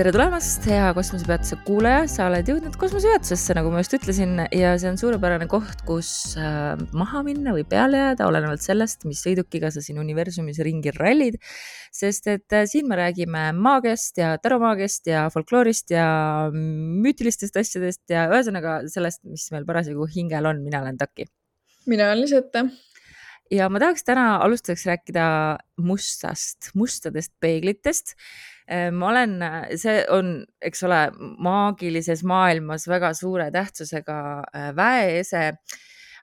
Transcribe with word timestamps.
tere 0.00 0.14
tulemast, 0.14 0.64
hea 0.64 0.84
kosmosepeatuse 0.96 1.56
kuulaja, 1.66 2.06
sa 2.08 2.30
oled 2.30 2.46
jõudnud 2.48 2.72
kosmosepeatusesse, 2.80 3.52
nagu 3.58 3.68
ma 3.68 3.82
just 3.82 3.92
ütlesin 3.98 4.30
ja 4.56 4.70
see 4.80 4.88
on 4.88 4.96
suurepärane 4.96 5.44
koht, 5.50 5.82
kus 5.84 6.38
äh, 6.40 6.70
maha 6.96 7.20
minna 7.26 7.52
või 7.52 7.66
peale 7.68 7.98
jääda, 8.00 8.30
olenevalt 8.30 8.64
sellest, 8.64 9.04
mis 9.04 9.20
sõidukiga 9.26 9.68
sa 9.74 9.82
siin 9.84 10.00
universumis 10.00 10.62
ringi 10.64 10.94
rallid. 10.96 11.36
sest 11.92 12.30
et 12.32 12.56
äh, 12.56 12.64
siin 12.70 12.88
me 12.88 12.96
räägime 12.96 13.50
maagiast 13.52 14.16
ja 14.22 14.30
taromaagiast 14.40 15.10
ja 15.12 15.26
folkloorist 15.34 15.92
ja 15.92 16.06
müütilistest 16.54 17.60
asjadest 17.60 18.00
ja 18.08 18.24
ühesõnaga 18.32 18.86
sellest, 18.88 19.26
mis 19.28 19.50
meil 19.52 19.68
parasjagu 19.68 20.08
hingel 20.14 20.48
on. 20.48 20.62
mina 20.64 20.80
olen 20.80 20.96
Taki. 20.96 21.28
mina 21.92 22.08
olen 22.08 22.22
Lisette 22.24 22.70
ja 23.52 23.68
ma 23.68 23.82
tahaks 23.82 24.06
täna 24.08 24.38
alustuseks 24.46 24.86
rääkida 24.88 25.26
mustast, 25.76 26.70
mustadest 26.72 27.34
peeglitest 27.40 28.16
ma 28.70 29.10
olen, 29.10 29.32
see 29.80 30.02
on, 30.14 30.34
eks 30.62 30.84
ole, 30.86 31.00
maagilises 31.42 32.22
maailmas 32.28 32.86
väga 32.90 33.12
suure 33.18 33.48
tähtsusega 33.54 34.18
äh, 34.46 34.68
väeese 34.76 35.44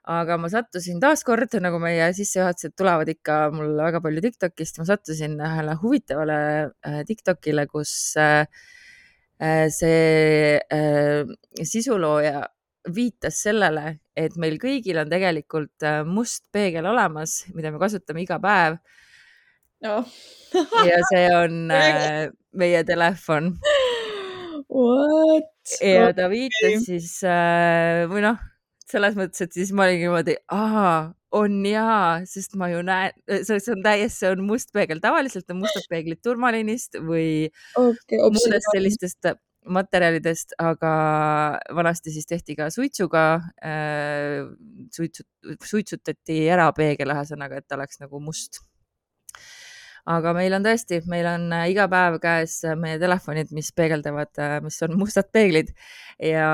aga 0.08 0.38
ma 0.40 0.48
sattusin 0.48 1.00
taaskord, 1.02 1.52
nagu 1.60 1.76
meie 1.82 2.06
sissejuhatused 2.16 2.72
tulevad 2.78 3.10
ikka 3.12 3.50
mul 3.52 3.74
väga 3.76 4.00
palju 4.00 4.22
Tiktokist, 4.24 4.80
ma 4.80 4.86
sattusin 4.88 5.36
ühele 5.36 5.74
huvitavale 5.82 6.38
äh, 6.88 7.02
Tiktokile, 7.08 7.66
kus 7.68 7.92
see 9.70 10.58
sisulooja 11.62 12.40
viitas 12.90 13.36
sellele, 13.44 13.92
et 14.16 14.34
meil 14.40 14.56
kõigil 14.58 14.98
on 14.98 15.12
tegelikult 15.12 15.84
must 16.08 16.48
peegel 16.50 16.88
olemas, 16.90 17.44
mida 17.54 17.70
me 17.70 17.78
kasutame 17.78 18.24
iga 18.24 18.40
päev 18.42 18.80
no. 19.84 20.02
ja 20.88 20.98
see 21.10 21.26
on 21.34 21.70
äh, 21.76 22.28
meie 22.56 22.84
telefon. 22.88 23.54
What? 24.68 25.54
ja 25.84 26.10
ta 26.16 26.28
viitas 26.32 26.84
siis 26.86 27.18
äh, 27.26 28.04
või 28.10 28.22
noh, 28.24 28.40
selles 28.88 29.16
mõttes, 29.18 29.44
et 29.44 29.56
siis 29.56 29.72
ma 29.76 29.86
olin 29.86 30.00
niimoodi, 30.02 30.36
aa, 30.54 31.10
on 31.38 31.58
jaa, 31.68 32.20
sest 32.28 32.56
ma 32.60 32.70
ju 32.72 32.80
näen, 32.86 33.16
see 33.44 33.58
on 33.74 33.82
täiesti, 33.84 34.22
see 34.22 34.30
on 34.32 34.46
must 34.48 34.72
peegel, 34.76 35.02
tavaliselt 35.04 35.50
on 35.52 35.60
mustad 35.60 35.84
peeglid 35.92 36.22
turmaliinist 36.24 37.00
või 37.04 37.50
okay, 37.76 38.22
muudest 38.22 38.72
sellistest 38.72 39.30
materjalidest, 39.68 40.54
aga 40.62 40.92
vanasti 41.76 42.14
siis 42.14 42.28
tehti 42.28 42.56
ka 42.56 42.70
suitsuga 42.72 43.24
äh,, 43.60 44.48
suitsut-, 44.94 45.58
suitsutati 45.68 46.40
ära 46.48 46.70
peegel, 46.76 47.12
ühesõnaga, 47.12 47.60
et 47.60 47.68
ta 47.68 47.76
oleks 47.76 48.00
nagu 48.00 48.22
must 48.24 48.62
aga 50.08 50.32
meil 50.36 50.56
on 50.56 50.64
tõesti, 50.64 51.00
meil 51.10 51.26
on 51.28 51.46
äh, 51.54 51.66
iga 51.72 51.86
päev 51.90 52.18
käes 52.22 52.58
äh, 52.66 52.76
meie 52.80 52.98
telefonid, 53.00 53.52
mis 53.56 53.70
peegeldavad, 53.76 54.32
äh, 54.40 54.56
mis 54.64 54.78
on 54.86 54.96
mustad 55.00 55.28
peeglid 55.34 55.74
ja 56.22 56.48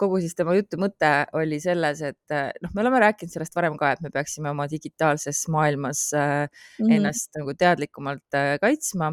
kogu 0.00 0.20
siis 0.22 0.36
tema 0.38 0.54
jutu 0.56 0.78
mõte 0.80 1.10
oli 1.36 1.58
selles, 1.62 2.00
et 2.06 2.36
noh, 2.62 2.72
me 2.72 2.84
oleme 2.84 3.02
rääkinud 3.02 3.34
sellest 3.34 3.58
varem 3.58 3.76
ka, 3.80 3.92
et 3.92 4.04
me 4.04 4.12
peaksime 4.14 4.52
oma 4.52 4.68
digitaalses 4.70 5.42
maailmas 5.52 6.06
mm 6.14 6.48
-hmm. 6.48 6.94
ennast 6.96 7.36
nagu 7.36 7.52
teadlikumalt 7.58 8.40
kaitsma 8.62 9.12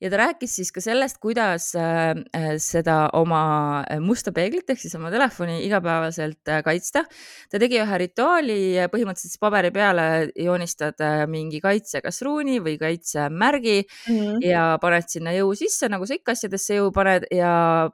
ja 0.00 0.10
ta 0.10 0.18
rääkis 0.20 0.56
siis 0.58 0.72
ka 0.74 0.82
sellest, 0.84 1.18
kuidas 1.22 1.70
äh, 1.78 2.12
äh, 2.36 2.48
seda 2.62 3.08
oma 3.16 3.84
äh, 3.84 4.00
musta 4.02 4.32
peeglit 4.34 4.70
ehk 4.70 4.80
siis 4.82 4.94
oma 4.98 5.10
telefoni 5.14 5.60
igapäevaselt 5.66 6.52
kaitsta. 6.64 7.04
ta 7.50 7.60
tegi 7.62 7.80
ühe 7.82 8.00
rituaali, 8.04 8.58
põhimõtteliselt 8.92 9.34
siis 9.34 9.42
paberi 9.42 9.70
peale 9.74 10.06
joonistad 10.36 11.00
mingi 11.30 11.60
kaitse, 11.64 12.02
kas 12.04 12.22
ruuni 12.26 12.60
või 12.64 12.76
kaitsemärgi 12.80 13.78
mm 13.84 14.20
-hmm. 14.20 14.44
ja 14.44 14.66
paned 14.82 15.08
sinna 15.08 15.34
jõu 15.36 15.54
sisse, 15.58 15.88
nagu 15.88 16.06
sa 16.06 16.18
ikka 16.18 16.34
asjadesse 16.34 16.80
jõu 16.80 16.92
paned 16.92 17.26
ja 17.30 17.88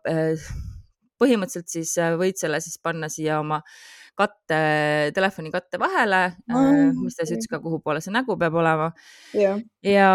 põhimõtteliselt 1.21 1.69
siis 1.69 1.97
võid 2.19 2.41
selle 2.41 2.61
siis 2.61 2.79
panna 2.83 3.09
siia 3.13 3.41
oma 3.41 3.61
äh, 3.61 4.00
katte, 4.21 4.59
telefoni 5.17 5.53
katte 5.55 5.81
vahele 5.81 6.21
mm., 6.51 7.01
mis 7.01 7.17
ta 7.17 7.25
siis 7.25 7.39
ütles 7.39 7.51
ka, 7.51 7.61
kuhu 7.65 7.81
poole 7.85 8.03
see 8.05 8.13
nägu 8.15 8.37
peab 8.41 8.59
olema. 8.61 8.91
Yeah.. 9.37 9.63
ja 9.87 10.11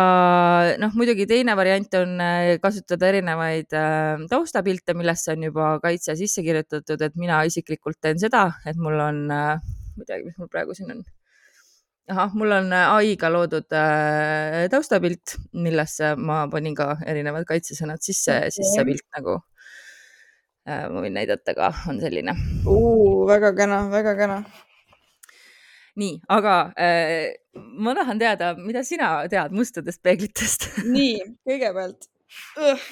noh, 0.81 0.93
muidugi 0.97 1.27
teine 1.29 1.57
variant 1.57 1.97
on 1.99 2.21
äh, 2.23 2.53
kasutada 2.63 3.09
erinevaid 3.11 3.75
äh, 3.75 4.25
taustapilte, 4.31 4.95
millesse 4.97 5.33
on 5.35 5.49
juba 5.49 5.75
kaitse 5.83 6.17
sisse 6.19 6.45
kirjutatud, 6.45 7.01
et 7.01 7.19
mina 7.19 7.41
isiklikult 7.49 7.99
teen 8.03 8.21
seda, 8.21 8.47
et 8.69 8.79
mul 8.79 8.99
on 9.09 9.25
äh,, 9.33 9.55
ma 9.95 10.05
ei 10.05 10.09
teagi, 10.11 10.29
mis 10.29 10.39
mul 10.41 10.51
praegu 10.51 10.77
siin 10.77 10.97
on. 10.97 11.05
Ahah, 12.13 12.35
mul 12.37 12.51
on 12.53 12.69
ai-ga 12.77 13.31
loodud 13.33 13.73
äh, 13.73 14.67
taustapilt, 14.69 15.39
millesse 15.57 16.13
ma 16.21 16.43
panin 16.53 16.77
ka 16.77 16.99
erinevad 17.01 17.47
kaitsesõnad 17.49 18.03
sisse 18.05 18.43
see 18.53 18.85
pilt 18.85 19.07
nagu. 19.17 19.39
Äh, 19.39 19.54
ma 20.65 21.03
võin 21.03 21.13
näidata 21.15 21.55
ka, 21.57 21.71
on 21.91 22.01
selline 22.01 22.35
uh,. 22.65 23.25
väga 23.29 23.53
kena, 23.57 23.83
väga 23.91 24.15
kena. 24.19 24.39
nii, 26.01 26.17
aga 26.35 26.55
äh, 26.81 27.35
ma 27.55 27.95
tahan 27.97 28.21
teada, 28.21 28.53
mida 28.59 28.83
sina 28.87 29.17
tead 29.31 29.55
mustadest 29.55 30.03
peeglitest 30.05 30.69
nii, 30.97 31.19
kõigepealt 31.47 32.09
uh,, 32.61 32.87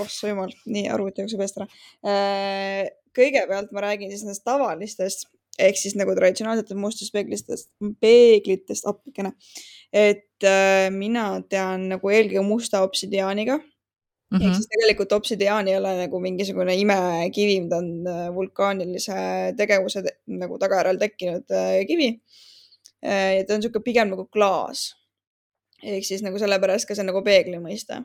oh 0.00 0.10
sa 0.10 0.32
jumal, 0.32 0.52
nii 0.66 0.90
arvuti 0.92 1.24
jookseb 1.24 1.46
eest 1.46 1.62
ära 1.62 1.70
uh,. 1.70 2.90
kõigepealt 3.14 3.70
ma 3.74 3.86
räägin 3.86 4.10
siis 4.10 4.26
nendest 4.26 4.46
tavalistest 4.46 5.28
ehk 5.62 5.78
siis 5.78 5.94
nagu 5.94 6.14
traditsionaalsetest 6.18 6.78
mustast 6.78 7.14
peeglitest, 7.14 7.68
peeglitest, 8.02 8.88
appikene. 8.90 9.30
et 9.94 10.42
uh, 10.42 10.88
mina 10.90 11.28
tean 11.46 11.88
nagu 11.92 12.10
eelkõige 12.10 12.42
musta 12.42 12.82
obsidiaaniga 12.82 13.60
Mm 14.34 14.40
-hmm. 14.40 14.46
ehk 14.46 14.54
siis 14.54 14.70
tegelikult 14.70 15.12
obsidiaan 15.12 15.68
ei 15.68 15.76
ole 15.76 15.92
nagu 15.96 16.18
mingisugune 16.20 16.74
imekivi, 16.74 17.60
mida 17.60 17.76
on 17.76 17.90
äh, 18.10 18.34
vulkaanilise 18.34 19.14
tegevuse 19.56 20.02
nagu 20.26 20.58
tagajärjel 20.58 20.98
tekkinud 20.98 21.54
äh, 21.54 21.86
kivi. 21.86 22.08
Äh, 23.06 23.36
ja 23.36 23.44
ta 23.44 23.54
on 23.54 23.62
niisugune 23.62 23.84
pigem 23.84 24.10
nagu 24.10 24.26
klaas. 24.26 24.96
ehk 25.84 26.04
siis 26.04 26.22
nagu 26.24 26.38
sellepärast 26.40 26.88
ka 26.88 26.94
see 26.96 27.06
nagu 27.06 27.22
peegli 27.22 27.60
mõiste. 27.62 28.04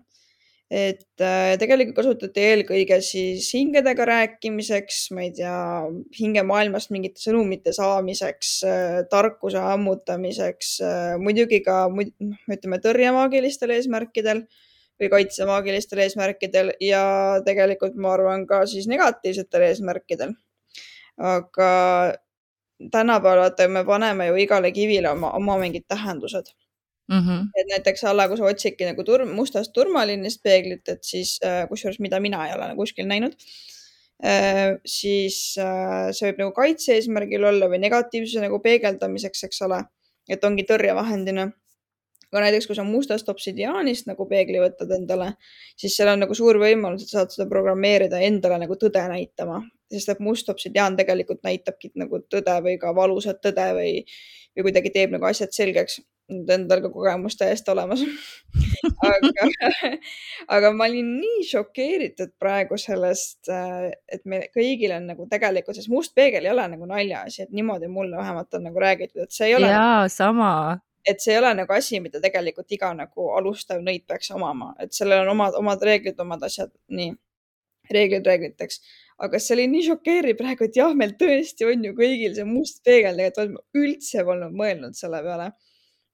et 0.70 1.22
tegelikult 1.58 1.96
kasutati 1.98 2.42
eelkõige 2.46 3.00
siis 3.02 3.48
hingedega 3.58 4.06
rääkimiseks, 4.06 4.98
ma 5.18 5.24
ei 5.24 5.32
tea, 5.34 5.56
hingemaailmast 6.20 6.92
mingite 6.94 7.24
sõnumite 7.24 7.74
saamiseks, 7.74 8.52
tarkuse 9.10 9.58
ammutamiseks, 9.58 10.76
muidugi 11.18 11.64
ka, 11.66 11.88
noh, 11.90 12.44
ütleme 12.54 12.78
tõrjemaagilistel 12.86 13.74
eesmärkidel 13.80 14.44
või 15.00 15.10
kaitsemaagilistel 15.14 16.04
eesmärkidel 16.06 16.74
ja 16.84 17.04
tegelikult 17.46 17.96
ma 17.96 18.14
arvan 18.14 18.46
ka 18.48 18.66
siis 18.70 18.88
negatiivsetel 18.92 19.68
eesmärkidel. 19.70 20.34
aga 21.20 21.70
tänapäeval 22.92 23.40
vaata, 23.40 23.68
me 23.68 23.84
paneme 23.86 24.28
ju 24.28 24.36
igale 24.40 24.72
kivile 24.72 25.10
oma, 25.12 25.32
oma 25.36 25.58
mingid 25.60 25.84
tähendused 25.88 26.54
mm. 27.10 27.20
-hmm. 27.20 27.48
et 27.56 27.68
näiteks 27.74 28.04
alla, 28.04 28.28
kui 28.28 28.38
sa 28.38 28.44
otsidki 28.44 28.86
nagu 28.86 29.04
turm, 29.04 29.34
mustast 29.36 29.74
turmalinnist 29.74 30.44
peeglit, 30.44 30.90
et 30.90 31.04
siis 31.04 31.40
äh, 31.46 31.68
kusjuures, 31.70 32.00
mida 32.00 32.20
mina 32.20 32.48
ei 32.48 32.54
ole 32.56 32.68
nagu 32.72 32.82
kuskil 32.82 33.08
näinud 33.08 33.36
äh,, 34.26 34.78
siis 34.86 35.58
äh, 35.60 36.12
see 36.12 36.30
võib 36.30 36.44
nagu 36.44 36.56
kaitse 36.56 36.96
eesmärgil 36.96 37.44
olla 37.52 37.68
või 37.72 37.82
negatiivsuse 37.84 38.46
nagu 38.46 38.60
peegeldamiseks, 38.64 39.44
eks 39.50 39.62
ole, 39.68 39.84
et 40.30 40.44
ongi 40.44 40.64
tõrjevahendina 40.72 41.50
aga 42.30 42.46
näiteks, 42.46 42.68
kui 42.70 42.78
sa 42.78 42.86
mustast 42.86 43.30
obsidiaanist 43.32 44.10
nagu 44.10 44.28
peegli 44.30 44.62
võtad 44.62 44.92
endale, 44.94 45.32
siis 45.80 45.96
seal 45.98 46.12
on 46.14 46.24
nagu 46.26 46.36
suur 46.38 46.60
võimalus, 46.62 47.06
et 47.06 47.12
sa 47.12 47.24
saad 47.24 47.34
seda 47.34 47.50
programmeerida 47.50 48.22
endale 48.26 48.60
nagu 48.62 48.78
tõde 48.80 49.02
näitama, 49.10 49.64
sest 49.90 50.14
et 50.14 50.22
must 50.24 50.50
obsidiaan 50.54 50.98
tegelikult 51.00 51.42
näitabki 51.46 51.94
nagu 51.98 52.22
tõde 52.30 52.60
või 52.66 52.78
ka 52.82 52.94
valusat 52.96 53.42
tõde 53.46 53.66
või, 53.78 53.94
või 54.54 54.70
kuidagi 54.70 54.94
teeb 54.94 55.18
nagu 55.18 55.30
asjad 55.30 55.56
selgeks. 55.56 56.02
Endal 56.30 56.84
ka 56.84 56.92
kogemus 56.94 57.34
täiesti 57.40 57.72
olemas 57.74 58.04
aga, 59.08 59.48
aga 60.54 60.70
ma 60.78 60.86
olin 60.86 61.08
nii 61.24 61.40
šokeeritud 61.50 62.36
praegu 62.38 62.78
sellest, 62.78 63.50
et 63.50 64.22
me 64.30 64.44
kõigil 64.54 64.94
on 64.94 65.08
nagu 65.10 65.26
tegelikult, 65.32 65.80
sest 65.80 65.90
must 65.90 66.14
peegel 66.14 66.46
ei 66.46 66.52
ole 66.54 66.68
nagu 66.76 66.86
naljaasi, 66.86 67.48
et 67.48 67.58
niimoodi 67.58 67.90
mulle 67.90 68.22
vähemalt 68.22 68.60
on 68.60 68.70
nagu 68.70 68.86
räägitud, 68.86 69.24
et 69.26 69.34
see 69.34 69.50
ei 69.50 69.58
ole. 69.58 69.74
jaa, 69.74 70.06
sama 70.14 70.52
et 71.06 71.22
see 71.24 71.34
ei 71.34 71.40
ole 71.40 71.54
nagu 71.62 71.74
asi, 71.74 72.00
mida 72.04 72.22
tegelikult 72.24 72.72
iga 72.76 72.92
nagu 72.96 73.30
alustav 73.38 73.82
nõid 73.84 74.06
peaks 74.08 74.32
omama, 74.36 74.74
et 74.84 74.94
sellel 74.96 75.24
on 75.24 75.34
omad, 75.36 75.58
omad 75.60 75.84
reeglid, 75.86 76.20
omad 76.20 76.44
asjad, 76.48 76.72
nii, 76.96 77.14
reeglid 77.94 78.28
reegliteks. 78.28 78.82
aga 79.20 79.40
see 79.44 79.56
oli 79.58 79.68
nii 79.68 79.86
šokeeriv 79.90 80.38
praegu, 80.40 80.68
et 80.68 80.78
jah, 80.80 80.94
meil 80.96 81.16
tõesti 81.20 81.68
on 81.68 81.84
ju 81.84 81.96
kõigil 81.98 82.36
see 82.36 82.48
must 82.48 82.84
peegel, 82.86 83.18
tegelikult 83.20 83.56
ma 83.56 83.84
üldse 83.84 84.26
polnud 84.28 84.56
mõelnud 84.56 84.96
selle 84.96 85.24
peale. 85.26 85.52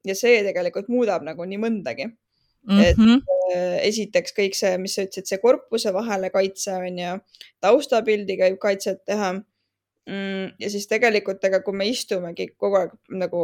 ja 0.05 0.15
see 0.15 0.43
tegelikult 0.45 0.89
muudab 0.93 1.25
nagu 1.25 1.45
nii 1.45 1.57
mõndagi 1.57 2.05
mm. 2.05 2.79
-hmm. 2.79 2.83
et 2.85 3.55
äh, 3.55 3.79
esiteks 3.89 4.33
kõik 4.37 4.57
see, 4.57 4.77
mis 4.77 4.95
sa 4.95 5.05
ütlesid, 5.05 5.29
see 5.29 5.41
korpuse 5.41 5.93
vahele 5.93 6.29
kaitse 6.29 6.77
on 6.77 6.99
ju, 6.99 7.17
taustapildiga 7.61 8.49
võib 8.49 8.61
kaitset 8.61 9.01
teha 9.05 9.33
mm,. 9.33 10.53
ja 10.59 10.69
siis 10.69 10.87
tegelikult, 10.87 11.43
ega 11.43 11.61
kui 11.65 11.73
me 11.73 11.89
istumegi 11.89 12.51
kogu 12.57 12.81
aeg 12.81 12.93
nagu 13.09 13.41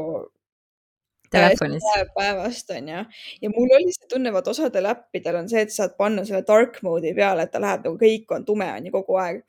telefonis. 1.31 1.83
päevast 2.15 2.69
onju 2.75 3.03
ja 3.41 3.49
mul 3.55 3.73
oli 3.77 3.93
see 3.95 4.09
tunne, 4.11 4.33
vaat 4.33 4.47
osadel 4.51 4.89
äppidel 4.91 5.39
on 5.41 5.49
see, 5.49 5.63
et 5.65 5.73
saad 5.73 5.95
panna 5.97 6.25
selle 6.27 6.43
dark 6.47 6.81
mode'i 6.85 7.15
peale, 7.17 7.45
et 7.45 7.53
ta 7.53 7.61
läheb 7.63 7.87
nagu 7.87 7.97
kõik 8.01 8.35
on 8.35 8.45
tume 8.45 8.67
onju 8.75 8.93
kogu 8.97 9.19
aeg. 9.23 9.41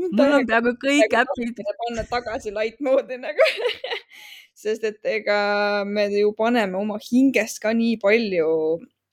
mul 0.00 0.36
on 0.38 0.46
peaaegu 0.46 0.76
kõik 0.84 1.18
äpid. 1.22 1.64
panna 1.84 2.06
tagasi 2.10 2.54
light 2.54 2.80
mode'i 2.84 3.20
nagu 3.22 3.50
sest 4.62 4.84
et 4.84 5.12
ega 5.16 5.40
me 5.88 6.08
ju 6.12 6.32
paneme 6.36 6.78
oma 6.78 6.98
hingest 7.10 7.62
ka 7.62 7.72
nii 7.76 7.96
palju 8.02 8.48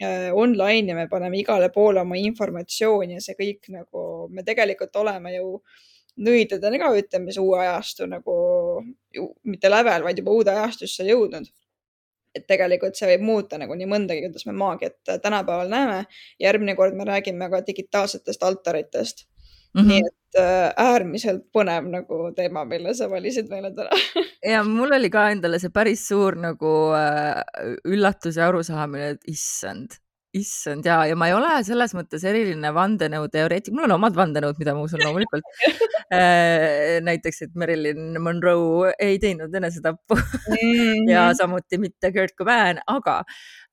äh, 0.03 0.31
online 0.33 0.91
ja 0.91 0.95
me 0.97 1.07
paneme 1.11 1.39
igale 1.39 1.69
poole 1.73 2.01
oma 2.01 2.17
informatsiooni 2.19 3.19
ja 3.19 3.23
see 3.23 3.37
kõik 3.37 3.69
nagu, 3.73 4.07
me 4.31 4.43
tegelikult 4.47 4.95
oleme 5.03 5.37
ju 5.37 5.61
nõidadena 6.17 6.81
ka 6.81 6.89
ütleme, 6.97 7.31
see 7.31 7.45
uue 7.45 7.61
ajastu 7.61 8.07
nagu 8.09 8.35
ju 9.13 9.29
mitte 9.45 9.69
lävel, 9.69 10.01
vaid 10.03 10.17
juba 10.17 10.33
uude 10.33 10.51
ajastusse 10.55 11.05
jõudnud 11.05 11.45
et 12.37 12.47
tegelikult 12.49 12.97
see 12.97 13.09
võib 13.13 13.25
muuta 13.27 13.59
nagu 13.61 13.75
nii 13.77 13.89
mõndagi, 13.89 14.27
kuidas 14.27 14.47
me 14.49 14.55
maagiat 14.57 15.17
tänapäeval 15.23 15.71
näeme. 15.71 16.03
järgmine 16.39 16.75
kord 16.75 16.95
me 16.95 17.07
räägime 17.07 17.49
ka 17.49 17.63
digitaalsetest 17.67 18.43
altaritest 18.43 19.25
mm. 19.73 19.81
-hmm. 19.81 19.87
nii 19.87 19.99
et 20.07 20.39
äh, 20.39 20.73
äärmiselt 20.77 21.45
põnev 21.53 21.89
nagu 21.91 22.31
teema, 22.35 22.65
mille 22.65 22.93
sa 22.93 23.09
valisid 23.09 23.49
meile 23.49 23.71
täna 23.75 23.89
ja 24.53 24.63
mul 24.63 24.91
oli 24.99 25.09
ka 25.09 25.29
endale 25.29 25.59
see 25.59 25.73
päris 25.73 26.07
suur 26.07 26.35
nagu 26.35 26.73
äh, 26.97 27.43
üllatus 27.85 28.37
ja 28.37 28.47
arusaamine, 28.47 29.09
et 29.15 29.21
issand 29.27 29.99
issand 30.35 30.85
ja, 30.85 30.99
ja 31.07 31.15
ma 31.19 31.29
ei 31.29 31.35
ole 31.35 31.51
selles 31.67 31.93
mõttes 31.95 32.23
eriline 32.27 32.71
vandenõuteoreetik, 32.75 33.75
mul 33.75 33.87
on 33.87 33.95
omad 33.97 34.17
vandenõud, 34.17 34.57
mida 34.59 34.73
ma 34.75 34.83
usun 34.83 35.03
loomulikult 35.05 35.45
äh, 36.17 36.97
näiteks, 37.05 37.45
et 37.47 37.55
Marilyn 37.59 38.19
Monroe 38.23 38.93
ei 38.99 39.19
teinud 39.23 39.55
enesetappu 39.55 40.17
mm 40.17 40.25
-hmm. 40.51 41.09
ja 41.13 41.29
samuti 41.37 41.79
mitte 41.81 42.11
Kurt 42.15 42.35
Cobain, 42.37 42.81
aga 42.87 43.21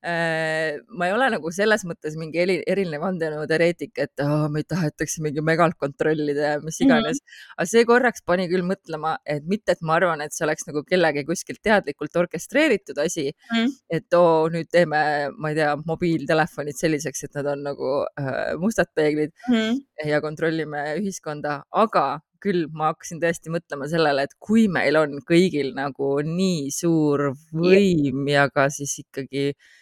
ma 0.05 1.07
ei 1.07 1.13
ole 1.15 1.27
nagu 1.33 1.49
selles 1.53 1.81
mõttes 1.87 2.13
mingi 2.19 2.37
eriline 2.43 2.99
vandenõuteoreetik, 3.01 3.93
et 4.03 4.21
oh, 4.21 4.45
meid 4.53 4.67
tahetakse 4.69 5.23
mingi 5.25 5.41
megalt 5.45 5.77
kontrollida 5.81 6.51
ja 6.51 6.59
mis 6.61 6.77
iganes 6.83 7.21
mm. 7.21 7.25
-hmm. 7.25 7.55
aga 7.57 7.69
see 7.71 7.85
korraks 7.89 8.21
pani 8.25 8.45
küll 8.51 8.65
mõtlema, 8.67 9.15
et 9.25 9.47
mitte, 9.49 9.73
et 9.73 9.81
ma 9.81 9.95
arvan, 9.97 10.21
et 10.21 10.33
see 10.35 10.45
oleks 10.45 10.67
nagu 10.67 10.83
kellegi 10.85 11.25
kuskilt 11.25 11.61
teadlikult 11.63 12.15
orkestreeritud 12.21 12.99
asi 13.01 13.31
mm. 13.31 13.55
-hmm. 13.55 13.71
et 13.89 14.13
oo 14.13 14.43
oh,, 14.43 14.51
nüüd 14.53 14.69
teeme, 14.71 15.01
ma 15.37 15.49
ei 15.49 15.57
tea, 15.57 15.71
mobiiltelefonid 15.85 16.77
selliseks, 16.77 17.23
et 17.25 17.39
nad 17.39 17.49
on 17.55 17.63
nagu 17.65 17.95
äh, 18.21 18.53
mustad 18.61 18.91
peeglid 18.93 19.33
mm 19.49 19.55
-hmm. 19.55 20.09
ja 20.11 20.21
kontrollime 20.21 20.83
ühiskonda, 20.99 21.63
aga 21.71 22.19
küll 22.45 22.67
ma 22.71 22.91
hakkasin 22.91 23.21
tõesti 23.23 23.49
mõtlema 23.49 23.87
sellele, 23.89 24.27
et 24.27 24.35
kui 24.39 24.67
meil 24.67 24.95
on 24.99 25.17
kõigil 25.31 25.73
nagu 25.73 26.19
nii 26.21 26.69
suur 26.71 27.31
võim 27.53 28.27
ja, 28.29 28.45
ja 28.45 28.49
ka 28.53 28.69
siis 28.69 28.99
ikkagi 29.01 29.47
äh, 29.49 29.73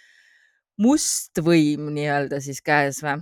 must 0.81 1.37
võim 1.43 1.91
nii-öelda 1.93 2.41
siis 2.41 2.61
käes 2.65 3.03
või? 3.03 3.21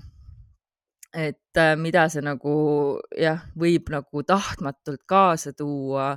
et 1.12 1.60
äh, 1.60 1.74
mida 1.76 2.06
see 2.12 2.24
nagu 2.24 2.54
jah, 3.20 3.44
võib 3.60 3.90
nagu 3.92 4.24
tahtmatult 4.24 5.04
kaasa 5.10 5.52
tuua, 5.52 6.14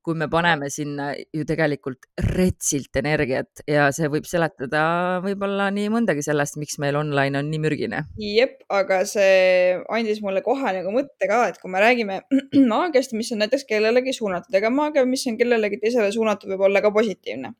kui 0.00 0.16
me 0.16 0.30
paneme 0.32 0.70
sinna 0.72 1.10
ju 1.12 1.44
tegelikult 1.44 2.06
retsilt 2.24 2.96
energiat 2.96 3.60
ja 3.68 3.90
see 3.92 4.08
võib 4.08 4.24
seletada 4.24 5.20
võib-olla 5.20 5.68
nii 5.76 5.90
mõndagi 5.92 6.24
sellest, 6.24 6.56
miks 6.56 6.80
meil 6.80 6.96
online 6.96 7.36
on 7.36 7.52
nii 7.52 7.60
mürgine. 7.60 8.00
jep, 8.16 8.62
aga 8.72 9.02
see 9.04 9.76
andis 9.92 10.24
mulle 10.24 10.40
kohe 10.46 10.72
nagu 10.78 10.96
mõtte 10.96 11.28
ka, 11.28 11.42
et 11.52 11.60
kui 11.60 11.72
me 11.76 11.84
räägime 11.84 12.22
maagiast, 12.72 13.12
mis 13.12 13.32
on 13.36 13.44
näiteks 13.44 13.68
kellelegi 13.68 14.16
suunatud, 14.16 14.56
ega 14.56 14.72
maagia, 14.72 15.04
mis 15.04 15.28
on 15.28 15.36
kellelegi 15.36 15.82
teisele 15.84 16.08
suunatud, 16.16 16.48
võib 16.54 16.70
olla 16.70 16.80
ka 16.80 16.96
positiivne 16.96 17.52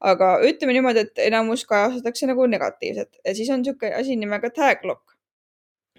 aga 0.00 0.36
ütleme 0.46 0.76
niimoodi, 0.76 1.06
et 1.06 1.26
enamus 1.26 1.64
kajastatakse 1.68 2.28
nagu 2.30 2.46
negatiivset 2.50 3.20
ja 3.24 3.34
siis 3.34 3.50
on 3.50 3.62
niisugune 3.62 3.94
asi 3.96 4.16
nimega 4.16 4.50
tag 4.54 4.84
lock, 4.84 5.16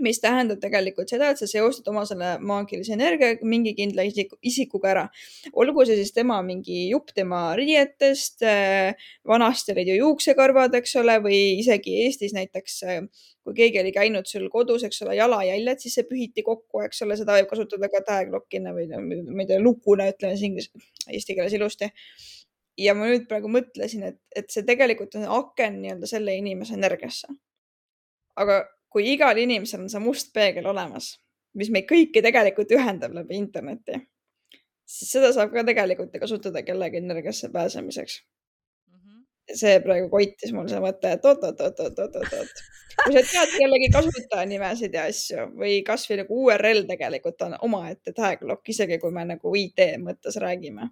mis 0.03 0.19
tähendab 0.21 0.59
tegelikult 0.61 1.09
seda, 1.09 1.31
et 1.31 1.39
sa 1.41 1.47
seostad 1.49 1.87
oma 1.89 2.03
selle 2.05 2.35
maagilise 2.45 2.93
energia 2.93 3.33
mingi 3.41 3.73
kindla 3.77 4.05
isiku, 4.07 4.37
isikuga 4.45 4.91
ära. 4.91 5.05
olgu 5.53 5.85
see 5.85 5.97
siis 5.97 6.13
tema 6.13 6.37
mingi 6.45 6.87
jupp 6.91 7.13
tema 7.15 7.55
riietest, 7.57 8.43
äh, 8.45 9.09
vanasti 9.27 9.73
olid 9.73 9.89
ju 9.89 9.97
juuksekarvad, 10.03 10.77
eks 10.77 10.95
ole, 11.01 11.17
või 11.23 11.39
isegi 11.63 11.97
Eestis 12.05 12.35
näiteks 12.37 12.77
äh, 12.85 13.01
kui 13.47 13.55
keegi 13.55 13.79
oli 13.79 13.93
käinud 13.95 14.27
sul 14.27 14.49
kodus, 14.51 14.83
eks 14.83 15.01
ole, 15.05 15.15
jalajäljed, 15.15 15.79
siis 15.79 15.93
see 15.97 16.07
pühiti 16.09 16.43
kokku, 16.43 16.81
eks 16.83 17.05
ole, 17.05 17.15
seda 17.15 17.37
võib 17.37 17.47
kasutada 17.49 17.89
ka 17.93 18.03
tag 18.05 18.33
lock'ina 18.33 18.73
või 18.75 18.89
ma 18.91 19.45
ei 19.45 19.47
tea, 19.47 19.61
lukuna, 19.63 20.09
ütleme 20.11 20.35
siis 20.35 20.49
inglise, 20.49 20.87
eesti 21.07 21.37
keeles 21.37 21.55
ilusti 21.55 21.87
ja 22.77 22.93
ma 22.97 23.09
nüüd 23.09 23.27
praegu 23.29 23.49
mõtlesin, 23.51 24.05
et, 24.11 24.19
et 24.35 24.49
see 24.53 24.65
tegelikult 24.67 25.17
on 25.19 25.27
aken 25.39 25.81
nii-öelda 25.81 26.09
selle 26.09 26.35
inimese 26.37 26.77
energiasse. 26.77 27.27
aga 28.37 28.59
kui 28.93 29.07
igal 29.13 29.37
inimesel 29.41 29.83
on 29.83 29.89
see 29.89 30.01
must 30.03 30.29
peegel 30.33 30.69
olemas, 30.69 31.15
mis 31.57 31.71
meid 31.73 31.87
kõiki 31.89 32.21
tegelikult 32.23 32.71
ühendab 32.77 33.15
läbi 33.17 33.37
interneti, 33.39 33.97
siis 34.85 35.15
seda 35.15 35.31
saab 35.35 35.53
ka 35.55 35.65
tegelikult 35.67 36.13
kasutada 36.21 36.61
kellegi 36.63 37.01
energiasse 37.01 37.49
pääsemiseks 37.53 38.19
mm. 38.21 38.99
-hmm. 38.99 39.23
see 39.61 39.79
praegu 39.85 40.09
koitis 40.13 40.53
mul 40.53 40.69
see 40.69 40.83
mõte, 40.83 41.13
et 41.17 41.25
oot-oot-oot-oot-oot-oot. 41.25 42.63
kui 43.03 43.17
sa 43.17 43.25
tead 43.31 43.57
kellegi 43.57 43.89
kasutajanimesid 43.97 44.93
ja 44.93 45.09
asju 45.09 45.49
või 45.57 45.81
kasvõi 45.89 46.21
nagu 46.21 46.39
URL 46.45 46.85
tegelikult 46.93 47.41
on 47.49 47.57
omaette 47.61 48.13
tag 48.13 48.41
lock, 48.41 48.69
isegi 48.69 49.01
kui 49.01 49.11
me 49.11 49.25
nagu 49.33 49.55
IT 49.65 49.83
mõttes 50.05 50.37
räägime 50.45 50.91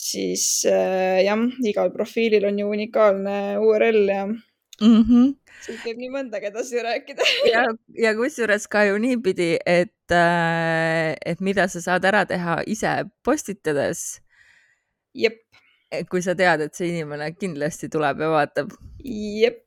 siis 0.00 0.64
äh, 0.68 1.20
jah, 1.26 1.42
igal 1.66 1.92
profiilil 1.94 2.46
on 2.48 2.58
ju 2.62 2.70
unikaalne 2.72 3.36
URL 3.60 4.02
ja 4.08 4.24
mm. 4.26 5.02
-hmm 5.02 5.28
siit 5.60 5.82
võib 5.84 6.00
nii 6.00 6.10
mõndagi 6.14 6.48
edasi 6.50 6.82
rääkida 6.84 7.26
ja, 7.52 7.66
ja 7.98 8.14
kusjuures 8.16 8.66
ka 8.70 8.86
ju 8.88 8.98
niipidi, 9.02 9.52
et, 9.66 10.14
äh, 10.14 11.12
et 11.26 11.40
mida 11.44 11.68
sa 11.68 11.82
saad 11.84 12.06
ära 12.08 12.24
teha 12.28 12.60
ise 12.66 12.94
postitades. 13.26 14.20
jep. 15.14 15.40
kui 16.08 16.22
sa 16.22 16.36
tead, 16.38 16.60
et 16.62 16.74
see 16.74 16.92
inimene 16.92 17.32
kindlasti 17.34 17.88
tuleb 17.90 18.20
ja 18.22 18.28
vaatab. 18.30 18.74
jep 19.04 19.66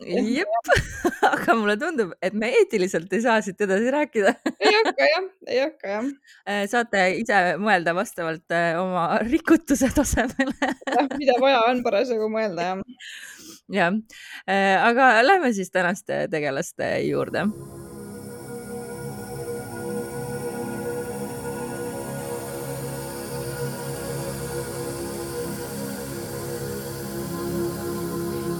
jep, 0.00 0.70
aga 1.32 1.56
mulle 1.58 1.76
tundub, 1.80 2.14
et 2.22 2.34
me 2.38 2.50
eetiliselt 2.58 3.12
ei 3.12 3.22
saa 3.24 3.38
siit 3.44 3.60
edasi 3.66 3.92
rääkida. 3.94 4.34
Ei 4.58 4.74
hakka 4.78 5.10
jah, 5.10 5.28
ei 5.48 5.60
hakka 5.64 5.92
jah. 5.94 6.10
Äh, 6.48 6.64
saate 6.70 7.04
ise 7.20 7.42
mõelda 7.62 7.94
vastavalt 7.96 8.56
äh, 8.56 8.74
oma 8.80 9.06
rikutuse 9.26 9.92
tasemele. 9.94 10.74
Mida 11.20 11.38
vaja 11.42 11.62
on 11.70 11.84
parasjagu 11.86 12.30
mõelda 12.32 12.72
jah. 12.72 12.84
jah, 13.78 14.02
äh, 14.46 14.76
aga 14.82 15.14
lähme 15.26 15.54
siis 15.56 15.72
tänaste 15.74 16.26
tegelaste 16.32 16.94
juurde 17.06 17.48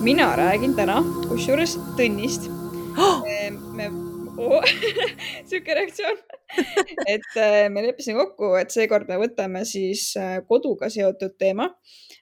mina 0.02 0.32
räägin 0.36 0.74
täna 0.74 0.98
kusjuures 1.28 1.76
Tõnnist 1.98 2.48
oh!. 2.98 3.22
me 3.76 3.86
oh, 4.36 4.64
sihuke 5.48 5.76
reaktsioon 5.78 6.18
et 7.06 7.38
me 7.72 7.84
leppisime 7.86 8.18
kokku, 8.18 8.54
et 8.60 8.74
seekord 8.74 9.08
me 9.08 9.18
võtame 9.22 9.64
siis 9.68 10.10
äh, 10.20 10.40
koduga 10.48 10.90
seotud 10.92 11.36
teema. 11.40 11.68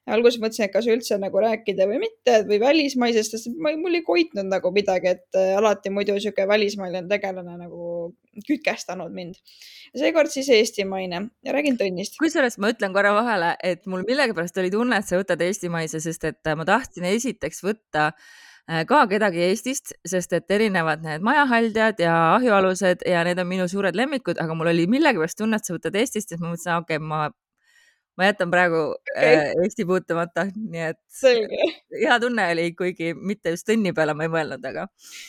Alguses 0.07 0.41
mõtlesin, 0.43 0.67
et 0.67 0.73
kas 0.75 0.89
üldse 0.91 1.19
nagu 1.21 1.43
rääkida 1.43 1.87
või 1.91 2.01
mitte 2.05 2.41
või 2.49 2.61
välismaisest, 2.63 3.37
sest 3.37 3.61
ma, 3.61 3.73
mul 3.79 3.99
ei 3.99 4.05
koitnud 4.07 4.49
nagu 4.49 4.73
midagi, 4.75 5.15
et 5.17 5.39
äh, 5.39 5.53
alati 5.59 5.93
muidu 5.95 6.17
sihuke 6.19 6.47
välismaine 6.49 7.05
tegelane 7.11 7.57
nagu 7.61 8.11
kütkestanud 8.47 9.13
mind. 9.15 9.41
seekord 9.97 10.31
siis 10.31 10.49
eestimaine 10.55 11.25
ja 11.45 11.53
räägin 11.57 11.79
Tõnnist. 11.81 12.19
kusjuures 12.23 12.59
ma 12.59 12.71
ütlen 12.73 12.95
korra 12.97 13.15
vahele, 13.15 13.57
et 13.63 13.87
mul 13.87 14.07
millegipärast 14.09 14.57
oli 14.63 14.71
tunne, 14.71 15.01
et 15.01 15.09
sa 15.09 15.19
võtad 15.21 15.43
eestimaise, 15.45 16.01
sest 16.01 16.25
et 16.25 16.55
ma 16.57 16.65
tahtsin 16.69 17.05
esiteks 17.11 17.65
võtta 17.67 18.11
äh, 18.11 18.31
Äh, 18.71 18.85
ka 18.87 19.01
kedagi 19.11 19.41
Eestist, 19.49 19.95
sest 20.07 20.35
et 20.37 20.53
erinevad 20.55 21.03
need 21.03 21.25
majahaldjad 21.27 22.03
ja 22.05 22.15
ahjualused 22.37 23.03
ja 23.09 23.25
need 23.27 23.41
on 23.43 23.49
minu 23.51 23.67
suured 23.71 23.97
lemmikud, 23.99 24.39
aga 24.39 24.55
mul 24.55 24.71
oli 24.71 24.85
millegipärast 24.91 25.41
tunne, 25.41 25.59
et 25.59 25.67
sa 25.67 25.75
võtad 25.75 25.97
Eestist, 25.99 26.31
siis 26.31 26.39
ma 26.39 26.53
mõtlesin, 26.53 26.77
okei 26.77 27.01
okay,, 27.01 27.07
ma, 27.11 27.25
ma 28.19 28.29
jätan 28.29 28.51
praegu 28.53 28.81
okay. 28.93 29.35
äh, 29.35 29.53
Eesti 29.65 29.87
puutumata, 29.89 30.47
nii 30.55 30.87
et 30.91 30.99
Selge. 31.21 31.69
hea 32.03 32.17
tunne 32.23 32.49
oli, 32.55 32.67
kuigi 32.79 33.13
mitte 33.15 33.55
just 33.55 33.71
õnni 33.73 33.95
peale 33.97 34.15
ma 34.17 34.27
ei 34.27 34.33
mõelnud, 34.33 34.65
aga. 34.73 34.89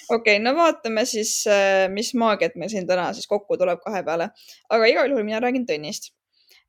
okei 0.10 0.38
okay,, 0.38 0.42
no 0.44 0.56
vaatame 0.58 1.06
siis, 1.10 1.36
äh, 1.50 1.86
mis 1.94 2.14
maagiat 2.18 2.58
meil 2.60 2.74
siin 2.74 2.90
täna 2.90 3.12
siis 3.18 3.30
kokku 3.32 3.60
tuleb 3.62 3.84
kahe 3.86 4.04
peale, 4.08 4.32
aga 4.70 4.90
igal 4.90 5.14
juhul 5.14 5.28
mina 5.28 5.44
räägin 5.44 5.68
Tõnnist. 5.70 6.12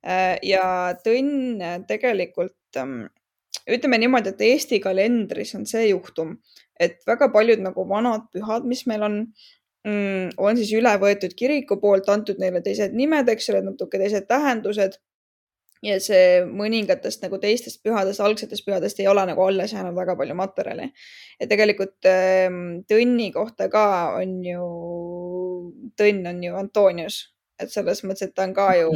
Äh, 0.03 0.37
ja 0.43 0.63
Tõnn 1.03 1.61
tegelikult 1.87 2.79
ähm, 2.79 3.05
ütleme 3.69 3.99
niimoodi, 4.01 4.33
et 4.33 4.41
Eesti 4.43 4.79
kalendris 4.83 5.53
on 5.57 5.65
see 5.69 5.87
juhtum, 5.89 6.37
et 6.79 6.99
väga 7.07 7.29
paljud 7.33 7.61
nagu 7.63 7.85
vanad 7.89 8.27
pühad, 8.33 8.67
mis 8.67 8.85
meil 8.89 9.05
on 9.07 9.19
mm,, 9.87 10.35
on 10.37 10.59
siis 10.59 10.73
üle 10.77 10.93
võetud 10.99 11.35
kiriku 11.37 11.79
poolt, 11.81 12.09
antud 12.11 12.41
neile 12.41 12.63
teised 12.65 12.95
nimed, 12.97 13.29
eks 13.31 13.49
ole, 13.53 13.63
natuke 13.69 14.01
teised 14.01 14.27
tähendused. 14.29 14.99
Ja 15.83 15.97
see 16.03 16.43
mõningatest 16.47 17.23
nagu 17.25 17.37
teistest 17.41 17.81
pühadest, 17.83 18.21
algsetest 18.23 18.65
pühadest 18.65 19.01
ei 19.01 19.09
ole 19.11 19.25
nagu 19.27 19.43
alles 19.43 19.73
jäänud 19.75 19.95
väga 19.97 20.15
palju 20.19 20.37
materjali. 20.39 20.89
ja 21.39 21.47
tegelikult 21.49 22.07
ähm, 22.09 22.63
Tõnni 22.89 23.31
kohta 23.35 23.69
ka 23.69 23.85
on 24.21 24.39
ju, 24.47 24.67
Tõnn 25.99 26.27
on 26.29 26.43
ju 26.43 26.55
Antonius, 26.59 27.19
et 27.59 27.71
selles 27.71 28.03
mõttes, 28.03 28.29
et 28.29 28.35
ta 28.35 28.47
on 28.47 28.53
ka 28.55 28.69
ju 28.79 28.91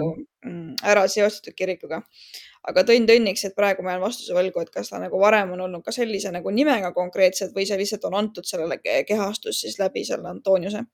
mm, 0.46 0.78
ära 0.84 1.08
seostatud 1.12 1.58
kirikuga. 1.58 2.02
aga 2.68 2.84
Tõnn 2.88 3.08
Tõnniks, 3.10 3.44
et 3.46 3.56
praegu 3.56 3.84
ma 3.84 3.96
jään 3.96 4.06
vastuse 4.08 4.38
võlgu, 4.38 4.64
et 4.64 4.72
kas 4.72 4.94
ta 4.94 5.02
nagu 5.04 5.20
varem 5.20 5.52
on 5.58 5.66
olnud 5.68 5.84
ka 5.84 5.92
sellise 5.96 6.32
nagu 6.32 6.52
nimega 6.56 6.94
konkreetselt 6.96 7.56
või 7.56 7.68
see 7.68 7.80
lihtsalt 7.84 8.08
on 8.08 8.16
antud 8.22 8.48
sellele 8.48 8.80
kehastus 9.08 9.62
siis 9.66 9.80
läbi 9.80 10.06
selle 10.08 10.32
Antoniuse 10.32 10.86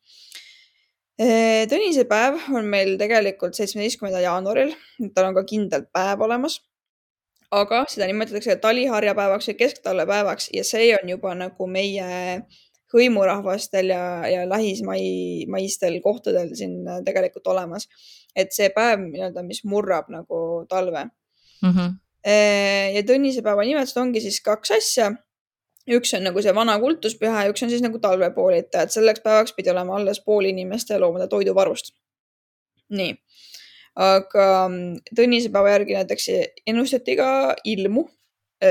Tõnise 1.13 2.07
päev 2.09 2.39
on 2.57 2.65
meil 2.65 2.95
tegelikult 2.97 3.53
seitsmeteistkümnendal 3.53 4.23
jaanuaril, 4.25 4.71
tal 5.13 5.29
on 5.29 5.35
ka 5.37 5.43
kindel 5.45 5.85
päev 5.93 6.23
olemas. 6.25 6.61
aga 7.53 7.83
seda 7.85 8.07
nimetatakse 8.09 8.55
taliharjapäevaks 8.57 9.47
või 9.51 9.57
kesktalvepäevaks 9.59 10.47
ja 10.57 10.63
see 10.65 10.87
on 10.97 11.09
juba 11.11 11.35
nagu 11.37 11.67
meie 11.69 12.41
hõimurahvastel 12.93 13.91
ja, 13.93 14.05
ja 14.25 14.47
lähismai, 14.49 15.45
maistel 15.49 15.99
kohtadel 16.01 16.55
siin 16.57 16.81
tegelikult 17.05 17.47
olemas. 17.47 17.87
et 18.35 18.49
see 18.53 18.71
päev 18.73 19.03
nii-öelda, 19.05 19.43
mis 19.45 19.61
murrab 19.69 20.09
nagu 20.09 20.65
talve 20.69 21.05
mm. 21.61 21.69
-hmm. 21.69 21.93
ja 22.95 23.03
Tõnise 23.05 23.45
päeva 23.45 23.61
nimetused 23.61 24.01
ongi 24.01 24.21
siis 24.21 24.41
kaks 24.41 24.71
asja 24.71 25.11
üks 25.89 26.13
on 26.17 26.23
nagu 26.27 26.41
see 26.41 26.55
vana 26.55 26.77
kultuspüha 26.79 27.45
ja 27.45 27.51
üks 27.51 27.63
on 27.65 27.71
siis 27.73 27.83
nagu 27.83 27.99
talvepoolitaja, 27.99 28.87
et 28.87 28.95
selleks 28.95 29.23
päevaks 29.23 29.55
pidi 29.57 29.71
olema 29.73 29.97
alles 29.97 30.21
pool 30.23 30.47
inimeste 30.49 30.99
loomade 30.99 31.27
toiduvarust. 31.31 31.93
nii, 32.93 33.13
aga 33.95 34.47
mm, 34.67 35.15
Tõnise 35.17 35.51
päeva 35.53 35.73
järgi 35.77 35.97
näiteks 35.97 36.29
ennustati 36.67 37.15
ka 37.17 37.29
ilmu 37.63 38.07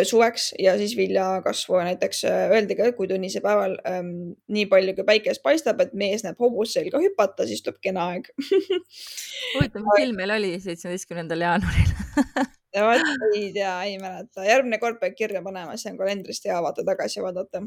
suveks 0.08 0.52
ja 0.62 0.74
siis 0.80 0.94
viljakasvu 0.96 1.78
ja 1.78 1.84
näiteks 1.90 2.24
äh, 2.28 2.54
öeldi 2.54 2.76
ka, 2.78 2.88
kui 2.96 3.10
Tõnise 3.10 3.42
päeval 3.44 3.76
ähm, 3.88 4.32
nii 4.52 4.64
palju 4.70 4.96
kui 4.96 5.06
päikest 5.08 5.42
paistab, 5.44 5.82
et 5.84 5.94
mees 5.98 6.24
näeb 6.26 6.40
hobust 6.42 6.78
selga 6.78 7.00
hüpata, 7.02 7.46
siis 7.48 7.64
tuleb 7.64 7.80
kena 7.84 8.08
aeg 8.14 8.30
huvitav, 9.54 9.84
mis 9.84 10.02
ilm 10.06 10.18
meil 10.22 10.34
oli 10.38 10.56
seitsmeteistkümnendal 10.62 11.46
jaanuaril 11.46 11.94
ja 12.76 12.88
vot 12.88 13.30
ei 13.36 13.52
tea, 13.54 13.76
ei 13.88 13.96
mäleta, 14.02 14.46
järgmine 14.48 14.80
kord 14.82 15.00
peab 15.02 15.16
kirja 15.18 15.44
panema, 15.44 15.76
see 15.80 15.92
on 15.92 16.00
kalendrist 16.00 16.48
hea 16.48 16.58
vaata 16.64 16.84
tagasi 16.88 17.24
vaadata. 17.24 17.64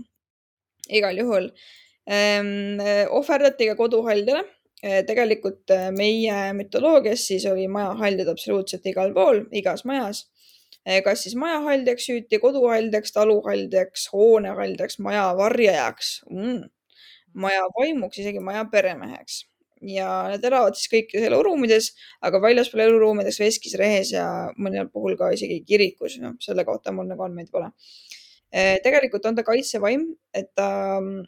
igal 0.89 1.17
juhul 1.17 1.49
ähm, 2.09 2.81
ohverdati 3.09 3.71
ka 3.71 3.75
koduhaldjale. 3.79 4.45
Äh, 4.83 5.01
tegelikult 5.07 5.71
äh, 5.71 5.87
meie 5.95 6.53
mütoloogias 6.53 7.23
siis 7.29 7.45
oli 7.49 7.63
majahaldjad 7.71 8.27
absoluutselt 8.29 8.85
igal 8.91 9.13
pool, 9.15 9.45
igas 9.55 9.85
majas. 9.87 10.25
Äh, 10.85 11.01
kas 11.05 11.25
siis 11.25 11.35
majahaldjaks 11.41 12.05
süüti, 12.11 12.39
koduhaldjaks, 12.43 13.13
taluhaldjaks, 13.15 14.07
hoonehaldjaks, 14.13 14.99
maja 15.01 15.27
varjajaks 15.37 16.15
mm., 16.29 16.63
maja 17.35 17.65
vaimuks, 17.75 18.21
isegi 18.21 18.39
maja 18.39 18.63
peremeheks 18.71 19.43
ja 19.85 20.07
nad 20.31 20.43
elavad 20.45 20.77
siis 20.77 20.89
kõikides 20.91 21.27
eluruumides, 21.27 21.91
aga 22.25 22.39
väljaspool 22.41 22.85
eluruumides 22.85 23.39
veskis, 23.41 23.75
rehes 23.79 24.13
ja 24.13 24.25
mõnel 24.57 24.89
puhul 24.93 25.17
ka 25.19 25.31
isegi 25.35 25.61
kirikus, 25.67 26.17
noh, 26.23 26.35
selle 26.43 26.65
kohta 26.67 26.93
mul 26.95 27.09
nagu 27.09 27.25
andmeid 27.25 27.51
pole. 27.53 27.69
Eh, 28.55 28.77
tegelikult 28.83 29.25
on 29.27 29.35
ta 29.35 29.43
kaitsevaim, 29.43 30.07
et 30.33 30.51
ta 30.55 30.69
mm, 31.01 31.25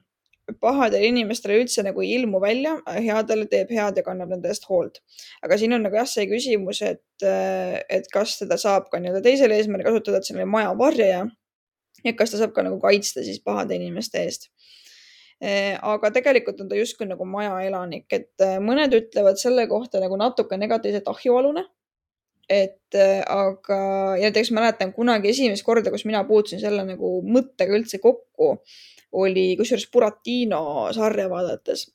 pahadele 0.62 1.10
inimestele 1.12 1.58
üldse 1.62 1.84
nagu 1.84 2.04
ei 2.04 2.14
ilmu 2.18 2.40
välja, 2.44 2.78
headele 2.88 3.50
teeb 3.52 3.74
head 3.76 4.00
ja 4.00 4.04
kannab 4.06 4.32
nende 4.32 4.52
eest 4.54 4.68
hoolt. 4.70 5.02
aga 5.44 5.58
siin 5.60 5.76
on 5.76 5.84
nagu 5.84 6.00
jah, 6.00 6.08
see 6.08 6.28
küsimus, 6.30 6.82
et, 6.88 7.04
et 7.24 8.08
kas 8.14 8.38
teda 8.40 8.60
saab 8.62 8.88
ka 8.92 9.02
nii-öelda 9.04 9.24
teisel 9.26 9.52
eesmärgil 9.56 9.92
kasutada, 9.92 10.22
et 10.22 10.30
see 10.30 10.40
on 10.40 10.54
maja 10.54 10.72
varjaja. 10.80 11.26
ja 12.06 12.16
kas 12.16 12.32
ta 12.32 12.44
saab 12.44 12.56
ka 12.56 12.64
nagu 12.64 12.80
kaitsta 12.80 13.26
siis 13.28 13.44
pahade 13.44 13.76
inimeste 13.76 14.24
eest 14.24 14.52
Eh, 15.38 15.76
aga 15.86 16.10
tegelikult 16.10 16.64
on 16.64 16.70
ta 16.70 16.78
justkui 16.78 17.06
nagu 17.06 17.26
majaelanik, 17.30 18.08
et 18.10 18.42
eh, 18.42 18.56
mõned 18.58 18.94
ütlevad 18.98 19.38
selle 19.38 19.68
kohta 19.70 20.02
nagu 20.02 20.18
natuke 20.18 20.58
negatiivselt 20.58 21.10
ahjualune. 21.14 21.68
et 22.50 22.96
eh, 22.96 23.22
aga, 23.28 23.78
ja 24.16 24.30
näiteks 24.30 24.54
mäletan 24.56 24.94
kunagi 24.96 25.30
esimest 25.34 25.66
korda, 25.68 25.92
kus 25.92 26.06
mina 26.08 26.22
puutusin 26.24 26.62
selle 26.62 26.86
nagu 26.88 27.10
mõttega 27.28 27.76
üldse 27.76 28.00
kokku, 28.00 28.62
oli 29.12 29.56
kusjuures 29.60 29.88
Buratino 29.94 30.90
sarja 30.96 31.30
vaadates 31.30 31.88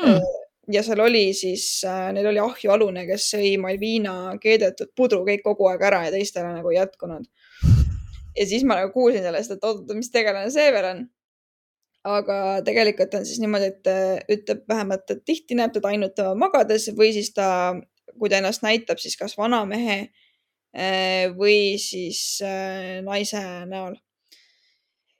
hmm 0.00 0.34
ja 0.72 0.82
seal 0.82 0.98
oli 0.98 1.28
siis, 1.30 1.84
neil 2.12 2.26
oli 2.26 2.40
ahjualune, 2.42 3.04
kes 3.06 3.28
sõi 3.36 3.52
Malvina 3.62 4.32
keedetud 4.42 4.90
pudru 4.98 5.20
kõik 5.22 5.44
kogu 5.44 5.68
aeg 5.70 5.84
ära 5.86 6.00
ja 6.08 6.10
teistele 6.10 6.48
nagu 6.56 6.72
ei 6.72 6.80
jätkunud. 6.80 7.28
ja 8.36 8.46
siis 8.46 8.64
ma 8.66 8.80
nagu 8.80 8.90
kuulsin 8.92 9.22
sellest, 9.22 9.54
et 9.54 9.64
oot, 9.64 9.84
mis 9.94 10.10
tegelane 10.10 10.50
see 10.50 10.72
veel 10.74 10.88
on 10.90 11.04
aga 12.06 12.38
tegelikult 12.66 13.14
on 13.18 13.26
siis 13.26 13.40
niimoodi, 13.42 13.70
et 13.72 13.90
äh, 13.90 14.20
ütleb 14.36 14.62
vähemalt, 14.70 15.10
et 15.10 15.24
tihti 15.26 15.56
näeb 15.58 15.74
teda 15.74 15.90
ainult 15.90 16.14
tema 16.18 16.34
magades 16.38 16.88
või 16.96 17.10
siis 17.16 17.32
ta, 17.34 17.48
kui 18.14 18.30
ta 18.30 18.38
ennast 18.40 18.62
näitab, 18.62 19.00
siis 19.02 19.16
kas 19.18 19.34
vanamehe 19.38 19.98
äh, 20.04 21.26
või 21.36 21.76
siis 21.82 22.38
äh, 22.46 23.00
naise 23.06 23.42
näol. 23.70 23.98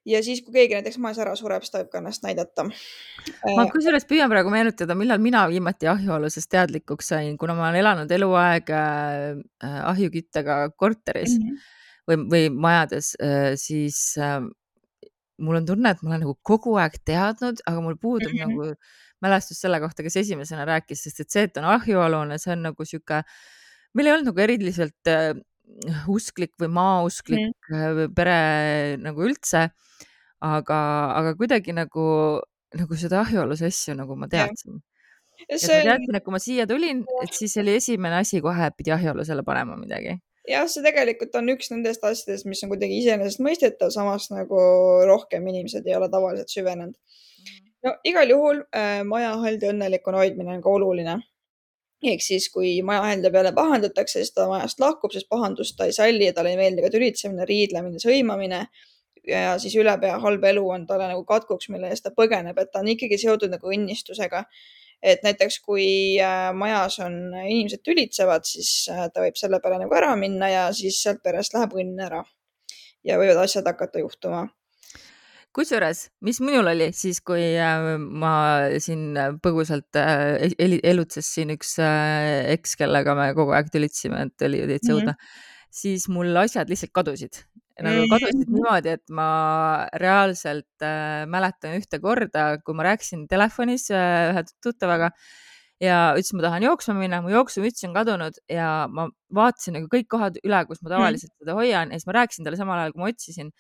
Ja 0.06 0.22
siis, 0.25 0.42
kui 0.44 0.54
keegi 0.54 0.76
näiteks 0.78 0.98
majas 1.02 1.20
ära 1.25 1.34
sureb, 1.38 1.64
siis 1.64 1.75
ta 1.75 1.82
võib 1.82 1.90
ka 1.92 2.00
ennast 2.02 2.25
näidata. 2.26 2.66
ma 3.56 3.66
kusjuures 3.72 4.06
püüan 4.08 4.30
praegu 4.32 4.52
meenutada, 4.54 4.96
millal 4.98 5.22
mina 5.22 5.46
viimati 5.50 5.90
ahjualusest 5.90 6.50
teadlikuks 6.52 7.12
sain, 7.14 7.38
kuna 7.40 7.56
ma 7.58 7.68
olen 7.68 7.80
elanud 7.82 8.12
eluaeg 8.18 8.70
ahjuküttega 9.92 10.60
korteris 10.76 11.38
mm 11.38 11.48
-hmm. 11.48 11.72
või, 12.10 12.22
või 12.34 12.44
majades, 12.68 13.14
siis 13.62 14.16
mul 15.38 15.60
on 15.60 15.66
tunne, 15.66 15.90
et 15.90 16.02
ma 16.02 16.12
olen 16.12 16.25
nagu 16.25 16.36
kogu 16.42 16.76
aeg 16.80 17.00
teadnud, 17.04 17.60
aga 17.66 17.82
mul 17.84 17.98
puudub 18.00 18.32
mm 18.32 18.38
-hmm. 18.38 18.54
nagu 18.56 18.75
mälestus 19.25 19.60
selle 19.60 19.80
kohta, 19.80 20.02
kes 20.02 20.16
esimesena 20.22 20.64
rääkis, 20.68 21.02
sest 21.02 21.20
et 21.20 21.30
see, 21.30 21.42
et 21.48 21.56
on 21.56 21.64
ahjualune, 21.64 22.38
see 22.38 22.52
on 22.52 22.62
nagu 22.68 22.84
sihuke, 22.84 23.22
meil 23.94 24.06
ei 24.06 24.12
olnud 24.12 24.30
nagu 24.30 24.42
eriliselt 24.44 25.08
äh, 25.08 25.32
usklik 26.12 26.54
või 26.61 26.70
maausklik 26.73 27.70
mm 27.70 28.12
pere 28.16 28.37
nagu 29.02 29.25
üldse. 29.26 29.68
aga, 30.46 30.78
aga 31.16 31.32
kuidagi 31.38 31.73
nagu, 31.75 32.04
nagu 32.76 32.99
seda 33.00 33.23
ahjualuse 33.25 33.66
asju 33.66 33.96
nagu 33.96 34.16
ma 34.16 34.28
teadsin. 34.28 34.78
see... 35.49 35.73
ma 35.73 35.82
teadsin, 35.90 36.18
et 36.18 36.25
kui 36.25 36.32
ma 36.32 36.40
siia 36.42 36.66
tulin, 36.68 37.02
et 37.25 37.32
siis 37.35 37.56
oli 37.62 37.75
esimene 37.80 38.20
asi 38.20 38.40
kohe, 38.44 38.68
et 38.68 38.76
pidi 38.76 38.92
ahjualusele 38.94 39.42
panema 39.46 39.76
midagi 39.80 40.18
jah, 40.46 40.66
see 40.70 40.85
tegelikult 40.85 41.35
on 41.40 41.50
üks 41.54 41.70
nendest 41.73 42.04
asjadest, 42.06 42.46
mis 42.49 42.62
on 42.64 42.73
kuidagi 42.73 43.00
iseenesestmõistetav, 43.02 43.90
samas 43.94 44.28
nagu 44.32 44.61
rohkem 45.08 45.46
inimesed 45.50 45.87
ei 45.88 45.96
ole 45.99 46.11
tavaliselt 46.12 46.52
süvenenud. 46.52 46.94
Mhm. 46.96 47.64
no 47.87 47.94
igal 48.08 48.30
juhul 48.30 48.62
äh, 48.75 49.02
majahaldi 49.06 49.73
õnnelikuna 49.73 50.23
hoidmine 50.23 50.56
on 50.56 50.62
ka 50.62 50.70
oluline. 50.78 51.16
Ehk 52.12 52.25
siis, 52.25 52.48
kui 52.52 52.75
majahalde 52.86 53.30
peale 53.34 53.52
pahandatakse, 53.56 54.20
siis 54.20 54.34
ta 54.34 54.46
majast 54.50 54.80
lahkub, 54.82 55.12
sest 55.14 55.28
pahandust 55.32 55.76
ta 55.78 55.88
ei 55.88 55.94
salli 55.96 56.28
ja 56.28 56.34
talle 56.36 56.54
ei 56.54 56.60
meeldi 56.60 56.84
ka 56.84 56.90
tülitsemine, 56.94 57.46
riidlemine, 57.48 58.00
sõimamine. 58.02 58.66
Ja 59.26 59.56
siis 59.58 59.75
ülepea 59.75 60.20
halb 60.22 60.44
elu 60.46 60.62
on 60.70 60.86
talle 60.86 61.08
nagu 61.10 61.25
katkuks, 61.26 61.70
mille 61.75 61.90
eest 61.90 62.06
ta 62.06 62.12
põgeneb, 62.14 62.58
et 62.62 62.70
ta 62.72 62.82
on 62.84 62.90
ikkagi 62.92 63.18
seotud 63.18 63.50
nagu 63.50 63.72
õnnistusega. 63.75 64.44
Et 65.02 65.22
näiteks 65.26 65.58
kui 65.66 65.86
äh, 66.22 66.50
majas 66.56 67.00
on 67.04 67.18
inimesed 67.34 67.82
tülitsevad, 67.84 68.46
siis 68.48 68.86
äh, 68.92 69.08
ta 69.12 69.25
võib 69.26 69.36
selle 69.36 69.60
peale 69.60 69.82
nagu 69.82 69.98
ära 69.98 70.14
minna 70.16 70.48
ja 70.48 70.68
siis 70.75 71.02
sealt 71.02 71.20
perest 71.26 71.54
läheb 71.58 71.75
õnn 71.76 72.00
ära. 72.06 72.22
Ja 73.06 73.18
võivad 73.20 73.42
asjad 73.44 73.66
hakata 73.68 74.00
juhtuma 74.00 74.46
kusjuures, 75.56 76.06
mis 76.26 76.40
minul 76.44 76.68
oli 76.72 76.90
siis, 76.96 77.22
kui 77.25 77.42
äh, 77.56 77.88
ma 77.96 78.36
siin 78.82 79.16
põgusalt 79.42 79.96
elutses 79.96 81.32
siin 81.32 81.54
üks 81.56 81.76
eks, 81.80 82.76
kellega 82.80 83.16
me 83.18 83.30
kogu 83.38 83.56
aeg 83.56 83.72
tülitsime, 83.72 84.28
et 84.28 84.48
oli 84.48 84.64
täitsa 84.68 84.94
õudne 84.94 85.14
mm, 85.14 85.20
-hmm. 85.20 85.76
siis 85.82 86.08
mul 86.12 86.44
asjad 86.44 86.68
lihtsalt 86.68 86.92
kadusid 86.92 87.46
nagu 87.84 88.06
kadusid 88.10 88.48
niimoodi, 88.54 88.94
et 88.96 89.12
ma 89.14 89.28
reaalselt 90.00 90.84
äh, 90.84 91.25
mäletan 91.30 91.76
ühte 91.80 92.00
korda, 92.02 92.48
kui 92.64 92.76
ma 92.76 92.88
rääkisin 92.90 93.26
telefonis 93.30 93.90
äh, 93.92 94.32
ühe 94.32 94.44
tuttavaga 94.64 95.12
ja 95.83 95.97
ütlesin, 96.16 96.38
ma 96.38 96.47
tahan 96.47 96.64
jooksma 96.64 96.95
minna, 96.97 97.21
mu 97.25 97.33
jooksumüts 97.33 97.85
on 97.88 97.95
kadunud 97.97 98.38
ja 98.52 98.68
ma 98.92 99.09
vaatasin 99.37 99.76
nagu 99.76 99.90
kõik 99.92 100.09
kohad 100.12 100.38
üle, 100.42 100.62
kus 100.68 100.80
ma 100.80 100.88
mm. 100.88 100.95
tavaliselt 100.95 101.33
mm. 101.33 101.40
teda 101.45 101.56
hoian 101.59 101.92
ja 101.92 102.00
siis 102.00 102.09
ma 102.09 102.16
rääkisin 102.16 102.49
talle 102.49 102.61
samal 102.61 102.80
ajal, 102.80 102.95
kui 102.95 103.04
ma 103.04 103.11
otsisin, 103.12 103.50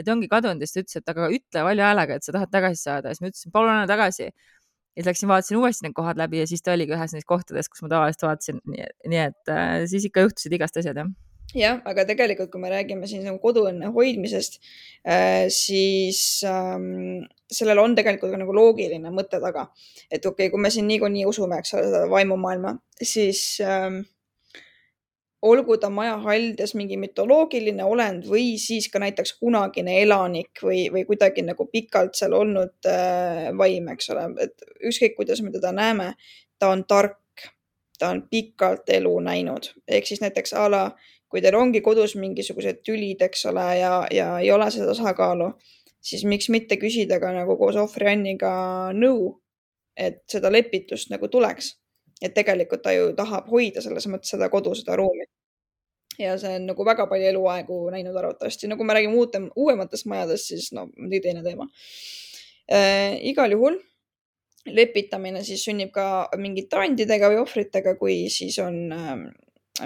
et 0.00 0.08
ongi 0.12 0.30
kadunud 0.32 0.64
ja 0.64 0.70
siis 0.70 0.78
ta 0.78 0.84
ütles, 0.84 1.02
et 1.02 1.12
aga 1.12 1.28
ütle 1.36 1.66
valju 1.68 1.86
häälega, 1.88 2.16
et 2.16 2.28
sa 2.28 2.36
tahad 2.36 2.52
tagasi 2.54 2.82
saada 2.88 3.12
ja 3.12 3.18
siis 3.18 3.24
ma 3.26 3.32
ütlesin, 3.32 3.54
palun 3.58 3.74
anna 3.74 3.90
tagasi. 3.90 4.30
ja 4.30 5.02
siis 5.02 5.10
läksin, 5.10 5.28
vaatasin 5.28 5.60
uuesti 5.60 5.84
need 5.84 5.98
kohad 5.98 6.16
läbi 6.16 6.40
ja 6.40 6.48
siis 6.48 6.64
ta 6.64 6.72
oligi 6.72 6.96
ühes 6.96 7.12
neist 7.12 7.28
kohtades, 7.28 7.68
kus 7.68 7.84
ma 7.84 7.92
tavaliselt 7.92 8.28
vaatasin, 8.30 8.64
nii 8.72 9.22
et 9.26 9.52
äh, 9.52 9.78
siis 9.90 10.08
ikka 10.08 10.24
juhtusid 10.24 10.56
igast 10.56 10.80
asjad 10.80 11.04
jah 11.04 11.12
jah, 11.54 11.80
aga 11.84 12.04
tegelikult, 12.08 12.50
kui 12.52 12.60
me 12.60 12.72
räägime 12.72 13.06
siin 13.10 13.24
nagu 13.26 13.38
koduõnne 13.42 13.92
hoidmisest 13.94 14.58
äh,, 15.06 15.46
siis 15.52 16.42
ähm, 16.48 17.26
sellel 17.52 17.78
on 17.82 17.94
tegelikult 17.98 18.34
ka 18.34 18.40
nagu 18.40 18.54
loogiline 18.56 19.12
mõte 19.14 19.40
taga. 19.42 19.68
et 20.10 20.24
okei 20.24 20.46
okay,, 20.46 20.50
kui 20.50 20.60
me 20.60 20.70
siin 20.70 20.88
niikuinii 20.90 21.26
usume, 21.26 21.60
eks 21.60 21.74
ole, 21.74 21.88
seda 21.88 22.04
vaimumaailma, 22.10 22.76
siis 23.02 23.58
ähm, 23.64 24.02
olgu 25.46 25.76
ta 25.78 25.90
maja 25.90 26.16
haljas 26.24 26.74
mingi 26.74 26.96
mütoloogiline 27.00 27.84
olend 27.84 28.26
või 28.30 28.56
siis 28.60 28.88
ka 28.92 29.00
näiteks 29.02 29.36
kunagine 29.40 30.00
elanik 30.02 30.62
või, 30.62 30.86
või 30.92 31.04
kuidagi 31.08 31.44
nagu 31.46 31.68
pikalt 31.72 32.16
seal 32.18 32.34
olnud 32.36 32.88
äh, 32.90 33.50
vaim, 33.58 33.92
eks 33.94 34.10
ole, 34.14 34.26
et 34.46 34.66
ükskõik, 34.80 35.16
kuidas 35.20 35.42
me 35.44 35.52
teda 35.54 35.72
näeme, 35.76 36.14
ta 36.58 36.72
on 36.74 36.84
tark, 36.88 37.20
ta 37.98 38.10
on 38.14 38.24
pikalt 38.30 38.88
elu 38.92 39.12
näinud, 39.24 39.70
ehk 39.88 40.08
siis 40.08 40.22
näiteks 40.24 40.56
a 40.56 40.66
la, 40.72 40.82
kui 41.28 41.42
teil 41.42 41.56
ongi 41.58 41.82
kodus 41.82 42.14
mingisugused 42.16 42.84
tülid, 42.86 43.22
eks 43.22 43.48
ole, 43.50 43.64
ja, 43.80 43.94
ja 44.14 44.28
ei 44.42 44.52
ole 44.54 44.70
seda 44.70 44.92
tasakaalu, 44.92 45.50
siis 46.00 46.22
miks 46.24 46.50
mitte 46.54 46.78
küsida 46.78 47.18
ka 47.22 47.32
nagu 47.34 47.58
koos 47.58 47.78
ohvri 47.80 48.12
Anniga 48.12 48.52
nõu, 48.94 49.34
et 49.96 50.22
seda 50.30 50.52
lepitust 50.52 51.10
nagu 51.10 51.28
tuleks 51.32 51.74
et 52.22 52.34
tegelikult 52.36 52.84
ta 52.84 52.92
ju 52.94 53.10
tahab 53.16 53.48
hoida 53.52 53.82
selles 53.84 54.06
mõttes 54.10 54.32
seda 54.32 54.48
kodu, 54.52 54.74
seda 54.76 54.96
ruumi. 54.98 55.26
ja 56.18 56.38
see 56.40 56.54
on 56.56 56.70
nagu 56.70 56.84
väga 56.88 57.04
palju 57.10 57.28
eluaegu 57.28 57.80
näinud 57.92 58.16
arvatavasti, 58.16 58.70
no 58.70 58.78
kui 58.78 58.86
me 58.88 58.94
räägime 58.96 59.18
uute, 59.20 59.40
uuematest 59.56 60.06
majadest, 60.08 60.48
siis 60.48 60.70
no 60.72 60.86
nii 60.96 61.20
teine 61.20 61.42
teema 61.44 61.66
äh,. 62.72 63.18
igal 63.32 63.52
juhul 63.52 63.76
lepitamine 64.66 65.44
siis 65.44 65.64
sünnib 65.64 65.92
ka 65.94 66.28
mingite 66.40 66.80
andidega 66.80 67.28
või 67.30 67.42
ohvritega, 67.42 67.94
kui 68.00 68.30
siis 68.32 68.56
on 68.64 68.80
äh, 68.96 69.12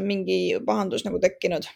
mingi 0.01 0.59
pahandus 0.67 1.05
nagu 1.07 1.21
tekkinud. 1.23 1.69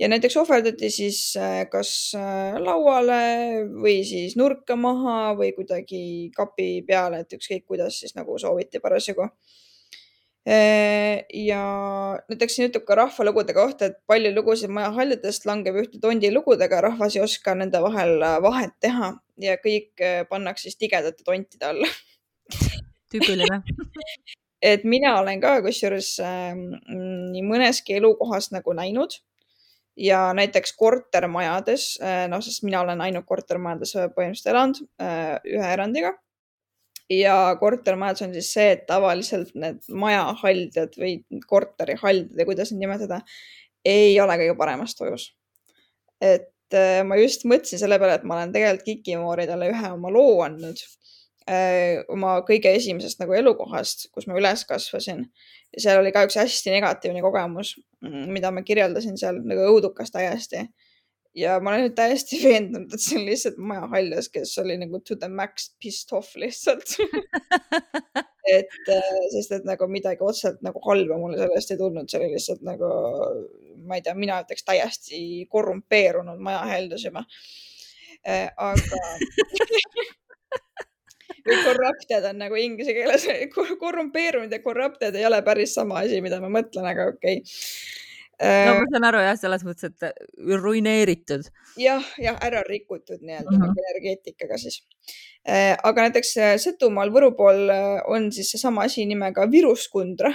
Ja 0.00 0.08
näiteks 0.08 0.36
ohverdati 0.40 0.90
siis 0.90 1.36
äh, 1.38 1.64
kas 1.70 2.12
äh, 2.18 2.56
lauale 2.58 3.64
või 3.70 4.00
siis 4.08 4.36
nurka 4.40 4.76
maha 4.76 5.34
või 5.38 5.52
kuidagi 5.56 6.30
kapi 6.36 6.70
peale, 6.88 7.22
et 7.22 7.36
ükskõik 7.36 7.66
kuidas 7.68 8.00
siis 8.02 8.16
nagu 8.18 8.38
sooviti 8.40 8.80
parasjagu. 8.82 9.28
Ja 10.42 11.62
näiteks 12.28 12.56
siin 12.56 12.66
ütleb 12.66 12.82
ka 12.86 12.96
rahvalugude 12.98 13.54
kohta, 13.54 13.90
et 13.90 14.00
palju 14.10 14.32
lugusid 14.34 14.72
maja 14.74 14.90
haljadest 14.96 15.46
langeb 15.46 15.78
ühte 15.84 16.00
tondi 16.02 16.32
lugudega, 16.34 16.80
rahvas 16.88 17.14
ei 17.16 17.22
oska 17.22 17.54
nende 17.54 17.78
vahel 17.84 18.16
äh, 18.26 18.38
vahet 18.42 18.74
teha 18.82 19.12
ja 19.46 19.56
kõik 19.62 20.02
äh, 20.02 20.22
pannakse 20.30 20.66
siis 20.66 20.80
tigedate 20.82 21.22
tontide 21.22 21.70
alla. 21.70 21.90
Tüüpiline 23.12 23.62
et 24.62 24.84
mina 24.88 25.16
olen 25.20 25.40
ka 25.42 25.56
kusjuures 25.64 26.14
äh, 26.22 26.54
nii 26.54 27.44
mõneski 27.46 27.98
elukohas 27.98 28.52
nagu 28.54 28.74
näinud. 28.78 29.18
Ja 29.98 30.30
näiteks 30.32 30.72
kortermajades, 30.80 31.98
noh, 32.32 32.40
sest 32.40 32.62
mina 32.64 32.78
olen 32.80 33.02
ainult 33.04 33.26
kortermajades 33.28 33.90
põhimõtteliselt 34.16 34.48
elanud 34.48 34.78
ühe 35.52 35.66
erandiga. 35.68 36.14
Ja 37.12 37.56
kortermajades 37.60 38.24
on 38.24 38.32
siis 38.32 38.48
see, 38.54 38.70
et 38.72 38.86
tavaliselt 38.88 39.52
need 39.58 39.82
majahaldjad 39.88 40.96
või 40.96 41.18
korterihaldjad 41.48 42.38
või 42.38 42.46
kuidas 42.48 42.72
neid 42.72 42.86
nimetada, 42.86 43.20
ei 43.84 44.14
ole 44.20 44.38
kõige 44.40 44.56
paremas 44.58 44.94
tujus. 44.96 45.32
et 46.22 46.74
äh, 46.78 47.02
ma 47.04 47.18
just 47.18 47.44
mõtlesin 47.44 47.80
selle 47.82 47.98
peale, 47.98 48.14
et 48.20 48.24
ma 48.24 48.36
olen 48.38 48.52
tegelikult 48.54 48.86
Kikimooridele 48.86 49.72
ühe 49.72 49.88
oma 49.92 50.12
loo 50.14 50.42
andnud. 50.46 50.78
äh, 50.78 51.21
oma 52.12 52.36
kõige 52.46 52.70
esimesest 52.76 53.18
nagu 53.22 53.34
elukohast, 53.34 54.06
kus 54.14 54.28
ma 54.30 54.36
üles 54.38 54.62
kasvasin. 54.68 55.24
seal 55.76 55.98
oli 56.00 56.12
ka 56.14 56.22
üks 56.26 56.36
hästi 56.38 56.74
negatiivne 56.74 57.22
kogemus, 57.24 57.74
mida 58.02 58.50
ma 58.54 58.62
kirjeldasin 58.62 59.18
seal 59.18 59.40
nagu 59.42 59.66
õudukas 59.72 60.14
täiesti 60.14 60.66
ja 61.34 61.56
ma 61.60 61.72
olen 61.72 61.86
nüüd 61.86 61.96
täiesti 61.96 62.38
veendunud, 62.44 62.92
et 62.92 63.02
see 63.02 63.18
on 63.20 63.26
lihtsalt 63.28 63.58
Maja 63.62 63.88
Haljas, 63.92 64.28
kes 64.32 64.52
oli 64.62 64.76
nagu 64.80 65.00
to 65.00 65.16
the 65.20 65.30
max 65.32 65.70
pissed 65.82 66.12
off 66.16 66.36
lihtsalt 66.40 66.96
et 68.56 68.92
äh, 68.92 69.10
sest, 69.32 69.54
et 69.56 69.66
nagu 69.68 69.88
midagi 69.90 70.24
otseselt 70.24 70.62
nagu 70.66 70.82
halba 70.86 71.18
mulle 71.20 71.40
sellest 71.40 71.74
ei 71.74 71.80
tulnud, 71.80 72.10
see 72.10 72.20
oli 72.20 72.32
lihtsalt 72.34 72.64
nagu, 72.66 72.90
ma 73.86 73.98
ei 73.98 74.04
tea, 74.04 74.16
mina 74.18 74.40
ütleks 74.44 74.66
täiesti 74.68 75.22
korrumpeerunud 75.52 76.42
Maja 76.42 76.64
Haljas 76.72 77.06
juba 77.08 77.24
äh,. 78.28 78.50
aga 78.56 79.02
või 81.46 81.58
corrupted 81.66 82.30
on 82.30 82.38
nagu 82.44 82.58
inglise 82.60 82.94
keeles, 82.96 83.26
korrumpeerunud 83.80 84.52
ja 84.52 84.62
corrupted 84.64 85.18
ei 85.18 85.26
ole 85.28 85.42
päris 85.46 85.74
sama 85.78 86.02
asi, 86.04 86.22
mida 86.24 86.40
ma 86.42 86.52
mõtlen, 86.52 86.88
aga 86.92 87.10
okei 87.14 87.42
okay 87.42 88.00
no 88.42 88.76
ma 88.80 88.86
saan 88.90 89.06
aru 89.06 89.22
jah, 89.22 89.36
selles 89.38 89.64
mõttes, 89.66 89.90
et 89.92 90.06
äh, 90.08 90.14
ruineeritud 90.60 91.46
ja,. 91.46 91.98
jah, 91.98 92.06
jah, 92.26 92.38
ära 92.44 92.62
rikutud 92.66 93.20
nii-öelda 93.22 93.50
-huh. 93.50 93.60
nagu 93.60 93.84
energeetikaga 93.86 94.58
siis. 94.58 94.82
Äh, 95.48 95.76
aga 95.82 96.08
näiteks 96.08 96.36
äh, 96.38 96.54
Setumaal 96.58 97.12
Võru 97.14 97.32
pool 97.38 97.70
on 98.10 98.32
siis 98.32 98.50
seesama 98.54 98.88
asi 98.88 99.06
nimega 99.06 99.50
Viruskundra. 99.50 100.34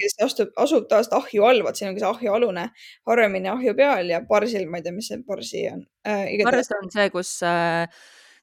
kes 0.00 0.14
astub, 0.24 0.52
asub 0.56 0.86
taas 0.88 1.10
ahju 1.12 1.44
all, 1.44 1.60
vot 1.64 1.76
siin 1.76 1.90
ongi 1.90 2.00
see 2.00 2.08
ahjualune, 2.08 2.70
harvemini 3.06 3.50
ahju 3.52 3.74
peal 3.76 4.08
ja 4.08 4.22
parsil, 4.24 4.64
ma 4.70 4.78
ei 4.78 4.86
tea, 4.86 4.92
mis 4.96 5.10
see 5.12 5.18
parsi 5.26 5.66
on 5.68 5.82
äh,. 6.08 6.30
pars 6.44 6.72
on 6.80 6.88
see, 6.90 7.10
kus 7.12 7.42
äh, 7.44 7.84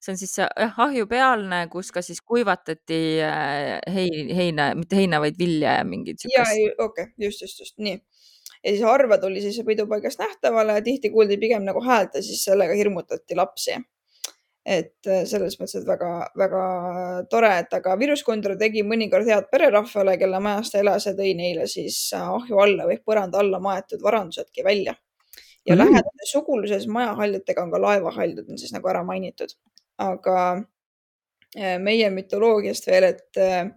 see 0.03 0.13
on 0.13 0.19
siis 0.19 0.33
jah, 0.37 0.79
ahjupealne, 0.85 1.63
kus 1.71 1.91
ka 1.95 2.03
siis 2.05 2.21
kuivatati 2.21 2.99
äh, 3.23 3.79
hein, 3.95 4.33
heina, 4.35 4.73
mitte 4.75 4.99
heina, 4.99 5.21
vaid 5.23 5.39
vilja 5.39 5.77
ja 5.79 5.87
mingit 5.87 6.23
siukest. 6.23 6.57
ja, 6.59 6.75
okei 6.77 7.07
okay., 7.07 7.13
just, 7.25 7.41
just, 7.45 7.59
just 7.63 7.77
nii. 7.77 7.95
ja 8.63 8.69
siis 8.69 8.83
harva 8.87 9.17
tuli 9.21 9.41
siis 9.41 9.61
pidupaigast 9.65 10.19
nähtavale, 10.19 10.81
tihti 10.83 11.11
kuuldi 11.13 11.39
pigem 11.39 11.65
nagu 11.67 11.83
häält 11.83 12.19
ja 12.19 12.23
siis 12.23 12.43
sellega 12.43 12.75
hirmutati 12.75 13.35
lapsi. 13.39 13.79
et 14.65 15.07
äh, 15.07 15.23
selles 15.27 15.57
mõttes, 15.59 15.81
et 15.81 15.87
väga-väga 15.87 16.65
tore, 17.31 17.49
et 17.63 17.73
aga 17.75 17.97
Viruskundra 17.99 18.55
tegi 18.59 18.83
mõnikord 18.87 19.27
head 19.27 19.49
pererahvale, 19.51 20.17
kelle 20.19 20.39
majas 20.39 20.71
ta 20.71 20.79
elas 20.79 21.07
ja 21.07 21.11
tõi 21.17 21.33
neile 21.35 21.67
siis 21.67 21.97
äh, 22.15 22.29
ahju 22.37 22.59
alla 22.63 22.87
või 22.91 22.99
põranda 23.03 23.43
alla 23.43 23.59
maetud 23.63 24.03
varandusedki 24.03 24.63
välja 24.63 24.95
ja 25.65 25.75
mm. 25.75 25.79
lähedane 25.79 26.27
suguluses 26.31 26.87
majahaljatega 26.87 27.63
on 27.63 27.71
ka 27.71 27.81
laevahaljad 27.81 28.49
on 28.49 28.59
siis 28.59 28.71
nagu 28.75 28.87
ära 28.91 29.03
mainitud 29.07 29.55
aga 30.01 30.37
äh, 31.57 31.77
meie 31.81 32.09
mütoloogiast 32.13 32.87
veel, 32.87 33.09
et, 33.13 33.29
äh, 33.37 33.69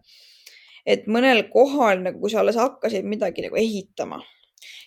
et 0.86 1.06
mõnel 1.10 1.46
kohal 1.52 2.02
nagu, 2.04 2.20
kui 2.22 2.32
sa 2.32 2.40
alles 2.42 2.58
hakkasid 2.60 3.06
midagi 3.08 3.44
nagu 3.44 3.58
ehitama, 3.60 4.20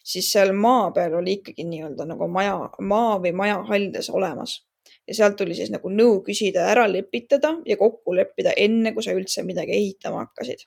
siis 0.04 0.32
seal 0.32 0.54
maa 0.58 0.90
peal 0.96 1.20
oli 1.20 1.40
ikkagi 1.40 1.68
nii-öelda 1.70 2.08
nagu 2.10 2.30
maja, 2.32 2.58
maa 2.82 3.20
või 3.22 3.34
maja 3.36 3.62
haldes 3.70 4.10
olemas 4.10 4.60
ja 5.08 5.16
sealt 5.18 5.38
tuli 5.38 5.56
siis 5.58 5.72
nagu 5.74 5.90
nõu 5.90 6.20
küsida, 6.26 6.68
ära 6.72 6.86
lepitada 6.90 7.56
ja 7.66 7.78
kokku 7.78 8.14
leppida, 8.18 8.54
enne 8.58 8.94
kui 8.94 9.06
sa 9.06 9.14
üldse 9.18 9.44
midagi 9.46 9.76
ehitama 9.78 10.26
hakkasid. 10.26 10.66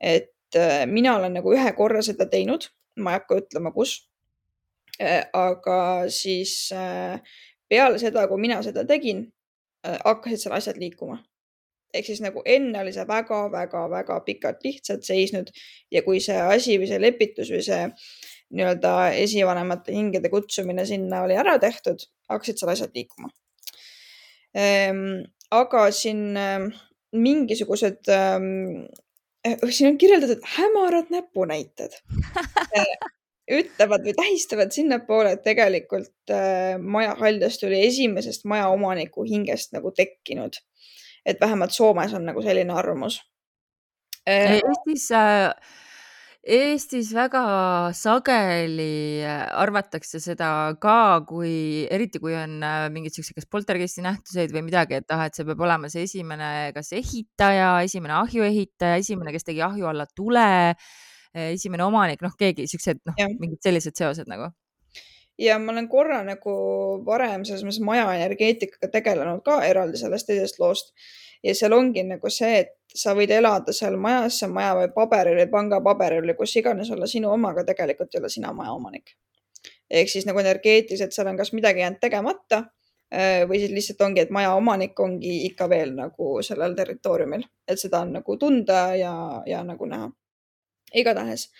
et 0.00 0.56
äh, 0.56 0.86
mina 0.86 1.16
olen 1.16 1.34
nagu 1.38 1.52
ühe 1.54 1.72
korra 1.76 2.02
seda 2.02 2.26
teinud, 2.30 2.70
ma 2.98 3.14
ei 3.14 3.20
hakka 3.20 3.42
ütlema, 3.42 3.72
kus. 3.74 4.06
aga 5.32 6.10
siis 6.12 6.52
peale 7.70 8.00
seda, 8.02 8.26
kui 8.28 8.42
mina 8.42 8.58
seda 8.66 8.82
tegin, 8.88 9.22
hakkasid 9.84 10.42
seal 10.42 10.56
asjad 10.56 10.80
liikuma. 10.80 11.18
ehk 11.94 12.06
siis 12.06 12.20
nagu 12.22 12.42
enne 12.46 12.78
oli 12.84 12.92
see 12.94 13.02
väga-väga-väga 13.06 14.20
pikalt 14.26 14.60
lihtsalt 14.62 15.02
seisnud 15.02 15.48
ja 15.90 16.04
kui 16.06 16.20
see 16.22 16.36
asi 16.38 16.76
või 16.78 16.86
see 16.86 17.00
lepitus 17.02 17.50
või 17.50 17.64
see 17.66 17.80
nii-öelda 18.54 18.92
esivanemate 19.18 19.94
hingede 19.96 20.30
kutsumine 20.30 20.84
sinna 20.86 21.24
oli 21.26 21.34
ära 21.38 21.56
tehtud, 21.62 22.04
hakkasid 22.30 22.62
seal 22.62 22.72
asjad 22.74 22.94
liikuma 22.94 23.32
ehm,. 24.54 25.26
aga 25.50 25.88
siin 25.90 26.36
äh, 26.38 26.70
mingisugused 27.12 28.06
ähm,, 28.14 28.86
siin 29.70 29.90
on 29.90 29.98
kirjeldatud 29.98 30.46
hämarad 30.56 31.10
näpunäited 31.10 31.98
ütlevad 33.58 34.06
või 34.06 34.14
tähistavad 34.16 34.72
sinnapoole, 34.74 35.34
et 35.36 35.44
tegelikult 35.46 36.32
äh, 36.34 36.78
maja 36.78 37.14
Haldast 37.18 37.64
oli 37.66 37.82
esimesest 37.86 38.46
majaomaniku 38.50 39.26
hingest 39.28 39.74
nagu 39.76 39.92
tekkinud. 39.96 40.60
et 41.26 41.40
vähemalt 41.40 41.70
Soomes 41.70 42.14
on 42.16 42.24
nagu 42.24 42.42
selline 42.42 42.72
arvamus 42.72 43.20
äh,. 44.28 44.56
Eestis 44.56 45.10
äh, 45.12 45.52
Eestis 46.40 47.10
väga 47.12 47.42
sageli 47.92 49.20
arvatakse 49.28 50.16
seda 50.24 50.72
ka, 50.80 51.20
kui, 51.28 51.84
eriti 51.92 52.16
kui 52.22 52.32
on 52.32 52.62
äh, 52.64 52.86
mingeid 52.88 53.12
siukseid, 53.12 53.36
kas 53.36 53.48
poltergeisti 53.52 54.00
nähtuseid 54.06 54.54
või 54.54 54.62
midagi, 54.70 54.96
et 55.02 55.12
ah, 55.12 55.26
et 55.28 55.36
see 55.36 55.44
peab 55.44 55.60
olema 55.60 55.90
see 55.92 56.06
esimene, 56.08 56.70
kas 56.72 56.94
ehitaja, 56.96 57.82
esimene 57.84 58.16
ahjuehitaja, 58.22 59.02
esimene, 59.04 59.36
kes 59.36 59.44
tegi 59.50 59.60
ahju 59.66 59.90
alla 59.92 60.08
tule 60.16 60.46
esimene 61.34 61.84
omanik, 61.84 62.22
noh, 62.24 62.34
keegi 62.38 62.66
siuksed, 62.70 63.04
noh, 63.06 63.16
mingid 63.38 63.62
sellised 63.62 63.96
seosed 63.98 64.30
nagu. 64.30 64.50
ja 65.38 65.58
ma 65.58 65.72
olen 65.72 65.88
korra 65.88 66.20
nagu 66.26 66.52
varem 67.06 67.44
selles 67.48 67.62
mõttes 67.64 67.80
maja 67.84 68.10
energeetikaga 68.16 68.90
tegelenud 68.92 69.40
ka 69.44 69.62
eraldi 69.64 69.96
sellest 70.00 70.28
teisest 70.28 70.58
loost 70.60 70.92
ja 71.42 71.54
seal 71.54 71.72
ongi 71.72 72.02
nagu 72.04 72.30
see, 72.32 72.64
et 72.64 72.74
sa 72.94 73.14
võid 73.16 73.30
elada 73.32 73.72
seal 73.76 73.96
majas, 73.96 74.40
see 74.40 74.50
maja 74.50 74.74
või 74.76 74.90
paberil 74.94 75.38
või 75.38 75.48
pangapaberil 75.52 76.26
või 76.28 76.36
kus 76.42 76.56
iganes 76.60 76.90
olla 76.90 77.08
sinu 77.08 77.30
oma, 77.32 77.54
aga 77.54 77.64
tegelikult 77.72 78.14
ei 78.14 78.20
ole 78.20 78.32
sina 78.32 78.52
maja 78.52 78.74
omanik. 78.74 79.16
ehk 79.90 80.08
siis 80.08 80.26
nagu 80.26 80.38
energeetiliselt 80.38 81.12
seal 81.12 81.26
on 81.26 81.36
kas 81.36 81.52
midagi 81.52 81.80
jäänud 81.80 82.00
tegemata 82.00 82.64
eh, 83.10 83.46
või 83.48 83.58
siis 83.58 83.72
lihtsalt 83.72 84.00
ongi, 84.06 84.20
et 84.20 84.30
maja 84.30 84.54
omanik 84.54 85.00
ongi 85.00 85.44
ikka 85.46 85.68
veel 85.68 85.94
nagu 85.94 86.42
sellel 86.42 86.74
territooriumil, 86.74 87.46
et 87.68 87.78
seda 87.80 88.00
on 88.04 88.12
nagu 88.18 88.36
tunda 88.36 88.94
ja, 88.96 89.14
ja 89.46 89.64
nagu 89.64 89.86
näha 89.86 90.10
igatahes 90.94 91.50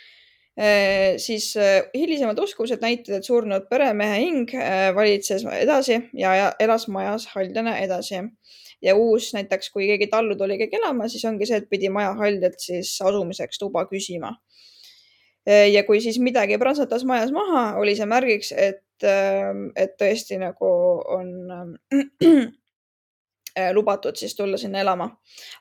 siis 1.22 1.54
hilisemad 1.94 2.38
uskumused 2.42 2.82
näitavad, 2.82 3.20
et 3.20 3.24
surnud 3.24 3.68
peremehe 3.70 4.16
hing 4.20 4.50
valitses 4.96 5.46
edasi 5.56 5.96
ja 6.18 6.50
elas 6.60 6.88
majas 6.90 7.28
haldjana 7.32 7.78
edasi 7.80 8.18
ja 8.82 8.96
uus 8.96 9.32
näiteks, 9.36 9.70
kui 9.70 9.86
keegi 9.90 10.08
tallu 10.12 10.36
tuli 10.36 10.58
keegi 10.60 10.78
elama, 10.80 11.08
siis 11.08 11.24
ongi 11.28 11.48
see, 11.48 11.60
et 11.60 11.68
pidi 11.70 11.90
maja 11.92 12.12
haldjalt 12.18 12.60
siis 12.62 12.92
asumiseks 13.04 13.60
luba 13.62 13.84
küsima. 13.90 14.34
ja 15.46 15.82
kui 15.84 16.00
siis 16.04 16.18
midagi 16.20 16.58
prantsatas 16.60 17.04
majas 17.08 17.32
maha, 17.32 17.76
oli 17.80 17.96
see 17.96 18.06
märgiks, 18.06 18.52
et, 18.52 18.84
et 19.76 19.96
tõesti 20.00 20.38
nagu 20.40 20.72
on 21.16 21.30
lubatud 23.76 24.16
siis 24.16 24.36
tulla 24.36 24.58
sinna 24.60 24.80
elama. 24.84 25.10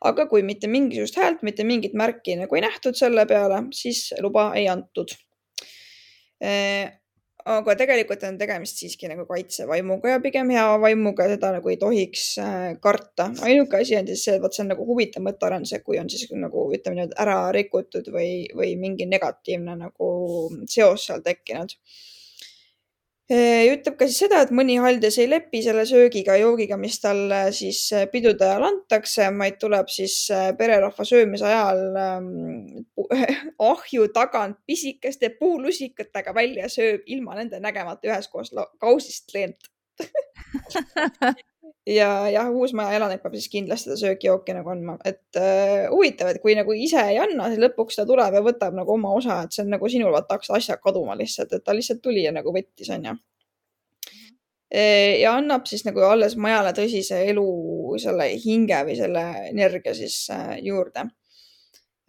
aga 0.05 0.27
kui 0.31 0.43
mitte 0.43 0.67
mingisugust 0.67 1.17
häält, 1.17 1.43
mitte 1.43 1.63
mingit 1.63 1.93
märki 1.93 2.37
nagu 2.39 2.55
ei 2.55 2.65
nähtud 2.65 2.97
selle 2.97 3.25
peale, 3.29 3.63
siis 3.75 4.13
luba 4.21 4.51
ei 4.55 4.67
antud 4.71 5.15
aga 7.49 7.73
tegelikult 7.79 8.23
on 8.27 8.37
tegemist 8.39 8.81
siiski 8.81 9.09
nagu 9.09 9.23
kaitsevaimuga 9.29 10.13
ja 10.13 10.19
pigem 10.23 10.51
hea 10.53 10.65
vaimuga, 10.81 11.27
seda 11.31 11.53
nagu 11.55 11.71
ei 11.71 11.77
tohiks 11.81 12.25
äh, 12.43 12.75
karta. 12.83 13.29
ainuke 13.47 13.79
asi 13.79 13.97
on 13.97 14.07
siis 14.09 14.25
see, 14.25 14.35
et 14.37 14.43
vot 14.43 14.55
see 14.55 14.65
on 14.65 14.71
nagu 14.73 14.85
huvitav 14.85 15.23
mõttearendus, 15.25 15.73
et 15.75 15.85
kui 15.85 15.99
on 16.01 16.09
siis 16.11 16.27
nagu 16.35 16.67
ütleme 16.75 17.01
nüüd 17.01 17.15
ära 17.19 17.39
rikutud 17.55 18.11
või, 18.13 18.45
või 18.55 18.75
mingi 18.81 19.07
negatiivne 19.09 19.77
nagu 19.79 20.11
seos 20.69 21.07
seal 21.09 21.25
tekkinud 21.25 21.75
ütleb 23.29 23.93
ka 23.99 24.07
siis 24.09 24.23
seda, 24.23 24.39
et 24.41 24.51
mõni 24.55 24.79
haldes 24.81 25.19
ei 25.21 25.27
lepi 25.29 25.59
selle 25.61 25.83
söögiga, 25.85 26.33
joogiga, 26.41 26.79
mis 26.81 26.95
talle 27.01 27.43
siis 27.53 27.83
äh, 27.93 28.07
pidude 28.09 28.41
ajal 28.45 28.65
antakse, 28.71 29.27
vaid 29.37 29.59
tuleb 29.61 29.91
siis 29.93 30.15
äh, 30.33 30.47
pererahva 30.57 31.05
söömise 31.05 31.45
ajal 31.45 31.83
ähm, 32.01 32.87
ahju 33.71 34.07
tagant 34.15 34.57
pisikeste 34.65 35.29
puulusikatega 35.37 36.33
välja, 36.33 36.71
sööb 36.73 37.05
ilma 37.05 37.37
nende 37.37 37.61
nägemata 37.61 38.09
üheskoos 38.09 38.49
kausist 38.81 39.29
leent 39.37 39.69
ja 41.89 42.09
jah, 42.29 42.49
uusmaja 42.53 42.97
elanik 42.97 43.23
peab 43.23 43.35
siis 43.37 43.49
kindlasti 43.51 43.89
seda 43.89 43.97
sööki-jooki 44.03 44.55
nagu 44.57 44.71
andma, 44.73 44.97
et 45.07 45.39
uh, 45.39 45.87
huvitav, 45.93 46.31
et 46.31 46.41
kui 46.43 46.55
nagu 46.57 46.75
ise 46.75 47.01
ei 47.11 47.19
anna, 47.21 47.49
siis 47.49 47.61
lõpuks 47.63 47.99
ta 47.99 48.05
tuleb 48.09 48.37
ja 48.37 48.43
võtab 48.45 48.77
nagu 48.77 48.93
oma 48.95 49.13
osa, 49.17 49.41
et 49.45 49.55
see 49.55 49.65
on 49.65 49.73
nagu 49.75 49.89
sinul 49.91 50.13
vaata 50.15 50.37
hakkasid 50.37 50.57
asjad 50.59 50.83
kaduma 50.83 51.17
lihtsalt, 51.19 51.53
et 51.55 51.65
ta 51.65 51.75
lihtsalt 51.75 52.03
tuli 52.05 52.25
ja 52.27 52.33
nagu 52.35 52.53
võttis, 52.55 52.91
onju. 52.95 53.15
ja 55.23 55.31
annab 55.33 55.65
siis 55.65 55.81
nagu 55.87 56.03
alles 56.05 56.35
majale 56.37 56.75
tõsise 56.77 57.23
elu 57.31 57.47
selle 58.01 58.29
hinge 58.43 58.83
või 58.85 58.99
selle 58.99 59.25
energia 59.49 59.95
siis 59.97 60.27
uh, 60.35 60.53
juurde 60.61 61.09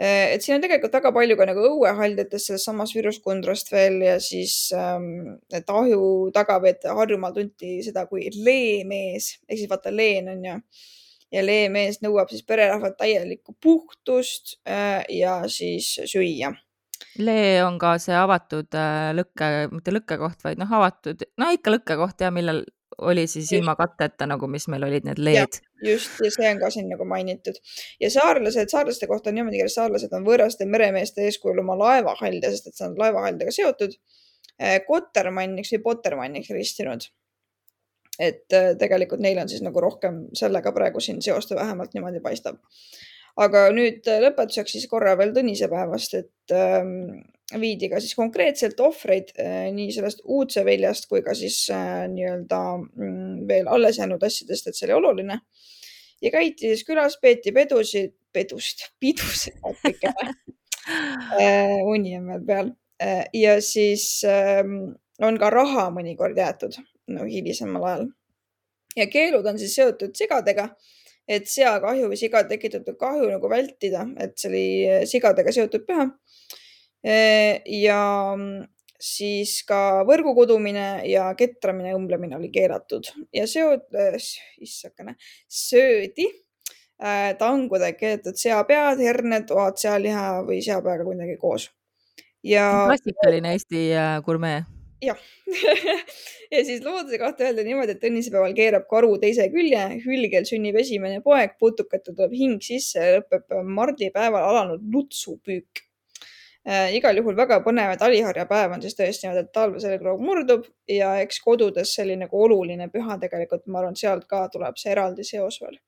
et 0.01 0.41
siin 0.41 0.57
on 0.57 0.63
tegelikult 0.65 0.95
väga 0.97 1.13
palju 1.13 1.37
ka 1.37 1.47
nagu 1.51 1.65
õuehaldjatest 1.75 2.49
selles 2.49 2.65
samas 2.65 2.95
Viruskundrast 2.97 3.69
veel 3.73 3.99
ja 4.07 4.15
siis 4.23 4.71
ähm, 4.77 5.37
ahju 5.61 6.31
tagaveed 6.33 6.87
Harjumaal 6.89 7.35
tunti 7.37 7.77
seda 7.85 8.07
kui 8.09 8.31
leemees 8.33 9.35
ehk 9.45 9.59
siis 9.59 9.69
vaata 9.69 9.93
leen 9.93 10.33
on 10.33 10.49
ju. 10.49 10.57
Ja 11.31 11.45
leemees 11.45 12.01
nõuab 12.03 12.33
siis 12.33 12.43
pererahvalt 12.43 12.97
täielikku 12.99 13.55
puhtust 13.63 14.57
äh, 14.67 15.05
ja 15.15 15.43
siis 15.47 15.93
süüa. 16.11 16.51
Lee 17.21 17.61
on 17.63 17.77
ka 17.79 17.95
see 18.03 18.17
avatud 18.17 18.75
äh, 18.75 19.13
lõkke, 19.15 19.69
mitte 19.71 19.95
lõkkekoht, 19.95 20.41
vaid 20.47 20.59
noh, 20.59 20.73
avatud, 20.81 21.23
no 21.39 21.53
ikka 21.55 21.77
lõkkekoht 21.77 22.25
ja 22.25 22.33
millel 22.35 22.65
oli 22.99 23.27
siis 23.27 23.53
ilma 23.53 23.75
katteta 23.77 24.27
nagu, 24.27 24.49
mis 24.51 24.67
meil 24.69 24.85
olid 24.85 25.07
need 25.07 25.19
leed. 25.19 25.61
just 25.85 26.19
ja 26.25 26.31
see 26.35 26.49
on 26.51 26.59
ka 26.61 26.71
siin 26.71 26.89
nagu 26.93 27.05
mainitud 27.09 27.57
ja 28.01 28.11
saarlased, 28.11 28.69
saarlaste 28.73 29.07
kohta 29.11 29.31
on 29.31 29.39
niimoodi 29.39 29.61
kirjas, 29.61 29.77
saarlased 29.79 30.13
on 30.17 30.27
võõraste 30.27 30.67
meremeeste 30.69 31.25
eeskujul 31.29 31.63
oma 31.63 31.79
laevahalde, 31.81 32.51
sest 32.53 32.71
et 32.71 32.77
see 32.77 32.89
on 32.89 32.99
laevahaldega 33.01 33.55
seotud, 33.55 33.97
eh, 34.59 34.81
kotermanniks 34.87 35.73
või 35.77 35.83
pottermanniks 35.89 36.53
ristinud. 36.57 37.09
et 38.21 38.53
eh, 38.53 38.75
tegelikult 38.77 39.21
neil 39.21 39.39
on 39.41 39.49
siis 39.49 39.63
nagu 39.65 39.81
rohkem 39.81 40.27
sellega 40.37 40.73
praegu 40.77 41.01
siin 41.01 41.23
seost 41.23 41.55
vähemalt 41.57 41.95
niimoodi 41.95 42.21
paistab. 42.21 42.61
aga 43.37 43.69
nüüd 43.73 44.07
eh, 44.07 44.21
lõpetuseks 44.27 44.77
siis 44.77 44.89
korra 44.89 45.17
veel 45.17 45.33
Tõnise 45.33 45.71
päevast, 45.73 46.15
et 46.15 46.57
ähm, 46.57 47.23
viidi 47.59 47.89
ka 47.91 48.01
siis 48.03 48.15
konkreetselt 48.19 48.81
ohvreid 48.85 49.33
äh, 49.41 49.69
nii 49.75 49.91
sellest 49.95 50.23
uudseviljast 50.25 51.09
kui 51.11 51.23
ka 51.27 51.35
siis 51.35 51.65
äh, 51.75 52.05
nii-öelda 52.13 52.61
mm, 52.79 53.49
veel 53.49 53.71
alles 53.73 53.99
jäänud 53.99 54.23
asjadest, 54.27 54.69
et 54.69 54.79
see 54.79 54.87
oli 54.89 54.99
oluline. 55.01 55.41
ja 56.23 56.31
käidi 56.31 56.75
siis 56.75 56.85
külas, 56.87 57.17
peeti 57.23 57.53
pedusid, 57.53 58.15
pedust, 58.33 58.91
pidusid 59.03 59.59
natukene 59.65 60.37
äh, 61.41 61.81
uni 61.93 62.17
on 62.19 62.31
veel 62.31 62.47
peal 62.47 62.73
ja 63.33 63.55
siis 63.65 64.21
ähm, 64.29 64.93
on 65.25 65.39
ka 65.41 65.49
raha 65.51 65.87
mõnikord 65.95 66.37
jäetud 66.37 66.75
no 67.09 67.25
hilisemal 67.25 67.87
ajal. 67.89 68.09
ja 68.97 69.07
keelud 69.09 69.47
on 69.47 69.59
siis 69.59 69.73
seotud 69.79 70.13
sigadega, 70.15 70.69
et 71.25 71.49
seakahju 71.49 72.11
või 72.13 72.19
siga 72.21 72.43
tekitatud 72.45 72.99
kahju 73.01 73.31
nagu 73.31 73.49
vältida, 73.49 74.05
et 74.21 74.37
see 74.37 74.51
oli 74.51 75.07
sigadega 75.09 75.55
seotud 75.57 75.87
püha 75.89 76.11
ja 77.03 78.01
mm, 78.37 78.69
siis 79.01 79.61
ka 79.69 80.05
võrgu 80.09 80.35
kudumine 80.37 81.01
ja 81.09 81.31
ketramine, 81.39 81.95
õmblemine 81.97 82.37
oli 82.37 82.51
keelatud 82.53 83.09
ja 83.35 83.47
seod, 83.51 83.87
äh, 83.97 84.19
issakene, 84.61 85.17
söödi 85.49 86.29
äh, 86.29 87.33
tangudega 87.41 87.97
keedetud 87.99 88.41
seapead, 88.41 89.01
herned, 89.05 89.55
oad, 89.57 89.81
sealiha 89.81 90.43
või 90.47 90.61
seapeaga 90.65 91.07
kuidagi 91.09 91.39
koos. 91.41 91.71
ja. 92.45 92.69
klassikaline 92.93 93.57
Eesti 93.57 93.89
gurmee. 94.27 94.61
jah 95.01 95.17
ja 96.53 96.65
siis 96.69 96.85
looduse 96.85 97.19
kohta 97.19 97.49
öelda 97.49 97.65
niimoodi, 97.65 97.97
et 97.97 98.09
õnnisepäeval 98.11 98.53
keerab 98.57 98.89
karu 98.91 99.15
teise 99.23 99.49
külje, 99.53 99.87
hülgel 100.05 100.45
sünnib 100.49 100.77
esimene 100.83 101.25
poeg, 101.25 101.57
putukate 101.59 102.13
tuleb 102.13 102.37
hing 102.37 102.61
sisse 102.65 103.01
ja 103.01 103.21
lõpeb 103.21 103.63
mardipäeval 103.65 104.51
alanud 104.53 104.85
lutsupüük 104.93 105.81
äh, 105.81 105.90
igal 106.93 107.17
juhul 107.17 107.37
väga 107.37 107.61
põnev, 107.65 107.95
et 107.95 108.03
Aliharja 108.05 108.45
päev 108.47 108.75
on 108.75 108.83
siis 108.85 108.97
tõesti 108.99 109.25
niimoodi, 109.25 109.47
et 109.47 109.53
talve 109.53 109.81
selgroog 109.81 110.21
murdub 110.21 110.67
ja 110.93 111.15
eks 111.23 111.41
kodudes 111.41 111.95
selline 111.97 112.27
nagu 112.27 112.43
oluline 112.45 112.91
püha 112.93 113.17
tegelikult, 113.23 113.65
ma 113.67 113.81
arvan, 113.81 113.97
sealt 113.97 114.27
ka 114.29 114.43
tuleb 114.53 114.77
see 114.77 114.93
eraldi 114.93 115.25
seos 115.25 115.57
veel 115.63 115.79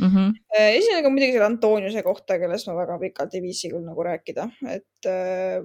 mm. 0.00 0.06
-hmm. 0.06 0.34
esimene 0.58 1.06
on 1.06 1.12
muidugi 1.16 1.32
selle 1.32 1.48
Antoniuse 1.48 2.02
kohta, 2.02 2.38
kellest 2.38 2.68
ma 2.68 2.76
väga 2.76 2.98
pikalt 2.98 3.34
ei 3.34 3.42
viitsi 3.42 3.72
küll 3.72 3.86
nagu 3.88 4.04
rääkida, 4.04 4.50
et 4.74 5.08
äh, 5.08 5.64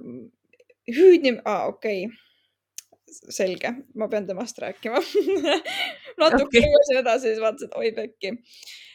hüüdnim- 0.88 1.42
ah,, 1.44 1.68
okei 1.68 2.06
okay 2.06 2.16
selge, 3.30 3.70
ma 3.94 4.08
pean 4.08 4.26
temast 4.26 4.58
rääkima 4.58 4.98
natuke 6.20 6.44
okay. 6.44 6.64
lugesin 6.64 7.00
edasi, 7.00 7.28
siis 7.28 7.40
vaatasin, 7.42 7.70
et 7.70 7.76
oi 7.78 7.92
pekki. 7.92 8.32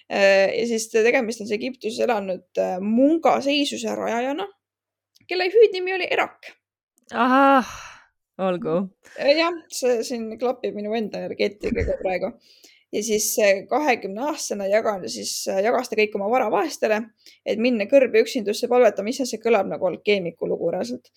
Äh, 0.10 0.50
ja 0.58 0.68
siis 0.68 0.90
tegemist 0.92 1.42
on 1.42 1.48
siis 1.48 1.60
Egiptuses 1.60 2.00
elanud 2.04 2.62
äh, 2.62 2.80
munga 2.82 3.38
seisuse 3.46 3.96
rajajana 3.96 4.48
kelle 5.30 5.50
hüüdnimi 5.54 5.96
oli 5.96 6.08
Erak. 6.12 6.54
ahah, 7.14 7.70
olgu. 8.38 8.76
Äh, 9.20 9.36
jah, 9.38 9.54
see 9.74 10.02
siin 10.08 10.32
klapib 10.42 10.76
minu 10.78 10.96
enda 10.98 11.22
energeetikaga 11.24 11.98
praegu 12.02 12.34
ja 12.94 13.04
siis 13.06 13.36
kahekümne 13.70 14.26
aastasena 14.30 14.68
jagan, 14.70 15.06
siis 15.10 15.34
äh, 15.50 15.62
jagas 15.66 15.90
ta 15.90 15.98
kõik 16.00 16.16
oma 16.18 16.30
vara 16.32 16.50
vaestele, 16.54 17.04
et 17.46 17.62
minna 17.62 17.86
kõrbe 17.90 18.24
üksindusse 18.26 18.70
palvetama, 18.72 19.14
issand, 19.14 19.30
see 19.30 19.42
kõlab 19.44 19.70
nagu 19.70 19.90
alkeemiku 19.92 20.50
lugu 20.50 20.72
reaalselt 20.74 21.12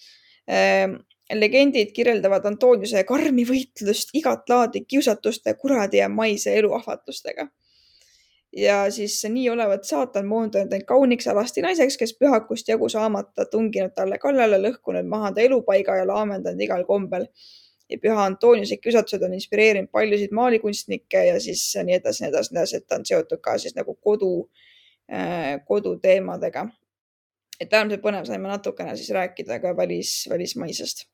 ähm, 0.51 0.99
legendid 1.33 1.95
kirjeldavad 1.97 2.47
Antoniuse 2.49 3.05
karmi 3.09 3.47
võitlust 3.49 4.13
igat 4.19 4.49
laadi 4.53 4.85
kiusatuste, 4.85 5.55
kuradi 5.61 6.03
ja 6.03 6.09
maise 6.13 6.53
elu 6.59 6.75
ahvatlustega 6.77 7.49
ja 8.57 8.91
siis 8.91 9.25
nii 9.29 9.51
olevat 9.51 9.85
saatan 9.85 10.27
moondunud 10.27 10.73
end 10.73 10.85
kauniks 10.87 11.27
alasti 11.29 11.63
naiseks, 11.65 11.97
kes 11.97 12.15
pühakust 12.21 12.69
jagu 12.69 12.89
saamata 12.89 13.47
tunginud 13.51 13.95
talle 13.97 14.19
kallale, 14.19 14.59
lõhkunud 14.61 15.09
maha 15.09 15.33
ta 15.33 15.41
elupaiga 15.41 15.97
ja 15.97 16.07
laamendanud 16.07 16.61
igal 16.61 16.85
kombel. 16.89 17.27
ja 17.91 17.99
püha 18.01 18.25
Antoniuse 18.25 18.77
kiusatused 18.77 19.23
on 19.23 19.35
inspireerinud 19.37 19.91
paljusid 19.93 20.31
maalikunstnikke 20.33 21.25
ja 21.27 21.41
siis 21.41 21.65
nii 21.85 21.99
edasi, 21.99 22.23
nii 22.23 22.31
edasi, 22.31 22.55
nii 22.55 22.61
edasi, 22.61 22.77
et 22.77 22.87
ta 22.87 22.97
on 22.97 23.05
seotud 23.07 23.41
ka 23.45 23.59
siis 23.59 23.75
nagu 23.77 23.95
kodu 23.95 24.49
äh,, 25.13 25.61
koduteemadega. 25.67 26.69
et 27.61 27.73
äärmiselt 27.73 28.03
põnev, 28.05 28.25
saime 28.27 28.49
natukene 28.49 28.97
siis 28.97 29.11
rääkida 29.11 29.61
ka 29.61 29.77
välis, 29.77 30.27
välismaisest 30.31 31.07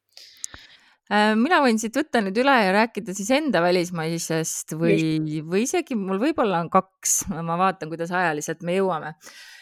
mina 1.09 1.63
võin 1.65 1.79
siit 1.81 1.97
võtta 1.97 2.21
nüüd 2.21 2.37
üle 2.43 2.55
ja 2.67 2.73
rääkida 2.75 3.15
siis 3.17 3.31
enda 3.33 3.63
välismaisest 3.65 4.75
või, 4.77 5.41
või 5.47 5.63
isegi 5.65 5.97
mul 5.97 6.21
võib-olla 6.21 6.61
on 6.61 6.69
kaks, 6.73 7.23
ma 7.33 7.57
vaatan, 7.57 7.89
kuidas 7.89 8.13
ajaliselt 8.13 8.61
me 8.67 8.77
jõuame. 8.77 9.15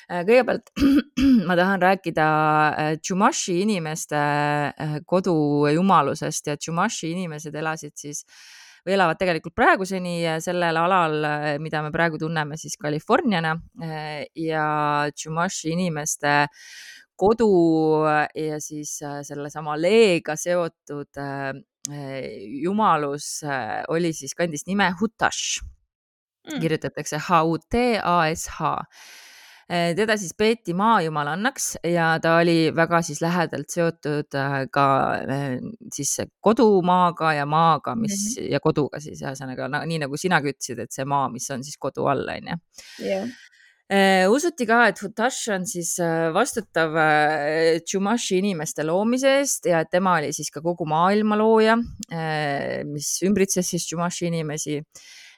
Äh, 0.07 0.23
kõigepealt 0.27 0.71
ma 1.49 1.57
tahan 1.59 1.83
rääkida 1.83 2.27
Chumashi 3.03 3.57
äh, 3.57 3.63
inimeste 3.65 4.21
kodujumalusest 5.07 6.53
ja 6.53 6.55
Chumashi 6.57 7.11
inimesed 7.11 7.55
elasid 7.55 7.97
siis 7.99 8.23
või 8.87 8.95
elavad 8.95 9.19
tegelikult 9.19 9.57
praeguseni 9.59 10.21
sellel 10.39 10.79
alal, 10.79 11.17
mida 11.59 11.81
me 11.83 11.91
praegu 11.91 12.21
tunneme 12.23 12.55
siis 12.55 12.77
Californiana 12.79 13.57
ja 14.39 14.67
Chumashi 15.11 15.73
inimeste 15.75 16.37
kodu 17.17 17.51
ja 18.35 18.61
siis 18.61 18.99
sellesama 19.01 19.77
leega 19.81 20.37
seotud 20.37 21.21
jumalus 22.63 23.29
oli 23.95 24.13
siis, 24.13 24.35
kandis 24.35 24.67
nime 24.67 24.91
Hutash 25.01 25.63
mm., 25.63 26.61
kirjutatakse 26.61 27.21
H-U-T-A-S-H 27.29 28.75
teda 29.69 30.15
siis 30.17 30.35
peeti 30.39 30.75
maajumalannaks 30.79 31.73
ja 31.91 32.19
ta 32.23 32.37
oli 32.39 32.71
väga 32.77 33.01
siis 33.03 33.21
lähedalt 33.23 33.71
seotud 33.71 34.37
äh, 34.39 34.55
ka 34.71 34.87
äh, 35.15 35.57
siis 35.93 36.21
kodumaaga 36.41 37.33
ja 37.35 37.47
maaga, 37.47 37.97
mis 37.97 38.15
mm 38.15 38.43
-hmm. 38.43 38.53
ja 38.53 38.61
koduga 38.61 39.01
siis 39.01 39.23
ühesõnaga 39.23 39.69
nii 39.87 39.99
nagu 39.99 40.17
sinagi 40.17 40.55
ütlesid, 40.55 40.79
et 40.79 40.93
see 40.93 41.05
maa, 41.05 41.29
mis 41.29 41.51
on 41.51 41.65
siis 41.65 41.79
kodu 41.79 42.07
all, 42.07 42.29
onju 42.29 42.59
usuti 44.33 44.67
ka, 44.67 44.81
et 44.91 44.99
Hutash 44.99 45.51
on 45.55 45.67
siis 45.69 45.93
äh, 46.03 46.33
vastutav 46.35 46.97
Chumashi 47.87 48.41
inimeste 48.41 48.83
loomise 48.83 49.37
eest 49.41 49.69
ja 49.71 49.85
et 49.85 49.93
tema 49.93 50.17
oli 50.19 50.33
siis 50.35 50.51
ka 50.51 50.63
kogu 50.65 50.89
maailma 50.91 51.39
looja, 51.39 51.77
mis 52.89 53.13
ümbritses 53.27 53.71
siis 53.71 53.87
Chumashi 53.87 54.27
inimesi. 54.33 54.81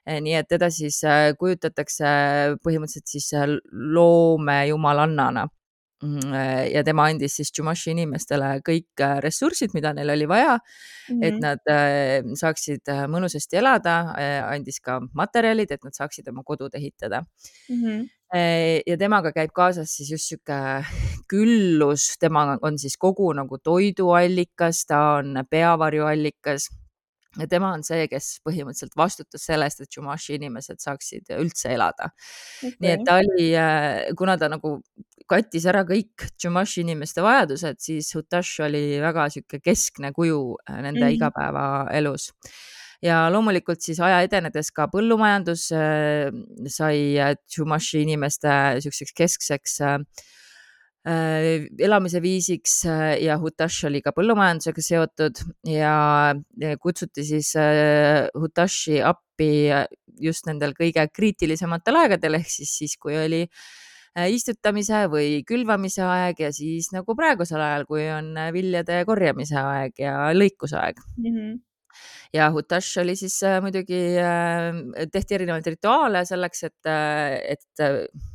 Nii 0.08 0.38
et 0.38 0.48
teda 0.48 0.70
siis 0.72 1.02
äh, 1.04 1.34
kujutatakse 1.36 2.08
põhimõtteliselt 2.64 3.10
siis 3.12 3.28
äh, 3.36 3.44
loomejumalannana. 3.96 5.44
äh, 5.44 5.57
ja 6.72 6.82
tema 6.86 7.08
andis 7.10 7.34
siis 7.40 7.50
Chumashi 7.50 7.90
inimestele 7.90 8.52
kõik 8.66 9.02
ressursid, 9.24 9.72
mida 9.74 9.90
neil 9.96 10.12
oli 10.14 10.28
vaja 10.30 10.54
mm, 10.54 11.16
-hmm. 11.16 11.24
et 11.26 11.34
mhm. 11.34 11.42
nad 11.42 12.38
saaksid 12.38 12.92
mõnusasti 13.10 13.58
elada, 13.58 14.14
andis 14.46 14.78
ka 14.80 15.00
materjalid, 15.12 15.72
et 15.72 15.84
nad 15.84 15.94
saaksid 15.94 16.28
oma 16.28 16.42
kodud 16.46 16.74
ehitada 16.74 17.24
mm. 17.68 17.82
-hmm. 17.82 18.08
ja 18.86 18.96
temaga 18.96 19.32
käib 19.32 19.50
kaasas 19.52 19.96
siis 19.96 20.10
just 20.10 20.28
sihuke 20.28 20.84
küllus, 21.28 22.14
tema 22.20 22.58
on 22.62 22.78
siis 22.78 22.96
kogu 22.96 23.32
nagu 23.32 23.58
toiduallikas, 23.58 24.86
ta 24.86 25.00
on 25.18 25.42
peavarjuallikas 25.50 26.68
ja 27.36 27.46
tema 27.48 27.72
on 27.76 27.84
see, 27.86 28.06
kes 28.10 28.38
põhimõtteliselt 28.46 28.96
vastutas 28.98 29.44
sellest, 29.48 29.82
et 29.82 29.92
Chumashi 29.92 30.36
inimesed 30.38 30.80
saaksid 30.82 31.32
üldse 31.36 31.72
elada 31.74 32.10
okay.. 32.10 32.74
nii 32.80 32.92
et 32.94 33.04
ta 33.06 33.18
oli, 33.22 33.48
äh, 33.58 34.08
kuna 34.18 34.38
ta 34.40 34.48
nagu 34.52 34.78
kattis 35.28 35.66
ära 35.70 35.84
kõik 35.88 36.26
Chumashi 36.40 36.82
inimeste 36.84 37.22
vajadused, 37.24 37.78
siis 37.82 38.10
Hutash 38.16 38.64
oli 38.64 38.98
väga 39.02 39.28
sihuke 39.32 39.60
keskne 39.64 40.12
kuju 40.16 40.40
äh, 40.64 40.80
nende 40.82 41.00
mm 41.00 41.06
-hmm. 41.06 41.14
igapäevaelus 41.16 42.32
ja 43.02 43.28
loomulikult 43.30 43.80
siis 43.80 44.00
aja 44.00 44.22
edenedes 44.26 44.72
ka 44.74 44.88
põllumajandus 44.88 45.70
äh, 45.72 46.32
sai 46.66 47.36
Chumashi 47.46 48.02
inimeste 48.02 48.80
siukseks 48.82 49.12
keskseks 49.14 49.80
äh, 49.80 49.98
Äh, 51.08 51.68
elamise 51.78 52.20
viisiks 52.20 52.82
äh, 52.84 53.14
ja 53.22 53.38
Hutash 53.38 53.86
oli 53.86 54.00
ka 54.04 54.10
põllumajandusega 54.12 54.82
seotud 54.82 55.38
ja 55.70 56.34
kutsuti 56.82 57.22
siis 57.24 57.54
äh, 57.56 58.26
Hutashi 58.34 58.98
appi 59.06 59.70
just 60.20 60.48
nendel 60.50 60.74
kõige 60.76 61.06
kriitilisematel 61.14 62.00
aegadel 62.02 62.40
ehk 62.40 62.50
siis 62.50 62.74
siis, 62.80 62.96
kui 63.00 63.16
oli 63.16 63.44
istutamise 64.32 65.04
või 65.12 65.42
külvamise 65.46 66.02
aeg 66.06 66.42
ja 66.42 66.50
siis 66.54 66.90
nagu 66.94 67.16
praegusel 67.18 67.62
ajal, 67.62 67.86
kui 67.88 68.04
on 68.12 68.34
viljade 68.54 69.02
korjamise 69.08 69.58
aeg 69.60 69.98
ja 70.02 70.18
lõikusaeg 70.36 71.00
mm. 71.16 71.32
-hmm 71.32 71.56
ja 72.32 72.50
Hutash 72.52 73.00
oli 73.00 73.16
siis 73.16 73.40
muidugi, 73.64 73.98
tehti 75.10 75.34
erinevaid 75.34 75.66
rituaale 75.66 76.20
selleks, 76.28 76.62
et, 76.68 76.90
et, 77.56 77.82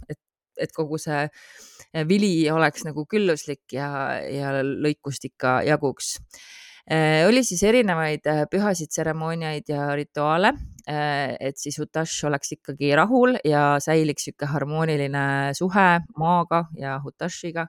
et, 0.09 0.19
et 0.57 0.73
kogu 0.75 0.97
see 0.99 1.21
äh, 1.21 2.03
vili 2.09 2.49
oleks 2.51 2.83
nagu 2.87 3.05
külluslik 3.05 3.75
ja, 3.77 4.19
ja 4.25 4.51
lõikust 4.65 5.29
ikka 5.29 5.61
jaguks 5.69 6.15
äh, 6.17 6.62
oli 7.27 7.43
siis 7.47 7.63
erinevaid 7.63 8.27
äh, 8.27 8.43
pühasid 8.51 8.91
tseremooniaid 8.91 9.69
ja 9.71 9.87
rituaale, 9.95 10.53
äh, 10.89 11.35
et 11.39 11.57
siis 11.57 11.79
Hutash 11.79 12.25
oleks 12.27 12.51
ikkagi 12.57 12.91
rahul 12.99 13.37
ja 13.47 13.77
säiliks 13.79 14.27
niisugune 14.27 14.51
harmooniline 14.51 15.25
suhe 15.55 15.87
maaga 16.17 16.65
ja 16.77 16.99
Hutashiga. 17.03 17.67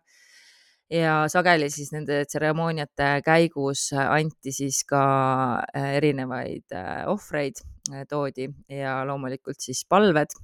ja 0.90 1.24
sageli 1.28 1.70
siis 1.70 1.92
nende 1.94 2.24
tseremooniate 2.28 3.22
käigus 3.24 3.88
anti 3.96 4.52
siis 4.52 4.82
ka 4.84 5.04
erinevaid 5.74 6.74
ohvreid, 7.08 7.62
toodi 8.08 8.50
ja 8.68 9.00
loomulikult 9.08 9.62
siis 9.64 9.86
palved 9.88 10.36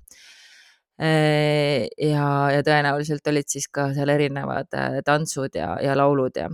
Äh, 1.01 1.87
ja, 1.97 2.25
ja 2.53 2.61
tõenäoliselt 2.61 3.25
olid 3.33 3.49
siis 3.49 3.71
ka 3.73 3.87
seal 3.97 4.11
erinevad 4.13 4.69
äh, 4.77 4.99
tantsud 5.05 5.55
ja, 5.57 5.73
ja 5.81 5.95
laulud 5.97 6.37
ja. 6.37 6.51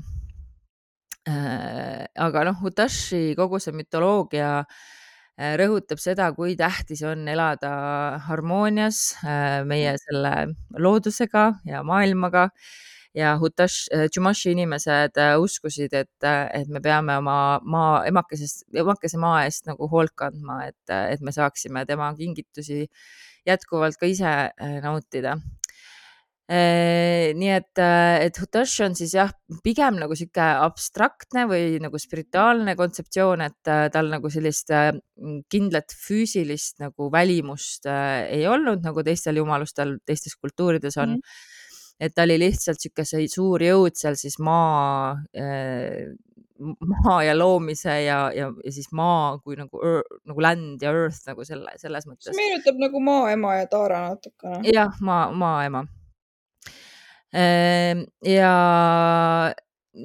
Äh, 1.26 2.06
aga 2.22 2.44
noh, 2.46 2.60
Utashi 2.68 3.34
kogu 3.38 3.58
see 3.62 3.74
mütoloogia 3.74 4.50
rõhutab 5.60 6.00
seda, 6.00 6.30
kui 6.32 6.54
tähtis 6.56 7.02
on 7.04 7.26
elada 7.28 7.70
harmoonias 8.24 9.00
meie 9.68 9.90
selle 10.00 10.30
loodusega 10.80 11.50
ja 11.68 11.82
maailmaga. 11.84 12.46
Ja 13.16 13.34
Hutash, 13.40 13.88
Chumashi 14.12 14.50
inimesed 14.52 15.16
uskusid, 15.40 15.94
et, 15.96 16.24
et 16.24 16.68
me 16.68 16.82
peame 16.84 17.14
oma 17.16 17.36
maa, 17.64 18.02
emakesest, 18.08 18.66
emakese 18.76 19.20
maa 19.20 19.46
eest 19.46 19.68
nagu 19.68 19.88
hoolt 19.88 20.12
kandma, 20.20 20.66
et, 20.68 20.92
et 20.92 21.22
me 21.24 21.32
saaksime 21.32 21.86
tema 21.88 22.10
kingitusi 22.18 22.84
jätkuvalt 23.48 23.96
ka 24.00 24.10
ise 24.10 24.28
äh, 24.28 24.76
nautida. 24.84 25.36
äh, 25.36 25.65
nii 26.46 27.48
et, 27.50 27.78
äh, 27.82 28.20
et 28.22 28.38
Hutash 28.38 28.84
on 28.84 28.94
siis 28.94 29.16
jah, 29.16 29.32
pigem 29.64 29.96
nagu 29.98 30.14
sihuke 30.14 30.44
abstraktne 30.62 31.46
või 31.50 31.80
nagu 31.82 31.98
spirituaalne 31.98 32.76
kontseptsioon, 32.78 33.42
et 33.48 33.72
tal 33.92 34.12
nagu 34.12 34.30
sellist 34.30 34.70
kindlat 35.50 35.96
füüsilist 36.06 36.78
nagu 36.84 37.10
välimust 37.10 37.90
ei 37.90 38.46
olnud, 38.46 38.84
nagu 38.86 39.02
teistel 39.06 39.42
jumalustel 39.42 39.96
teistes 40.06 40.38
kultuurides 40.38 40.98
on 41.02 41.16
mm. 41.16 41.42
et 42.06 42.14
ta 42.14 42.28
oli 42.28 42.38
lihtsalt 42.44 42.78
niisugune 42.78 43.26
suur 43.32 43.66
jõud 43.66 43.98
seal 43.98 44.18
siis 44.20 44.38
maa 44.38 45.16
maa 47.04 47.18
ja 47.24 47.34
loomise 47.38 48.02
ja, 48.04 48.30
ja, 48.34 48.48
ja 48.64 48.72
siis 48.72 48.88
maa 48.94 49.36
kui 49.44 49.58
nagu, 49.58 49.80
nagu 50.24 50.42
land 50.42 50.82
ja 50.82 50.94
earth 50.94 51.26
nagu 51.28 51.44
selle, 51.44 51.74
selles 51.80 52.06
mõttes. 52.08 52.30
see 52.30 52.38
meenutab 52.38 52.80
nagu 52.80 53.02
maaema 53.02 53.58
ja 53.58 53.68
Taara 53.70 54.02
natukene. 54.08 54.62
jah, 54.72 54.96
maa, 55.04 55.28
maaema. 55.36 55.86
Ehm, 57.34 58.04
ja 58.24 58.52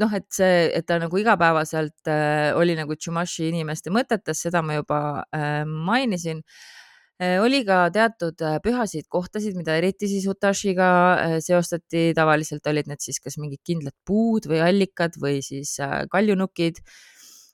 noh, 0.01 0.13
et 0.15 0.27
see, 0.34 0.67
et 0.73 0.86
ta 0.88 0.97
nagu 1.01 1.19
igapäevaselt 1.19 2.10
äh, 2.10 2.51
oli 2.57 2.75
nagu 2.79 2.95
Chumashi 2.95 3.49
inimeste 3.49 3.91
mõtetes, 3.93 4.41
seda 4.45 4.63
ma 4.65 4.77
juba 4.79 5.01
äh, 5.36 5.63
mainisin. 5.67 6.41
Äh, 7.21 7.38
oli 7.43 7.62
ka 7.67 7.84
teatud 7.93 8.41
äh, 8.41 8.57
pühasid 8.65 9.05
kohtasid, 9.12 9.53
mida 9.60 9.75
eriti 9.77 10.07
siis 10.10 10.25
Utashiga 10.31 10.89
äh, 11.13 11.38
seostati, 11.43 12.12
tavaliselt 12.17 12.65
olid 12.71 12.89
need 12.89 13.03
siis 13.03 13.19
kas 13.21 13.38
mingid 13.38 13.62
kindlad 13.67 13.93
puud 14.07 14.47
või 14.49 14.63
allikad 14.65 15.19
või 15.21 15.41
siis 15.45 15.75
kaljunukid. 16.12 16.81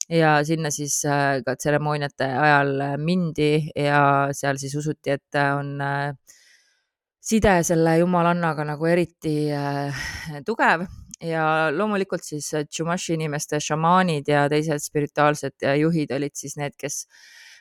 Ja 0.08 0.38
sinna 0.48 0.70
siis 0.72 1.02
ka 1.04 1.58
tseremooniate 1.60 2.30
ajal 2.40 2.70
mindi 3.04 3.68
ja 3.76 4.30
seal 4.32 4.56
siis 4.62 4.78
usuti, 4.80 5.18
et 5.18 5.36
on 5.36 5.74
side 7.28 7.58
selle 7.68 7.98
jumalannaga 8.00 8.64
nagu 8.68 8.88
eriti 8.88 9.36
tugev. 10.48 10.86
Ja 11.18 11.72
loomulikult 11.74 12.22
siis 12.22 12.52
Chumashi 12.70 13.16
inimeste 13.16 13.58
šamaanid 13.64 14.28
ja 14.30 14.44
teised 14.52 14.84
spirituaalsed 14.86 15.66
juhid 15.82 16.12
olid 16.14 16.36
siis 16.38 16.54
need, 16.62 16.76
kes 16.78 17.08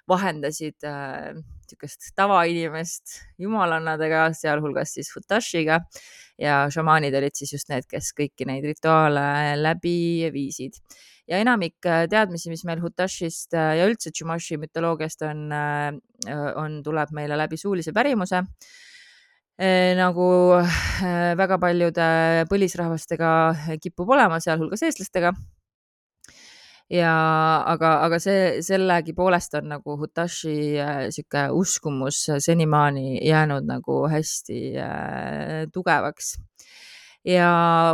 vahendasid 0.09 0.85
niisugust 0.85 2.05
äh, 2.05 2.15
tavainimest 2.19 3.17
jumalannadega, 3.43 4.29
sealhulgas 4.39 4.95
siis 4.97 5.11
Futashiga 5.15 5.81
ja 6.39 6.65
šamaanid 6.73 7.15
olid 7.19 7.35
siis 7.35 7.57
just 7.57 7.71
need, 7.73 7.89
kes 7.91 8.13
kõiki 8.17 8.47
neid 8.49 8.65
rituaale 8.69 9.57
läbi 9.59 10.31
viisid. 10.33 10.79
ja 11.27 11.41
enamik 11.43 11.87
äh, 11.87 12.07
teadmisi, 12.11 12.51
mis 12.51 12.65
meil 12.65 12.83
Hutashist 12.85 13.55
äh, 13.55 13.77
ja 13.81 13.87
üldse 13.91 14.13
Chumashi 14.15 14.61
mütoloogiast 14.63 15.27
on, 15.27 15.49
on, 16.55 16.83
tuleb 16.85 17.11
meile 17.17 17.39
läbi 17.39 17.59
suulise 17.59 17.93
pärimuse 17.93 18.45
nagu 19.57 20.27
väga 21.41 21.57
paljude 21.59 22.09
põlisrahvastega 22.51 23.31
kipub 23.81 24.11
olema, 24.13 24.41
sealhulgas 24.45 24.83
eestlastega. 24.85 25.33
Ja 26.93 27.13
aga, 27.67 27.97
aga 28.07 28.19
see 28.23 28.61
sellegipoolest 28.63 29.57
on 29.59 29.73
nagu 29.73 29.97
Hutashi 29.99 30.79
äh, 30.79 31.09
sihuke 31.11 31.49
uskumus 31.59 32.21
senimaani 32.39 33.17
jäänud 33.27 33.67
nagu 33.67 34.05
hästi 34.07 34.59
äh, 34.79 35.65
tugevaks 35.75 36.37
ja 37.27 37.51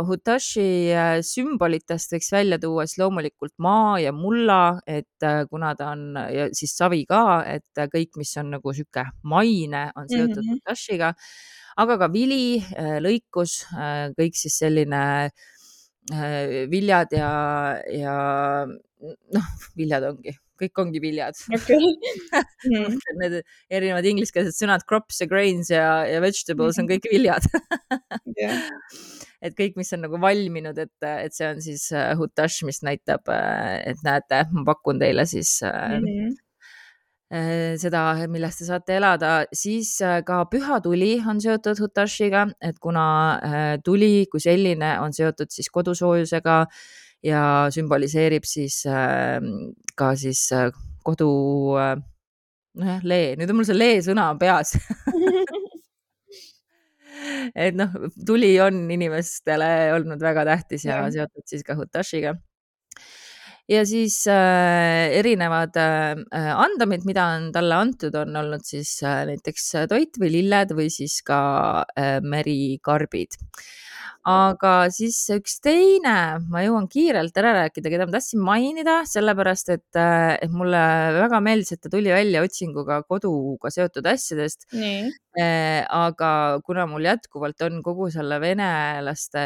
Hutashi 0.07 0.93
äh, 0.93 1.15
sümbolitest 1.25 2.13
võiks 2.13 2.29
välja 2.33 2.59
tuua 2.61 2.85
siis 2.85 2.99
loomulikult 3.01 3.55
maa 3.57 3.97
ja 4.01 4.13
mulla, 4.13 4.79
et 4.87 5.25
äh, 5.25 5.43
kuna 5.49 5.73
ta 5.75 5.89
on 5.95 6.19
ja 6.33 6.49
siis 6.53 6.75
savi 6.77 7.03
ka, 7.09 7.41
et 7.49 7.85
kõik, 7.93 8.13
mis 8.21 8.35
on 8.37 8.53
nagu 8.57 8.75
sihuke 8.75 9.07
maine, 9.23 9.87
on 9.95 10.07
seotud 10.09 10.37
mm 10.37 10.49
-hmm. 10.49 10.61
Hutashiga, 10.61 11.13
aga 11.77 11.97
ka 11.97 12.11
vili, 12.13 12.61
lõikus, 13.01 13.63
kõik 14.17 14.37
siis 14.37 14.59
selline 14.61 15.01
äh, 15.25 15.31
äh, 16.11 16.69
viljad 16.69 17.13
ja, 17.15 17.31
ja 17.91 18.15
noh, 19.33 19.51
viljad 19.77 20.07
ongi, 20.09 20.35
kõik 20.63 20.83
ongi 20.85 21.01
viljad 21.03 21.37
okei 21.59 21.93
Mm. 22.63 22.93
Need 23.19 23.33
erinevad 23.69 24.05
ingliskeelsed 24.07 24.55
sõnad 24.55 24.85
crops 24.87 25.17
ja 25.19 25.27
grains 25.27 25.67
ja, 25.73 26.05
ja 26.07 26.21
vegetables 26.23 26.77
on 26.79 26.85
Mhm. 26.87 26.93
kõik 26.93 27.09
viljad 27.11 27.47
jah, 28.39 28.61
et 29.43 29.57
kõik, 29.57 29.75
mis 29.75 29.91
on 29.97 30.05
nagu 30.05 30.19
valminud, 30.23 30.77
et, 30.79 30.93
et 31.25 31.35
see 31.35 31.49
on 31.51 31.59
siis 31.61 31.89
äh, 31.91 32.13
hutash, 32.19 32.63
mis 32.63 32.79
näitab, 32.87 33.27
et 33.27 33.99
näete, 34.07 34.45
ma 34.55 34.63
pakun 34.71 34.99
teile 35.03 35.25
siis 35.27 35.57
äh, 35.67 35.99
Mhm. 35.99 36.31
äh, 37.33 37.75
seda, 37.81 38.05
millest 38.31 38.61
te 38.63 38.69
saate 38.71 38.95
elada, 39.01 39.33
siis 39.55 39.95
äh, 40.05 40.21
ka 40.25 40.43
püha 40.51 40.79
tuli 40.85 41.17
on 41.27 41.41
seotud 41.43 41.79
Hutashiga, 41.83 42.47
et 42.61 42.79
kuna 42.79 43.05
äh, 43.43 43.77
tuli 43.83 44.25
kui 44.31 44.39
selline 44.43 44.95
on 45.03 45.11
seotud 45.13 45.51
siis 45.51 45.67
kodusoojusega 45.73 46.61
ja 47.23 47.43
sümboliseerib 47.73 48.47
siis 48.47 48.81
äh, 48.89 49.39
ka 49.99 50.13
siis 50.19 50.45
äh, 50.55 50.71
kodu 51.03 51.29
äh, 51.79 51.95
nojah, 52.79 53.03
lee, 53.03 53.33
nüüd 53.39 53.51
on 53.51 53.59
mul 53.59 53.67
see 53.69 53.77
lee 53.77 54.01
sõna 54.05 54.31
peas 54.39 54.75
et 57.65 57.75
noh, 57.77 57.93
tuli 58.27 58.55
on 58.63 58.83
inimestele 58.91 59.93
olnud 59.95 60.23
väga 60.23 60.47
tähtis 60.49 60.87
ja 60.87 61.03
Jah. 61.03 61.13
seotud 61.17 61.45
siis 61.49 61.63
ka 61.67 61.77
Hutashiga 61.79 62.35
ja 63.69 63.83
siis 63.87 64.25
äh, 64.27 65.13
erinevad 65.19 65.77
äh, 65.79 66.51
andamid, 66.51 67.05
mida 67.07 67.25
on 67.37 67.51
talle 67.55 67.77
antud, 67.77 68.15
on 68.19 68.35
olnud 68.41 68.65
siis 68.67 68.97
äh, 69.07 69.23
näiteks 69.29 69.69
toit 69.91 70.19
või 70.19 70.33
lilled 70.39 70.75
või 70.75 70.89
siis 70.91 71.21
ka 71.25 71.39
äh, 71.95 72.17
merikarbid. 72.21 73.39
Aga 74.29 74.71
siis 74.93 75.17
üks 75.35 75.57
teine, 75.63 76.13
ma 76.51 76.61
jõuan 76.63 76.85
kiirelt 76.91 77.35
ära 77.39 77.51
rääkida, 77.57 77.91
keda 77.91 78.05
ma 78.07 78.15
tahtsin 78.15 78.39
mainida, 78.43 79.01
sellepärast 79.09 79.73
et, 79.75 79.89
äh, 79.99 80.37
et 80.45 80.51
mulle 80.51 80.79
väga 81.17 81.41
meeldis, 81.43 81.73
et 81.75 81.81
ta 81.83 81.91
tuli 81.91 82.13
välja 82.13 82.43
otsinguga 82.45 83.01
koduga 83.03 83.71
seotud 83.73 84.07
asjadest. 84.07 84.63
Eh, 85.35 85.81
aga 85.89 86.61
kuna 86.63 86.85
mul 86.87 87.03
jätkuvalt 87.09 87.61
on 87.65 87.81
kogu 87.83 88.09
selle 88.13 88.39
venelaste 88.39 89.43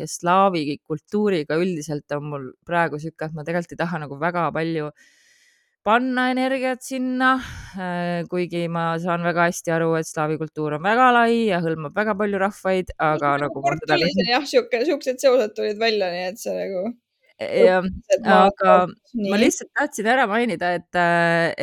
ja 0.00 0.06
slaavi 0.08 0.80
kultuuriga 0.82 1.58
üldiselt 1.60 2.10
on 2.16 2.24
mul 2.32 2.50
praegu 2.66 2.98
sihuke, 2.98 3.28
et 3.28 3.36
ma 3.36 3.44
tegelikult 3.44 3.76
ei 3.76 3.82
taha 3.84 4.02
nagu 4.06 4.18
väga 4.18 4.48
palju 4.56 4.90
panna 5.86 6.30
energiat 6.34 6.82
sinna. 6.84 7.34
kuigi 8.30 8.64
ma 8.68 8.96
saan 8.98 9.22
väga 9.22 9.46
hästi 9.48 9.72
aru, 9.76 9.92
et 9.98 10.08
slaavi 10.08 10.38
kultuur 10.40 10.74
on 10.78 10.82
väga 10.82 11.10
lai 11.14 11.44
ja 11.50 11.60
hõlmab 11.62 11.94
väga 11.94 12.16
palju 12.18 12.40
rahvaid, 12.42 12.90
aga 12.98 13.36
nagu 13.44 13.62
tuli 13.62 14.08
see 14.16 14.26
jah, 14.32 14.48
siuke, 14.54 14.82
siuksed 14.88 15.22
seosed 15.22 15.54
tulid 15.54 15.78
välja, 15.78 16.10
nii 16.10 16.24
et 16.32 16.42
see 16.42 16.56
nagu. 16.56 16.82
jah, 17.40 17.86
aga 18.34 18.74
ma 19.30 19.38
lihtsalt 19.40 19.70
tahtsin 19.78 20.10
ära 20.12 20.26
mainida, 20.28 20.72
et, 20.80 20.98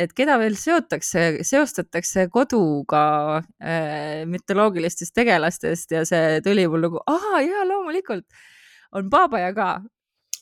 et 0.06 0.16
keda 0.16 0.38
veel 0.40 0.56
seotakse, 0.58 1.44
seostatakse 1.46 2.26
koduga 2.32 3.04
äh, 3.60 4.24
mütoloogilistest 4.32 5.14
tegelastest 5.14 5.92
ja 5.94 6.06
see 6.08 6.40
tuli 6.46 6.64
mul 6.72 6.88
nagu, 6.88 7.04
aa 7.04 7.44
jaa, 7.44 7.68
loomulikult 7.68 8.26
on 8.96 9.12
Baba 9.12 9.44
Yaga, 9.44 9.70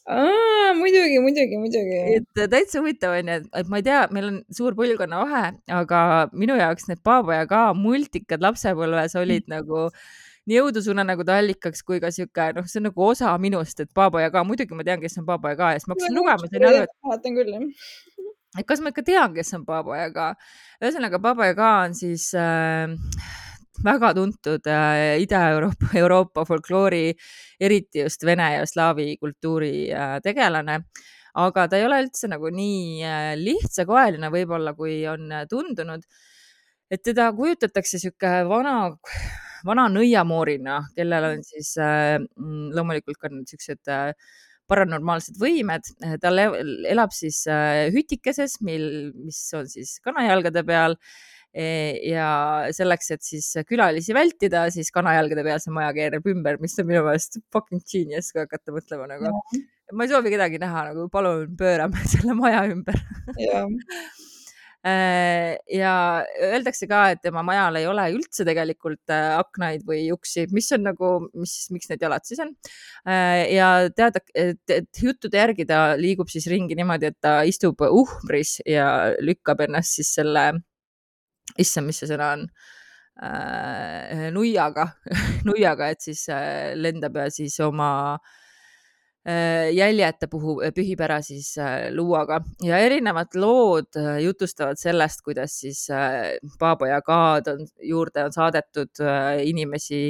aa, 0.06 0.74
muidugi, 0.78 1.18
muidugi, 1.22 1.58
muidugi. 1.58 1.96
et 2.18 2.44
täitsa 2.50 2.80
huvitav 2.80 3.16
on 3.18 3.32
ju, 3.32 3.40
et, 3.60 3.70
ma 3.70 3.80
ei 3.80 3.86
tea, 3.86 4.04
meil 4.14 4.28
on 4.30 4.38
suur 4.54 4.76
põlvkonnavahe, 4.78 5.50
aga 5.80 6.02
minu 6.36 6.58
jaoks 6.60 6.86
need 6.90 7.02
Baba 7.06 7.40
Yaga 7.40 7.62
multikad 7.78 8.44
lapsepõlves 8.44 9.16
olid 9.18 9.50
nagu 9.50 9.88
nii 10.46 10.60
õudusunenägude 10.62 11.34
allikaks 11.34 11.82
kui 11.86 11.98
ka 12.02 12.12
sihuke, 12.14 12.52
noh, 12.54 12.68
see 12.70 12.78
on 12.78 12.86
nagu 12.90 13.06
osa 13.08 13.32
minust, 13.42 13.82
et 13.82 13.90
Baba 13.94 14.22
Yaga, 14.22 14.44
muidugi 14.46 14.78
ma 14.78 14.86
tean, 14.86 15.02
kes 15.02 15.18
on 15.18 15.26
Baba 15.26 15.54
Yaga 15.56 15.72
ja 15.74 15.80
siis 15.82 15.90
ma 15.90 15.96
hakkasin 15.96 16.20
lugema, 16.20 16.50
sain 16.52 16.68
aru, 16.70 16.84
et 16.86 16.94
mäletan 17.08 17.40
küll 17.40 17.56
jah. 17.56 17.66
et 18.60 18.68
kas 18.68 18.84
ma 18.84 18.94
ikka 18.94 19.04
tean, 19.10 19.34
kes 19.34 19.50
on 19.58 19.66
Baba 19.66 19.98
Yaga. 20.04 20.28
ühesõnaga 20.78 21.20
Baba 21.22 21.50
Yaga 21.50 21.72
on 21.88 21.98
siis 21.98 22.28
äh, 22.38 22.94
väga 23.84 24.12
tuntud 24.14 24.66
äh, 24.66 25.18
Ida-Euroopa, 25.22 25.90
Euroopa 26.02 26.44
folkloori, 26.48 27.10
eriti 27.60 28.02
just 28.04 28.24
vene 28.26 28.52
ja 28.56 28.64
slaavi 28.66 29.16
kultuuri 29.20 29.90
äh, 29.92 30.16
tegelane. 30.24 30.80
aga 31.36 31.66
ta 31.68 31.76
ei 31.76 31.84
ole 31.84 31.98
üldse 32.00 32.30
nagu 32.32 32.48
nii 32.48 33.04
äh, 33.04 33.34
lihtsakoeline 33.36 34.30
võib-olla, 34.32 34.72
kui 34.74 35.02
on 35.08 35.32
äh, 35.32 35.44
tundunud. 35.50 36.02
et 36.90 37.02
teda 37.02 37.32
kujutatakse 37.34 37.98
sihuke 37.98 38.30
vana, 38.48 38.96
vana 39.66 39.88
nõiamoorina, 39.90 40.80
kellel 40.96 41.30
on 41.32 41.44
siis 41.44 41.76
äh, 41.76 42.16
mm, 42.18 42.72
loomulikult 42.76 43.18
ka 43.20 43.28
siuksed 43.28 43.92
äh, 43.92 44.12
paranormaalsed 44.70 45.38
võimed, 45.38 45.86
ta 46.22 46.32
elab 46.90 47.14
siis 47.14 47.44
äh, 47.50 47.86
hütikeses, 47.94 48.58
mil, 48.66 49.12
mis 49.14 49.38
on 49.54 49.68
siis 49.70 49.96
kanajalgade 50.04 50.64
peal 50.66 50.96
ja 51.56 52.28
selleks, 52.76 53.10
et 53.14 53.24
siis 53.24 53.48
külalisi 53.68 54.12
vältida, 54.16 54.66
siis 54.74 54.92
kanajalgade 54.92 55.44
peal 55.46 55.62
see 55.62 55.72
maja 55.72 55.94
keerab 55.96 56.28
ümber, 56.28 56.60
mis 56.60 56.76
on 56.82 56.90
minu 56.90 57.00
meelest 57.06 57.40
fucking 57.54 57.80
genius, 57.88 58.28
kui 58.34 58.44
hakata 58.44 58.74
mõtlema 58.74 59.08
nagu. 59.14 59.32
ma 59.96 60.04
ei 60.04 60.10
soovi 60.10 60.34
kedagi 60.34 60.60
näha 60.60 60.88
nagu, 60.90 61.08
palun 61.12 61.56
pöörame 61.56 62.04
selle 62.12 62.36
maja 62.36 62.66
ümber. 62.72 63.00
jah, 63.40 63.70
Äh, 64.86 65.56
ja 65.72 66.22
öeldakse 66.38 66.86
ka, 66.86 67.00
et 67.10 67.22
tema 67.24 67.42
majal 67.42 67.74
ei 67.80 67.88
ole 67.90 68.04
üldse 68.14 68.44
tegelikult 68.46 69.10
äh, 69.10 69.32
aknaid 69.34 69.82
või 69.88 70.04
uksi, 70.14 70.44
mis 70.54 70.68
on 70.76 70.84
nagu, 70.86 71.08
mis, 71.34 71.54
miks 71.74 71.90
need 71.90 72.04
jalad 72.04 72.22
siis 72.28 72.42
on. 72.44 72.52
ja 73.06 73.70
teada, 73.96 74.22
et, 74.36 74.62
et 74.70 75.02
juttude 75.02 75.40
järgi 75.40 75.66
ta 75.66 75.80
liigub 75.98 76.30
siis 76.30 76.46
ringi 76.52 76.78
niimoodi, 76.78 77.10
et 77.10 77.18
ta 77.24 77.40
istub 77.48 77.82
uhmris 77.88 78.60
ja 78.68 78.86
lükkab 79.18 79.64
ennast 79.66 79.98
siis 79.98 80.12
selle, 80.20 80.46
issand, 81.58 81.88
mis 81.88 82.02
see 82.02 82.10
sõna 82.10 82.32
on? 82.36 82.48
Äh,, 83.16 84.28
nuiaga, 84.30 84.90
nuiaga, 85.48 85.88
et 85.88 86.02
siis 86.04 86.26
äh, 86.28 86.74
lendab 86.76 87.14
ja 87.16 87.30
siis 87.32 87.54
oma 87.64 88.18
äh, 89.24 89.70
jäljete 89.72 90.28
puhul 90.28 90.60
pühib 90.76 91.00
ära 91.00 91.22
siis 91.24 91.54
äh, 91.56 91.88
luuaga. 91.96 92.42
Ja 92.60 92.76
erinevad 92.84 93.32
lood 93.40 93.96
äh, 93.96 94.18
jutustavad 94.20 94.76
sellest, 94.76 95.24
kuidas 95.24 95.54
siis 95.62 95.86
äh, 95.88 96.36
Baba 96.60 96.90
Yagad 96.90 97.48
on 97.54 97.64
juurde 97.80 98.26
on 98.28 98.36
saadetud 98.36 99.00
äh, 99.00 99.46
inimesi. 99.48 100.02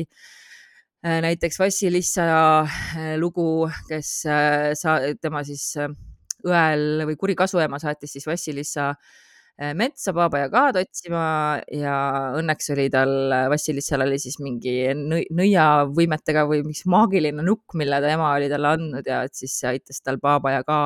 Äh, 1.07 1.21
näiteks 1.23 1.61
Vassilissa 1.63 2.27
äh, 2.65 3.15
lugu, 3.23 3.69
kes 3.87 4.11
äh, 4.27 4.73
sa, 4.75 4.99
tema 5.23 5.45
siis 5.47 5.77
äh, 5.79 5.95
õel 6.43 7.07
või 7.07 7.15
kuri 7.23 7.39
kasuema 7.39 7.79
saatis 7.79 8.19
siis 8.19 8.27
Vassilissa 8.27 8.89
äh, 8.91 9.15
metsa 9.57 10.13
Baba 10.13 10.43
Yagad 10.43 10.77
otsima 10.83 11.61
ja 11.73 11.95
õnneks 12.37 12.69
oli 12.75 12.91
tal, 12.93 13.13
Vassilissal 13.49 14.05
oli 14.05 14.19
siis 14.21 14.37
mingi 14.45 14.75
nõi- 14.99 15.29
nõiavõimetega 15.33 16.45
või 16.51 16.61
mis 16.67 16.83
maagiline 16.85 17.45
nukk, 17.47 17.77
mille 17.81 18.01
ta 18.05 18.11
ema 18.13 18.35
oli 18.35 18.51
talle 18.53 18.75
andnud 18.77 19.09
ja 19.09 19.23
et 19.25 19.35
siis 19.35 19.55
see 19.57 19.71
aitas 19.73 20.03
tal 20.05 20.21
Baba 20.21 20.53
Yaga 20.59 20.81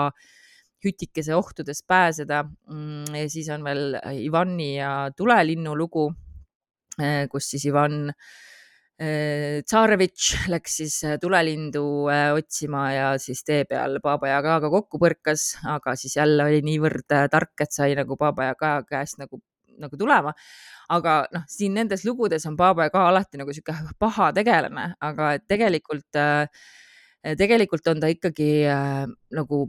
hütikese 0.85 1.35
ohtudest 1.35 1.87
pääseda. 1.87 2.45
ja 3.19 3.29
siis 3.29 3.49
on 3.51 3.65
veel 3.65 3.99
Ivani 4.23 4.77
ja 4.77 5.11
tulelinnu 5.17 5.75
lugu, 5.77 6.07
kus 7.31 7.51
siis 7.51 7.67
Ivan 7.67 8.09
eh, 8.09 8.15
Tsarevitš 9.65 10.49
läks 10.53 10.75
siis 10.83 10.97
eh, 11.09 11.15
tulelindu 11.21 11.85
eh, 12.13 12.27
otsima 12.37 12.83
ja 12.93 13.07
siis 13.23 13.41
tee 13.49 13.63
peal 13.69 13.97
Baba 14.05 14.29
Yagaga 14.29 14.69
kokku 14.73 15.01
põrkas, 15.01 15.55
aga 15.65 15.95
siis 15.97 16.19
jälle 16.19 16.45
oli 16.45 16.61
niivõrd 16.67 17.09
tark, 17.33 17.55
et 17.65 17.73
sai 17.73 17.95
nagu 17.97 18.19
Baba 18.21 18.51
Yaga 18.51 18.75
käest 18.89 19.17
nagu, 19.23 19.41
nagu 19.81 19.97
tulema. 19.97 20.35
aga 20.91 21.17
noh, 21.33 21.47
siin 21.49 21.75
nendes 21.79 22.05
lugudes 22.05 22.45
on 22.51 22.57
Baba 22.61 22.91
Yaga 22.91 23.07
alati 23.09 23.41
nagu 23.41 23.55
sihuke 23.57 23.73
paha 24.03 24.33
tegelane, 24.37 24.91
aga 25.01 25.33
tegelikult, 25.49 26.21
tegelikult 27.39 27.87
on 27.93 28.01
ta 28.03 28.11
ikkagi 28.11 28.51
äh, 28.69 29.05
nagu 29.37 29.65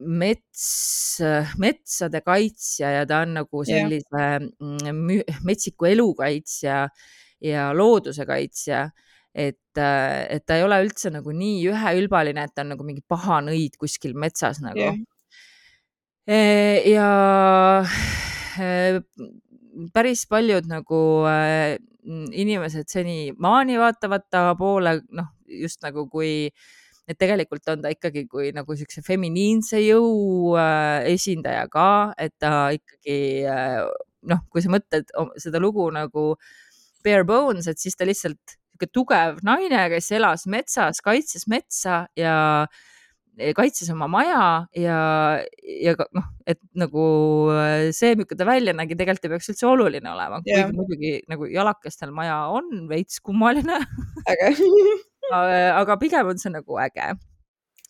mets, 0.00 1.20
metsade 1.62 2.20
kaitsja 2.26 2.90
ja 2.98 3.04
ta 3.06 3.22
on 3.22 3.36
nagu 3.38 3.62
sellise 3.68 4.24
mm, 4.42 5.04
mü- 5.06 5.36
metsiku 5.46 5.86
elu 5.92 6.08
kaitsja 6.18 6.88
ja 7.44 7.70
looduse 7.76 8.24
kaitsja. 8.28 8.88
et, 9.34 9.76
et 9.76 10.44
ta 10.46 10.56
ei 10.56 10.62
ole 10.62 10.76
üldse 10.84 11.10
nagu 11.10 11.32
nii 11.34 11.64
üheülbaline, 11.72 12.44
et 12.46 12.52
ta 12.54 12.62
on 12.62 12.70
nagu 12.76 12.84
mingi 12.86 13.02
paha 13.02 13.40
nõid 13.42 13.74
kuskil 13.80 14.14
metsas 14.14 14.60
nagu 14.62 14.78
jah, 14.78 15.00
Eh, 16.24 16.80
ja 16.88 17.84
eh, 18.56 18.96
päris 19.92 20.22
paljud 20.24 20.64
nagu 20.70 21.00
eh, 21.28 21.76
inimesed 22.32 22.88
senimaani 22.88 23.76
vaatavad 23.76 24.24
ta 24.32 24.46
poole, 24.56 24.94
noh, 25.12 25.28
just 25.44 25.84
nagu 25.84 26.06
kui, 26.08 26.48
et 27.04 27.18
tegelikult 27.20 27.68
on 27.68 27.84
ta 27.84 27.92
ikkagi 27.92 28.24
kui 28.24 28.54
nagu 28.56 28.72
siukse 28.72 29.04
feminiinse 29.04 29.82
jõu 29.84 30.56
esindaja 31.12 31.68
ka, 31.68 31.90
et 32.16 32.32
ta 32.40 32.70
ikkagi 32.72 33.44
noh, 34.24 34.40
kui 34.48 34.64
sa 34.64 34.72
mõtled 34.72 35.12
seda 35.36 35.60
lugu 35.60 35.90
nagu 35.92 36.30
bare 37.04 37.26
bones, 37.28 37.68
et 37.70 37.80
siis 37.80 37.96
ta 37.96 38.06
lihtsalt 38.08 38.56
niisugune 38.74 38.90
tugev 38.92 39.38
naine, 39.46 39.86
kes 39.92 40.10
elas 40.16 40.46
metsas, 40.50 41.00
kaitses 41.04 41.46
metsa 41.46 42.06
ja 42.16 42.66
kaitses 43.54 43.90
oma 43.90 44.06
maja 44.06 44.66
ja, 44.78 44.98
ja 45.62 45.94
noh, 46.14 46.26
et 46.46 46.60
nagu 46.78 47.04
äh, 47.50 47.90
see, 47.92 48.14
milline 48.14 48.38
ta 48.38 48.46
välja 48.46 48.74
nägi, 48.76 48.94
tegelikult 48.98 49.26
ei 49.26 49.32
peaks 49.32 49.50
üldse 49.50 49.66
oluline 49.66 50.10
olema 50.12 50.40
yeah., 50.46 50.68
kuigi 50.68 50.76
muidugi 50.78 51.12
nagu 51.30 51.48
jalakestel 51.50 52.12
maja 52.14 52.44
on 52.54 52.86
veits 52.88 53.20
kummaline 53.24 53.80
äge. 54.30 54.54
Aga 55.80 55.96
pigem 55.98 56.28
on 56.28 56.38
see 56.38 56.52
nagu 56.52 56.78
äge. 56.78 57.14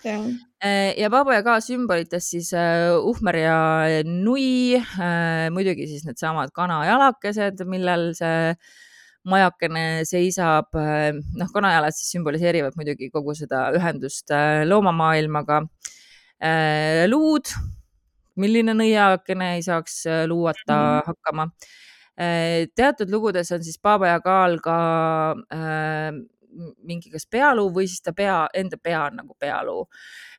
Yeah.. 0.04 0.24
Äh, 0.60 0.94
ja 1.00 1.08
Baba 1.12 1.34
Yaga 1.34 1.58
sümbolites 1.64 2.28
siis 2.32 2.50
uh, 2.56 2.96
uhmer 3.08 3.36
ja 3.40 3.58
nui 4.04 4.80
muidugi 5.52 5.88
siis 5.88 6.04
needsamad 6.04 6.52
kanajalakesed, 6.56 7.64
millel 7.68 8.12
see 8.16 8.54
majakene 9.28 10.04
seisab, 10.08 10.68
äh, 10.76 11.12
noh, 11.38 11.50
kanajalad 11.54 11.96
siis 11.96 12.12
sümboliseerivad 12.14 12.76
muidugi 12.78 13.10
kogu 13.12 13.34
seda 13.38 13.66
ühendust 13.76 14.32
äh, 14.34 14.64
loomamaailmaga. 14.68 15.62
Äh, 16.44 17.04
luud, 17.08 17.48
milline 18.40 18.74
nõiakene 18.76 19.54
ei 19.56 19.64
saaks 19.64 20.02
luuata 20.28 20.74
mm 20.74 20.84
-hmm. 20.84 21.02
hakkama. 21.06 21.48
teatud 22.78 23.10
lugudes 23.10 23.50
on 23.52 23.62
siis 23.64 23.78
Baba 23.82 24.06
Yagal 24.06 24.60
ka 24.62 24.74
mingi 26.86 27.10
kas 27.12 27.26
pealuu 27.30 27.70
või 27.74 27.88
siis 27.90 28.04
ta 28.04 28.14
pea, 28.16 28.44
enda 28.54 28.78
pea 28.80 29.04
on 29.08 29.20
nagu 29.22 29.36
pealuu. 29.40 29.84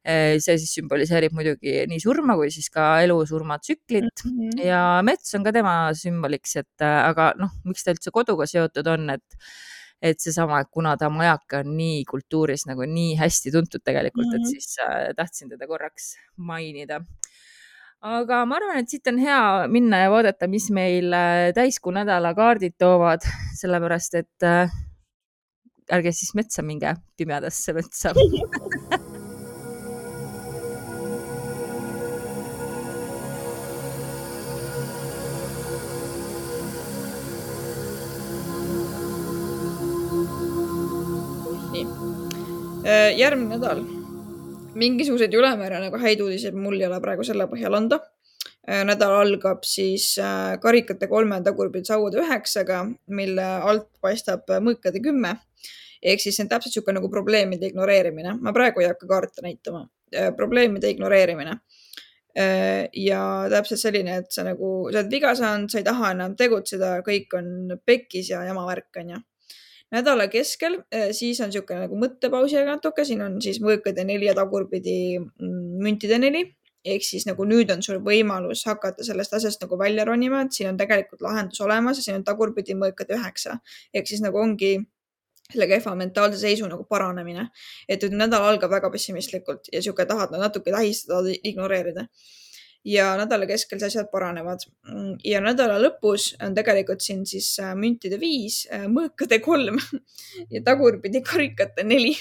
Eh, 0.06 0.38
see 0.44 0.58
siis 0.62 0.76
sümboliseerib 0.78 1.34
muidugi 1.34 1.80
nii 1.90 2.02
surma 2.04 2.36
kui 2.38 2.52
siis 2.54 2.70
ka 2.74 3.00
elu-surma 3.02 3.58
tsüklit 3.58 4.26
mm 4.26 4.34
-hmm. 4.36 4.66
ja 4.68 4.82
mets 5.04 5.34
on 5.34 5.44
ka 5.44 5.52
tema 5.52 5.94
sümboliks, 5.98 6.56
et 6.62 6.82
äh, 6.86 7.00
aga 7.10 7.34
noh, 7.40 7.56
miks 7.66 7.84
ta 7.84 7.96
üldse 7.96 8.14
koduga 8.14 8.46
seotud 8.46 8.88
on, 8.88 9.10
et 9.10 9.50
et 10.02 10.20
seesama, 10.20 10.60
et 10.62 10.70
kuna 10.70 10.98
ta 10.98 11.10
majaka 11.10 11.64
on 11.64 11.78
nii 11.78 12.04
kultuuris 12.06 12.68
nagu 12.68 12.86
nii 12.86 13.16
hästi 13.18 13.52
tuntud 13.52 13.82
tegelikult 13.82 14.28
mm, 14.28 14.32
-hmm. 14.32 14.36
et 14.36 14.42
mhm. 14.42 14.50
siis 14.50 14.78
äh, 14.80 15.16
tahtsin 15.16 15.50
teda 15.50 15.68
korraks 15.68 16.18
mainida 16.38 17.02
aga 18.06 18.44
ma 18.46 18.60
arvan, 18.60 18.82
et 18.82 18.92
siit 18.92 19.08
on 19.10 19.18
hea 19.22 19.68
minna 19.72 20.04
ja 20.04 20.10
vaadata, 20.14 20.50
mis 20.52 20.68
meil 20.74 21.14
äh, 21.16 21.52
täiskuu 21.58 21.94
nädala 21.96 22.34
kaardid 22.38 22.76
toovad, 22.82 23.26
sellepärast 23.58 24.20
et 24.22 24.46
äh, 24.46 24.74
ärge 25.94 26.12
siis 26.16 26.34
metsa 26.38 26.64
minge, 26.66 26.96
pimedasse 27.18 27.74
metsa. 27.76 28.14
Nii, 41.76 41.86
äh, 42.88 43.12
järgmine 43.20 43.58
nädal. 43.58 43.84
Mingisuguseid 44.76 45.34
ülemäära 45.36 45.80
nagu 45.84 46.00
häid 46.00 46.22
uudiseid 46.24 46.56
mul 46.60 46.80
ei 46.80 46.88
ole 46.88 47.00
praegu 47.04 47.24
selle 47.28 47.48
põhjal 47.52 47.76
anda. 47.78 48.00
Äh, 48.66 48.82
nädal 48.88 49.14
algab 49.20 49.66
siis 49.68 50.16
äh, 50.18 50.56
karikate 50.62 51.08
kolme 51.08 51.38
tagurpidi 51.46 51.86
sauade 51.86 52.18
üheksaga, 52.24 52.84
mille 53.08 53.46
alt 53.62 53.92
paistab 54.02 54.50
mõõkade 54.66 55.04
kümme 55.06 55.36
ehk 56.06 56.22
siis 56.22 56.38
see 56.38 56.46
on 56.46 56.52
täpselt 56.52 56.74
niisugune 56.74 57.00
nagu 57.00 57.10
probleemide 57.12 57.70
ignoreerimine. 57.70 58.38
ma 58.42 58.54
praegu 58.54 58.82
ei 58.82 58.90
hakka 58.92 59.08
kaarte 59.10 59.46
näitama. 59.46 59.86
Äh, 60.16 60.32
probleemide 60.38 60.90
ignoreerimine. 60.94 61.60
Äh, 62.38 62.90
ja 62.94 63.22
täpselt 63.50 63.80
selline, 63.80 64.20
et 64.22 64.32
sa 64.32 64.44
nagu, 64.44 64.90
sa 64.90 65.00
oled 65.00 65.12
viga 65.12 65.32
saanud, 65.36 65.72
sa 65.72 65.80
ei 65.80 65.88
taha 65.88 66.12
enam 66.18 66.36
tegutseda, 66.36 66.98
kõik 67.06 67.34
on 67.38 67.78
pekkis 67.86 68.34
ja 68.34 68.44
jama 68.48 68.66
värk 68.68 69.02
onju 69.02 69.22
nädala 69.94 70.26
keskel, 70.28 70.80
äh, 70.92 71.12
siis 71.16 71.40
on 71.40 71.52
niisugune 71.52 71.86
nagu 71.86 71.98
mõttepausi 72.02 72.60
natuke, 72.68 73.06
siin 73.08 73.22
on 73.24 73.38
siis 73.42 73.62
mõõkade 73.64 74.04
neli 74.04 74.28
ja 74.28 74.34
tagurpidi 74.36 74.98
mm, 75.22 75.82
müntide 75.86 76.20
neli 76.20 76.42
ehk 76.86 77.06
siis 77.06 77.26
nagu 77.26 77.46
nüüd 77.50 77.72
on 77.74 77.82
sul 77.86 78.02
võimalus 78.06 78.66
hakata 78.70 79.06
sellest 79.08 79.34
asjast 79.38 79.64
nagu 79.66 79.78
välja 79.80 80.06
ronima, 80.06 80.44
et 80.46 80.58
siin 80.58 80.72
on 80.72 80.78
tegelikult 80.78 81.24
lahendus 81.26 81.62
olemas 81.66 82.00
ja 82.00 82.08
siin 82.08 82.20
on 82.20 82.28
tagurpidi 82.28 82.78
mõõkade 82.78 83.18
üheksa 83.18 83.60
ehk 83.94 84.12
siis 84.12 84.22
nagu 84.26 84.40
ongi 84.42 84.76
selle 85.52 85.68
kehva 85.70 85.94
mentaalse 85.98 86.40
seisu 86.42 86.68
nagu 86.70 86.86
paranemine. 86.90 87.50
et 87.90 88.02
nüüd 88.04 88.18
nädal 88.22 88.48
algab 88.50 88.72
väga 88.72 88.90
pessimistlikult 88.94 89.70
ja 89.72 89.82
sihuke 89.82 90.06
tahad 90.10 90.34
no, 90.34 90.42
natuke 90.42 90.72
tähistada, 90.74 91.22
ignoreerida. 91.44 92.08
Ja 92.86 93.08
nädala 93.18 93.48
keskel 93.50 93.80
see 93.82 93.90
asjad 93.90 94.10
paranevad. 94.12 94.64
ja 95.26 95.42
nädala 95.44 95.78
lõpus 95.82 96.32
on 96.44 96.56
tegelikult 96.58 97.02
siin 97.02 97.26
siis 97.26 97.48
äh, 97.64 97.74
müntide 97.78 98.20
viis, 98.22 98.64
äh, 98.74 98.86
mõõkade 98.92 99.40
kolm 99.44 99.80
ja 100.54 100.62
tagurpidi 100.66 101.24
karikate 101.26 101.84
neli. 101.84 102.14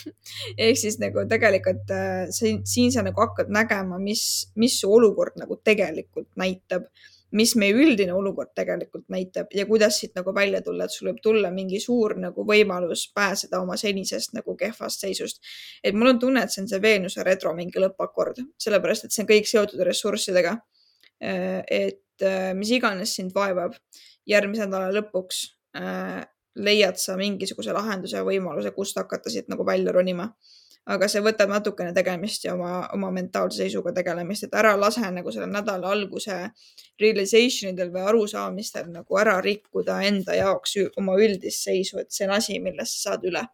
ehk 0.57 0.81
siis 0.81 0.99
nagu 1.03 1.27
tegelikult 1.31 1.93
äh, 1.95 2.25
siin, 2.35 2.63
siin 2.69 2.93
sa 2.95 3.05
nagu 3.07 3.21
hakkad 3.21 3.53
nägema, 3.53 4.01
mis, 4.01 4.25
mis 4.57 4.79
su 4.81 4.93
olukord 4.93 5.37
nagu 5.41 5.61
tegelikult 5.65 6.31
näitab 6.41 6.89
mis 7.35 7.55
meie 7.59 7.75
üldine 7.75 8.15
olukord 8.15 8.53
tegelikult 8.57 9.09
näitab 9.13 9.53
ja 9.55 9.67
kuidas 9.67 9.99
siit 10.01 10.15
nagu 10.19 10.35
välja 10.35 10.61
tulla, 10.63 10.87
et 10.87 10.95
sul 10.95 11.11
võib 11.11 11.21
tulla 11.23 11.51
mingi 11.55 11.81
suur 11.83 12.17
nagu 12.21 12.45
võimalus 12.47 13.09
pääseda 13.15 13.61
oma 13.63 13.77
senisest 13.81 14.37
nagu 14.37 14.57
kehvast 14.59 15.03
seisust. 15.07 15.43
et 15.83 15.95
mul 15.95 16.15
on 16.15 16.21
tunne, 16.23 16.45
et 16.45 16.55
see 16.55 16.63
on 16.63 16.71
see 16.71 16.83
Veenuse 16.83 17.27
retro 17.27 17.55
mingi 17.55 17.83
lõppakord, 17.83 18.39
sellepärast 18.59 19.09
et 19.09 19.15
see 19.15 19.25
on 19.25 19.31
kõik 19.31 19.51
seotud 19.51 19.83
ressurssidega. 19.89 20.57
Äh, 21.25 21.63
et 21.71 22.23
äh, 22.23 22.53
mis 22.55 22.71
iganes 22.75 23.15
sind 23.19 23.35
vaevab, 23.35 23.75
järgmise 24.27 24.67
nädala 24.69 24.93
lõpuks 24.95 25.45
äh, 25.79 26.23
leiad 26.55 26.99
sa 27.03 27.17
mingisuguse 27.19 27.75
lahenduse 27.75 28.21
ja 28.21 28.27
võimaluse, 28.27 28.71
kust 28.75 28.99
hakata 28.99 29.33
siit 29.33 29.51
nagu 29.51 29.67
välja 29.67 29.93
ronima 29.95 30.31
aga 30.93 31.09
see 31.09 31.23
võtab 31.25 31.49
natukene 31.49 31.95
tegemist 31.97 32.45
ja 32.45 32.55
oma, 32.55 32.85
oma 32.93 33.11
mentaalse 33.15 33.63
seisuga 33.63 33.93
tegelemist, 33.97 34.47
et 34.47 34.57
ära 34.61 34.75
lase 34.77 35.09
nagu 35.15 35.33
selle 35.33 35.49
nädala 35.49 35.93
alguse 35.97 36.37
realization 37.01 37.73
idel 37.73 37.93
või 37.95 38.05
arusaamistel 38.11 38.91
nagu 38.93 39.21
ära 39.21 39.39
rikkuda 39.45 40.01
enda 40.09 40.37
jaoks 40.37 40.77
oma 41.01 41.17
üldist 41.21 41.65
seisu, 41.65 42.03
et 42.03 42.13
see 42.13 42.29
on 42.29 42.35
asi, 42.37 42.61
millest 42.61 42.99
sa 42.99 43.11
saad 43.11 43.29
üle. 43.31 43.47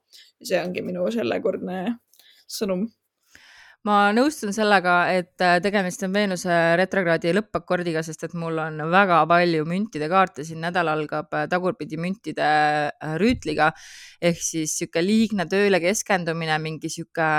see 0.43 0.57
ongi 0.57 0.83
minu 0.83 1.05
sellekordne 1.13 1.83
sõnum 2.49 2.87
ma 3.89 3.97
nõustun 4.13 4.53
sellega, 4.53 4.95
et 5.17 5.41
äh, 5.45 5.57
tegemist 5.65 6.03
on 6.05 6.13
Veenuse 6.13 6.57
retrokraadi 6.81 7.33
lõppakordiga, 7.33 8.03
sest 8.05 8.27
et 8.27 8.35
mul 8.37 8.59
on 8.61 8.83
väga 8.93 9.23
palju 9.31 9.65
müntide 9.69 10.11
kaarte, 10.13 10.45
siin 10.45 10.61
nädal 10.65 10.91
algab 10.93 11.33
äh, 11.37 11.47
tagurpidi 11.51 11.97
müntide 12.01 12.45
äh, 12.45 13.15
rüütliga. 13.21 13.71
Ehk 14.21 14.43
siis 14.45 14.77
sihuke 14.77 15.05
liigne 15.05 15.49
tööle 15.49 15.81
keskendumine, 15.81 16.59
mingi 16.61 16.93
sihuke 16.93 17.31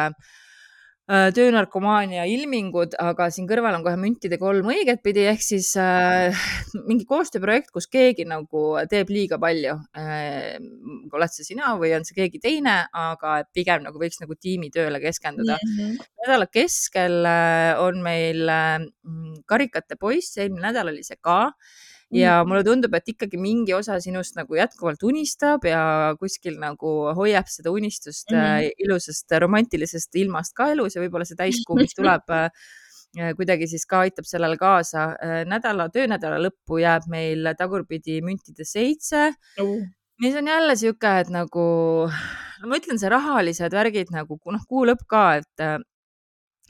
töönarkomaania 1.10 2.24
ilmingud, 2.30 2.94
aga 3.02 3.26
siin 3.34 3.48
kõrval 3.50 3.76
on 3.76 3.84
kohe 3.84 3.98
müntide 4.00 4.38
kolm 4.40 4.70
õiget 4.72 5.02
pidi 5.04 5.26
ehk 5.28 5.42
siis 5.44 5.72
äh, 5.82 6.44
mingi 6.88 7.08
koostööprojekt, 7.10 7.72
kus 7.74 7.90
keegi 7.92 8.24
nagu 8.30 8.64
teeb 8.92 9.12
liiga 9.12 9.40
palju 9.42 9.76
äh,. 9.98 10.56
oled 11.12 11.34
see 11.34 11.50
sina 11.50 11.74
või 11.82 11.92
on 11.98 12.06
see 12.08 12.16
keegi 12.22 12.40
teine, 12.44 12.78
aga 12.96 13.42
pigem 13.54 13.84
nagu 13.84 14.00
võiks 14.00 14.22
nagu 14.22 14.38
tiimitööle 14.40 15.02
keskenduda 15.04 15.58
mm. 15.58 15.76
-hmm. 15.78 16.10
nädala 16.24 16.48
keskel 16.48 17.26
äh, 17.28 17.82
on 17.82 18.02
meil 18.06 18.48
äh, 18.50 18.80
karikate 19.46 20.00
poiss, 20.00 20.38
eelmine 20.38 20.70
nädal 20.70 20.94
oli 20.94 21.04
see 21.04 21.20
ka 21.20 21.52
ja 22.12 22.42
mm. 22.42 22.50
mulle 22.50 22.64
tundub, 22.68 22.94
et 22.98 23.08
ikkagi 23.14 23.40
mingi 23.40 23.74
osa 23.76 23.98
sinust 24.04 24.36
nagu 24.36 24.58
jätkuvalt 24.58 25.04
unistab 25.08 25.66
ja 25.68 25.82
kuskil 26.20 26.58
nagu 26.60 26.92
hoiab 27.18 27.48
seda 27.52 27.72
unistust 27.72 28.32
mm 28.32 28.38
-hmm. 28.38 28.72
ilusast 28.86 29.32
romantilisest 29.40 30.16
ilmast 30.16 30.56
ka 30.56 30.72
elus 30.76 30.96
ja 30.96 31.02
võib-olla 31.02 31.26
see 31.26 31.40
täiskuu, 31.40 31.78
mis 31.80 31.96
tuleb 31.96 32.28
äh, 32.36 32.50
kuidagi 33.38 33.68
siis 33.68 33.86
ka 33.86 34.04
aitab 34.08 34.28
sellele 34.28 34.58
kaasa. 34.58 35.04
Äh, 35.24 35.46
nädala, 35.48 35.90
töönädala 35.90 36.40
lõppu 36.48 36.82
jääb 36.82 37.08
meil 37.08 37.54
tagurpidi 37.58 38.22
müntide 38.22 38.68
seitse 38.68 39.32
uh., 39.62 39.82
mis 40.22 40.36
on 40.36 40.48
jälle 40.48 40.76
sihuke, 40.76 41.20
et 41.20 41.30
nagu, 41.34 41.62
no 42.62 42.68
ma 42.70 42.78
ütlen, 42.78 43.00
see 43.00 43.10
rahalised 43.10 43.74
värgid 43.74 44.12
nagu 44.14 44.38
noh, 44.46 44.66
kuu 44.70 44.84
lõpp 44.86 45.08
ka, 45.10 45.42
et 45.42 45.64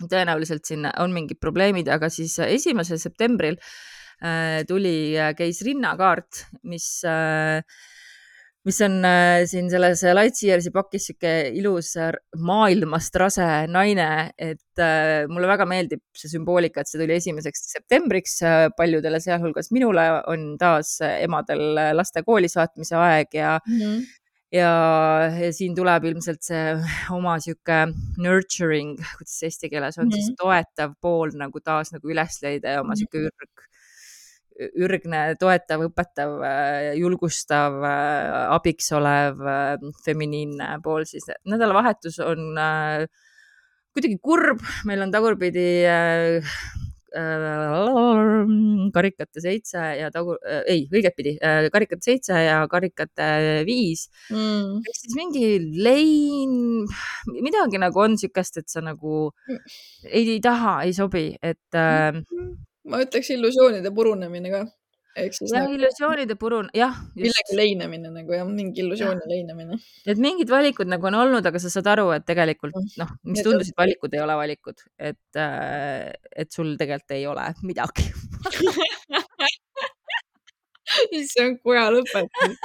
tõenäoliselt 0.09 0.63
siin 0.65 0.87
on 0.97 1.11
mingid 1.11 1.35
probleemid, 1.41 1.89
aga 1.91 2.09
siis 2.09 2.39
esimesel 2.39 2.97
septembril 2.97 3.57
äh, 3.57 3.65
Äh, 3.65 4.00
tuli, 4.67 5.15
äh, 5.17 5.31
käis 5.37 5.61
rinnakaart, 5.65 6.45
mis, 6.69 6.87
äh, 7.07 7.63
mis 8.67 8.77
on 8.85 8.99
siin 9.49 9.71
selles 9.73 10.03
Lightyearsi 10.13 10.69
pakis 10.75 11.07
sihuke 11.09 11.31
ilus 11.57 11.95
maailmast 12.45 13.15
rase 13.17 13.47
naine, 13.73 14.09
et 14.37 14.83
mulle 15.33 15.49
väga 15.49 15.65
meeldib 15.65 16.03
see 16.13 16.29
sümboolika, 16.29 16.83
et 16.83 16.91
see 16.91 17.01
tuli 17.01 17.17
esimeseks 17.17 17.65
septembriks 17.71 18.37
paljudele, 18.77 19.17
sealhulgas 19.23 19.71
minule 19.73 20.05
on 20.29 20.51
taas 20.61 20.99
emadel 21.09 21.73
laste 21.97 22.21
kooli 22.27 22.51
saatmise 22.53 22.99
aeg 23.01 23.33
ja 23.41 23.55
mm, 23.65 23.79
-hmm 23.81 24.09
ja, 24.51 24.71
ja 25.31 25.51
siin 25.55 25.75
tuleb 25.75 26.05
ilmselt 26.11 26.43
see 26.45 26.75
oma 27.17 27.37
sihuke 27.43 27.81
nurturing, 28.21 28.97
kuidas 28.99 29.37
eesti 29.47 29.71
keeles 29.71 29.97
on 29.97 30.05
mm, 30.05 30.11
-hmm. 30.11 30.29
siis 30.29 30.39
toetav 30.39 30.95
pool 31.01 31.35
nagu 31.39 31.63
taas 31.63 31.93
nagu 31.95 32.11
üles 32.11 32.41
leida 32.43 32.77
ja 32.77 32.81
oma 32.85 32.97
sihuke 32.99 33.29
ürg 33.29 33.70
ürgne, 34.59 35.21
toetav, 35.41 35.85
õpetav, 35.87 36.35
julgustav, 36.99 37.77
abiks 38.57 38.91
olev, 38.97 39.41
feminiinne 40.05 40.73
pool, 40.83 41.07
siis. 41.09 41.29
Nädalavahetus 41.49 42.19
on 42.25 42.51
kuidagi 43.91 44.17
kurb, 44.23 44.61
meil 44.87 45.03
on 45.03 45.11
tagurpidi 45.13 45.67
karikate 48.95 49.41
seitse 49.43 49.77
ja 49.99 50.09
tagu- 50.11 50.37
äh,, 50.47 50.63
ei, 50.67 50.85
õigetpidi 50.87 51.35
äh,, 51.43 51.67
karikate 51.73 52.01
seitse 52.05 52.33
ja 52.33 52.61
karikate 52.71 53.65
viis. 53.67 54.07
Mm.. 54.31 54.79
ehk 54.87 54.95
siis 54.95 55.15
mingi 55.17 55.59
lein, 55.83 56.87
midagi 57.41 57.81
nagu 57.81 57.99
on 57.99 58.17
siukest, 58.17 58.57
et 58.63 58.69
sa 58.69 58.81
nagu 58.81 59.31
ei, 60.07 60.37
ei 60.37 60.39
taha, 60.39 60.81
ei 60.85 60.93
sobi, 60.95 61.35
et 61.41 61.75
äh,. 61.75 62.23
Ma 62.89 63.01
ütleks 63.05 63.33
illusioonide 63.35 63.93
purunemine 63.95 64.53
ka 64.53 64.65
jah 65.15 65.65
nagu,, 65.65 65.73
illusioonide 65.75 66.35
purun, 66.39 66.69
jah. 66.75 66.95
millegi 67.15 67.57
leinemine 67.57 68.11
nagu 68.13 68.33
jah, 68.33 68.45
mingi 68.47 68.81
illusiooni 68.83 69.21
leinemine. 69.27 69.79
et 70.07 70.17
mingid 70.21 70.49
valikud 70.49 70.87
nagu 70.87 71.07
on 71.09 71.15
olnud, 71.19 71.45
aga 71.45 71.59
sa 71.59 71.69
saad 71.73 71.87
aru, 71.93 72.11
et 72.15 72.25
tegelikult 72.27 72.75
mm. 72.77 72.93
noh, 73.01 73.09
mis 73.27 73.43
tundusid 73.43 73.75
valikud, 73.77 74.13
ei 74.15 74.23
ole 74.23 74.35
valikud, 74.39 74.77
et 74.99 75.39
äh,, 75.39 76.11
et 76.31 76.51
sul 76.51 76.77
tegelikult 76.79 77.17
ei 77.17 77.27
ole 77.27 77.53
midagi 77.67 78.07
issand, 81.19 81.59
kuja 81.63 81.89
lõpetus 81.91 82.55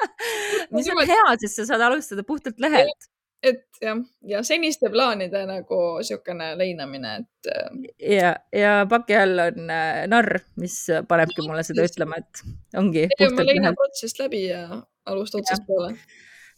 mis 0.74 0.90
on 0.94 1.06
hea, 1.06 1.30
sest 1.42 1.62
sa 1.62 1.72
saad 1.72 1.88
alustada 1.90 2.26
puhtalt 2.26 2.58
lehelt 2.62 3.10
et 3.42 3.64
jah, 3.80 4.00
ja 4.28 4.42
seniste 4.46 4.90
plaanide 4.92 5.42
nagu 5.48 5.80
niisugune 5.98 6.52
leinamine, 6.60 7.16
et. 7.22 7.50
Ähm, 7.54 7.84
ja, 7.96 8.34
ja 8.54 8.74
paki 8.90 9.16
all 9.16 9.44
on 9.46 9.70
äh, 9.72 10.04
narr, 10.10 10.42
mis 10.60 10.82
panebki 11.08 11.46
mulle 11.46 11.64
seda 11.66 11.86
ütlema, 11.88 12.20
et 12.20 12.42
ongi. 12.76 13.06
ma 13.36 13.46
leinan 13.46 13.78
protsessist 13.78 14.20
läbi 14.22 14.46
ja 14.50 14.66
alusta 15.08 15.40
otsast 15.40 15.64
peale 15.68 15.94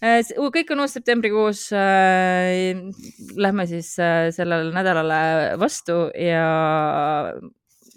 äh, 0.03 0.19
kõik 0.57 0.75
on 0.75 0.85
uus 0.85 0.97
septembrikuus 0.99 1.69
äh,. 1.77 2.75
Lähme 3.39 3.67
siis 3.71 3.95
äh, 4.03 4.31
sellele 4.35 4.75
nädalale 4.75 5.59
vastu 5.63 6.09
ja 6.19 6.47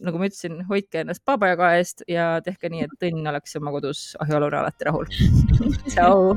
nagu 0.04 0.20
ma 0.20 0.28
ütlesin, 0.30 0.60
hoidke 0.70 1.02
ennast 1.04 1.24
paabajaga 1.28 1.72
eest 1.80 2.04
ja 2.12 2.36
tehke 2.46 2.70
nii, 2.72 2.86
et 2.90 3.08
õnn 3.10 3.32
oleks 3.32 3.56
oma 3.62 3.74
kodus 3.76 4.12
ahjualune 4.24 4.62
alati 4.62 4.90
rahul. 4.90 5.10
tšau. 5.92 6.36